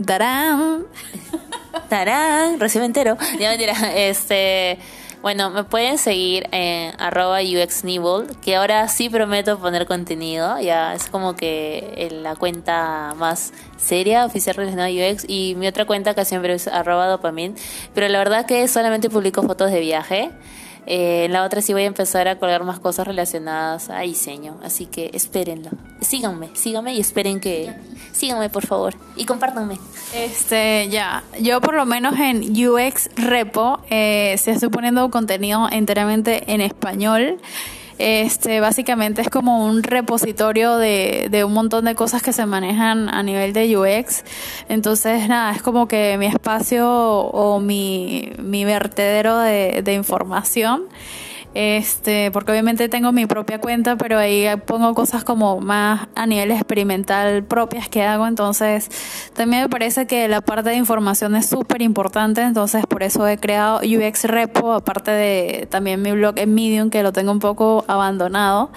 ¡Tarán! 0.04 0.84
¡Tarán! 1.88 2.60
Recibe 2.60 2.84
entero. 2.84 3.16
Ya 3.40 3.48
mentira, 3.48 3.72
este... 3.96 4.78
Bueno, 5.22 5.48
me 5.48 5.64
pueden 5.64 5.96
seguir 5.96 6.46
en 6.50 6.92
arroba 7.00 7.38
uxnibble, 7.40 8.26
que 8.42 8.56
ahora 8.56 8.86
sí 8.88 9.08
prometo 9.08 9.58
poner 9.58 9.86
contenido, 9.86 10.60
ya 10.60 10.94
es 10.94 11.06
como 11.06 11.34
que 11.34 12.08
la 12.10 12.34
cuenta 12.36 13.14
más 13.16 13.54
seria, 13.78 14.26
oficial 14.26 14.56
relacionada 14.56 14.88
a 14.88 15.12
UX, 15.12 15.24
y 15.26 15.54
mi 15.56 15.68
otra 15.68 15.86
cuenta 15.86 16.14
que 16.14 16.26
siempre 16.26 16.52
es 16.52 16.66
arroba 16.66 17.06
dopamin, 17.06 17.54
pero 17.94 18.08
la 18.08 18.18
verdad 18.18 18.44
que 18.44 18.68
solamente 18.68 19.08
publico 19.08 19.42
fotos 19.44 19.70
de 19.70 19.80
viaje. 19.80 20.32
Eh, 20.86 21.24
en 21.26 21.32
la 21.32 21.44
otra 21.44 21.62
sí 21.62 21.72
voy 21.72 21.82
a 21.82 21.86
empezar 21.86 22.26
a 22.28 22.38
colgar 22.38 22.64
más 22.64 22.80
cosas 22.80 23.06
relacionadas 23.06 23.88
a 23.90 24.00
diseño, 24.00 24.58
así 24.64 24.86
que 24.86 25.10
espérenlo. 25.14 25.70
Síganme, 26.00 26.50
síganme 26.54 26.94
y 26.94 27.00
esperen 27.00 27.40
que... 27.40 27.72
Síganme, 28.12 28.50
por 28.50 28.66
favor, 28.66 28.94
y 29.16 29.24
compártanme. 29.24 29.78
Este, 30.14 30.88
ya, 30.90 31.24
yo 31.40 31.60
por 31.60 31.74
lo 31.74 31.86
menos 31.86 32.18
en 32.18 32.42
UX 32.42 33.08
Repo 33.16 33.80
eh, 33.88 34.36
se 34.38 34.50
estoy 34.50 34.68
poniendo 34.68 35.10
contenido 35.10 35.68
enteramente 35.70 36.52
en 36.52 36.60
español. 36.60 37.38
Este, 38.04 38.58
básicamente 38.58 39.22
es 39.22 39.30
como 39.30 39.64
un 39.64 39.84
repositorio 39.84 40.76
de, 40.76 41.28
de, 41.30 41.44
un 41.44 41.52
montón 41.52 41.84
de 41.84 41.94
cosas 41.94 42.20
que 42.20 42.32
se 42.32 42.46
manejan 42.46 43.08
a 43.08 43.22
nivel 43.22 43.52
de 43.52 43.76
UX. 43.76 44.24
Entonces, 44.68 45.28
nada, 45.28 45.52
es 45.52 45.62
como 45.62 45.86
que 45.86 46.16
mi 46.18 46.26
espacio 46.26 46.90
o 46.90 47.60
mi, 47.60 48.32
mi 48.38 48.64
vertedero 48.64 49.38
de, 49.38 49.82
de 49.84 49.94
información. 49.94 50.82
Este, 51.54 52.30
porque 52.30 52.52
obviamente 52.52 52.88
tengo 52.88 53.12
mi 53.12 53.26
propia 53.26 53.60
cuenta, 53.60 53.96
pero 53.96 54.18
ahí 54.18 54.46
pongo 54.64 54.94
cosas 54.94 55.22
como 55.22 55.60
más 55.60 56.08
a 56.14 56.26
nivel 56.26 56.50
experimental 56.50 57.44
propias 57.44 57.90
que 57.90 58.02
hago, 58.02 58.26
entonces 58.26 58.88
también 59.34 59.62
me 59.62 59.68
parece 59.68 60.06
que 60.06 60.28
la 60.28 60.40
parte 60.40 60.70
de 60.70 60.76
información 60.76 61.36
es 61.36 61.46
súper 61.46 61.82
importante, 61.82 62.40
entonces 62.40 62.86
por 62.86 63.02
eso 63.02 63.28
he 63.28 63.36
creado 63.36 63.80
UX 63.80 64.24
Repo, 64.24 64.72
aparte 64.72 65.10
de 65.10 65.66
también 65.70 66.00
mi 66.00 66.12
blog 66.12 66.38
en 66.38 66.54
Medium 66.54 66.88
que 66.88 67.02
lo 67.02 67.12
tengo 67.12 67.32
un 67.32 67.40
poco 67.40 67.84
abandonado. 67.86 68.70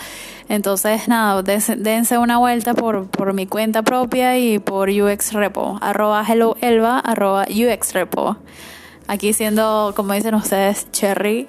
Entonces, 0.47 1.07
nada, 1.07 1.41
dense 1.41 2.17
una 2.19 2.38
vuelta 2.38 2.76
por, 2.76 3.07
por 3.07 3.34
mi 3.34 3.47
cuenta 3.47 3.82
propia 3.82 4.38
y 4.38 4.59
por 4.59 4.89
UX 4.89 5.34
Repo, 5.34 5.80
arroba 5.82 6.19
arroba 6.19 7.45
UX 7.49 7.93
Repo. 7.93 8.38
Aquí 9.07 9.33
siendo, 9.33 9.93
como 9.95 10.13
dicen 10.13 10.33
ustedes, 10.33 10.91
Cherry. 10.91 11.47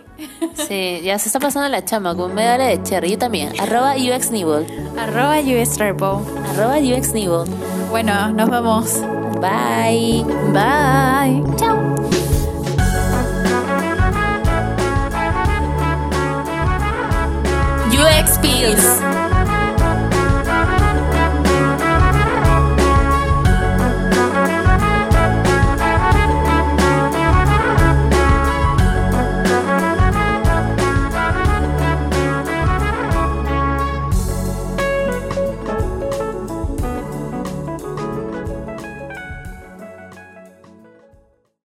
Sí, 0.68 1.00
ya 1.02 1.18
se 1.18 1.28
está 1.28 1.40
pasando 1.40 1.68
la 1.68 1.84
chama 1.84 2.14
con 2.14 2.34
medalla 2.34 2.64
de 2.64 2.82
Cherry. 2.82 3.12
Yo 3.12 3.18
también. 3.18 3.52
Arroba 3.58 3.94
UXNibble. 3.94 4.66
Arroba 4.98 5.38
UXTurbo. 5.40 6.22
Arroba 6.50 6.78
UXNibble. 6.78 7.44
Bueno, 7.90 8.30
nos 8.32 8.50
vemos. 8.50 9.00
Bye. 9.40 10.24
Bye. 10.52 11.42
Chao. 11.56 11.76
UX 17.90 18.38
Pills. 18.38 19.25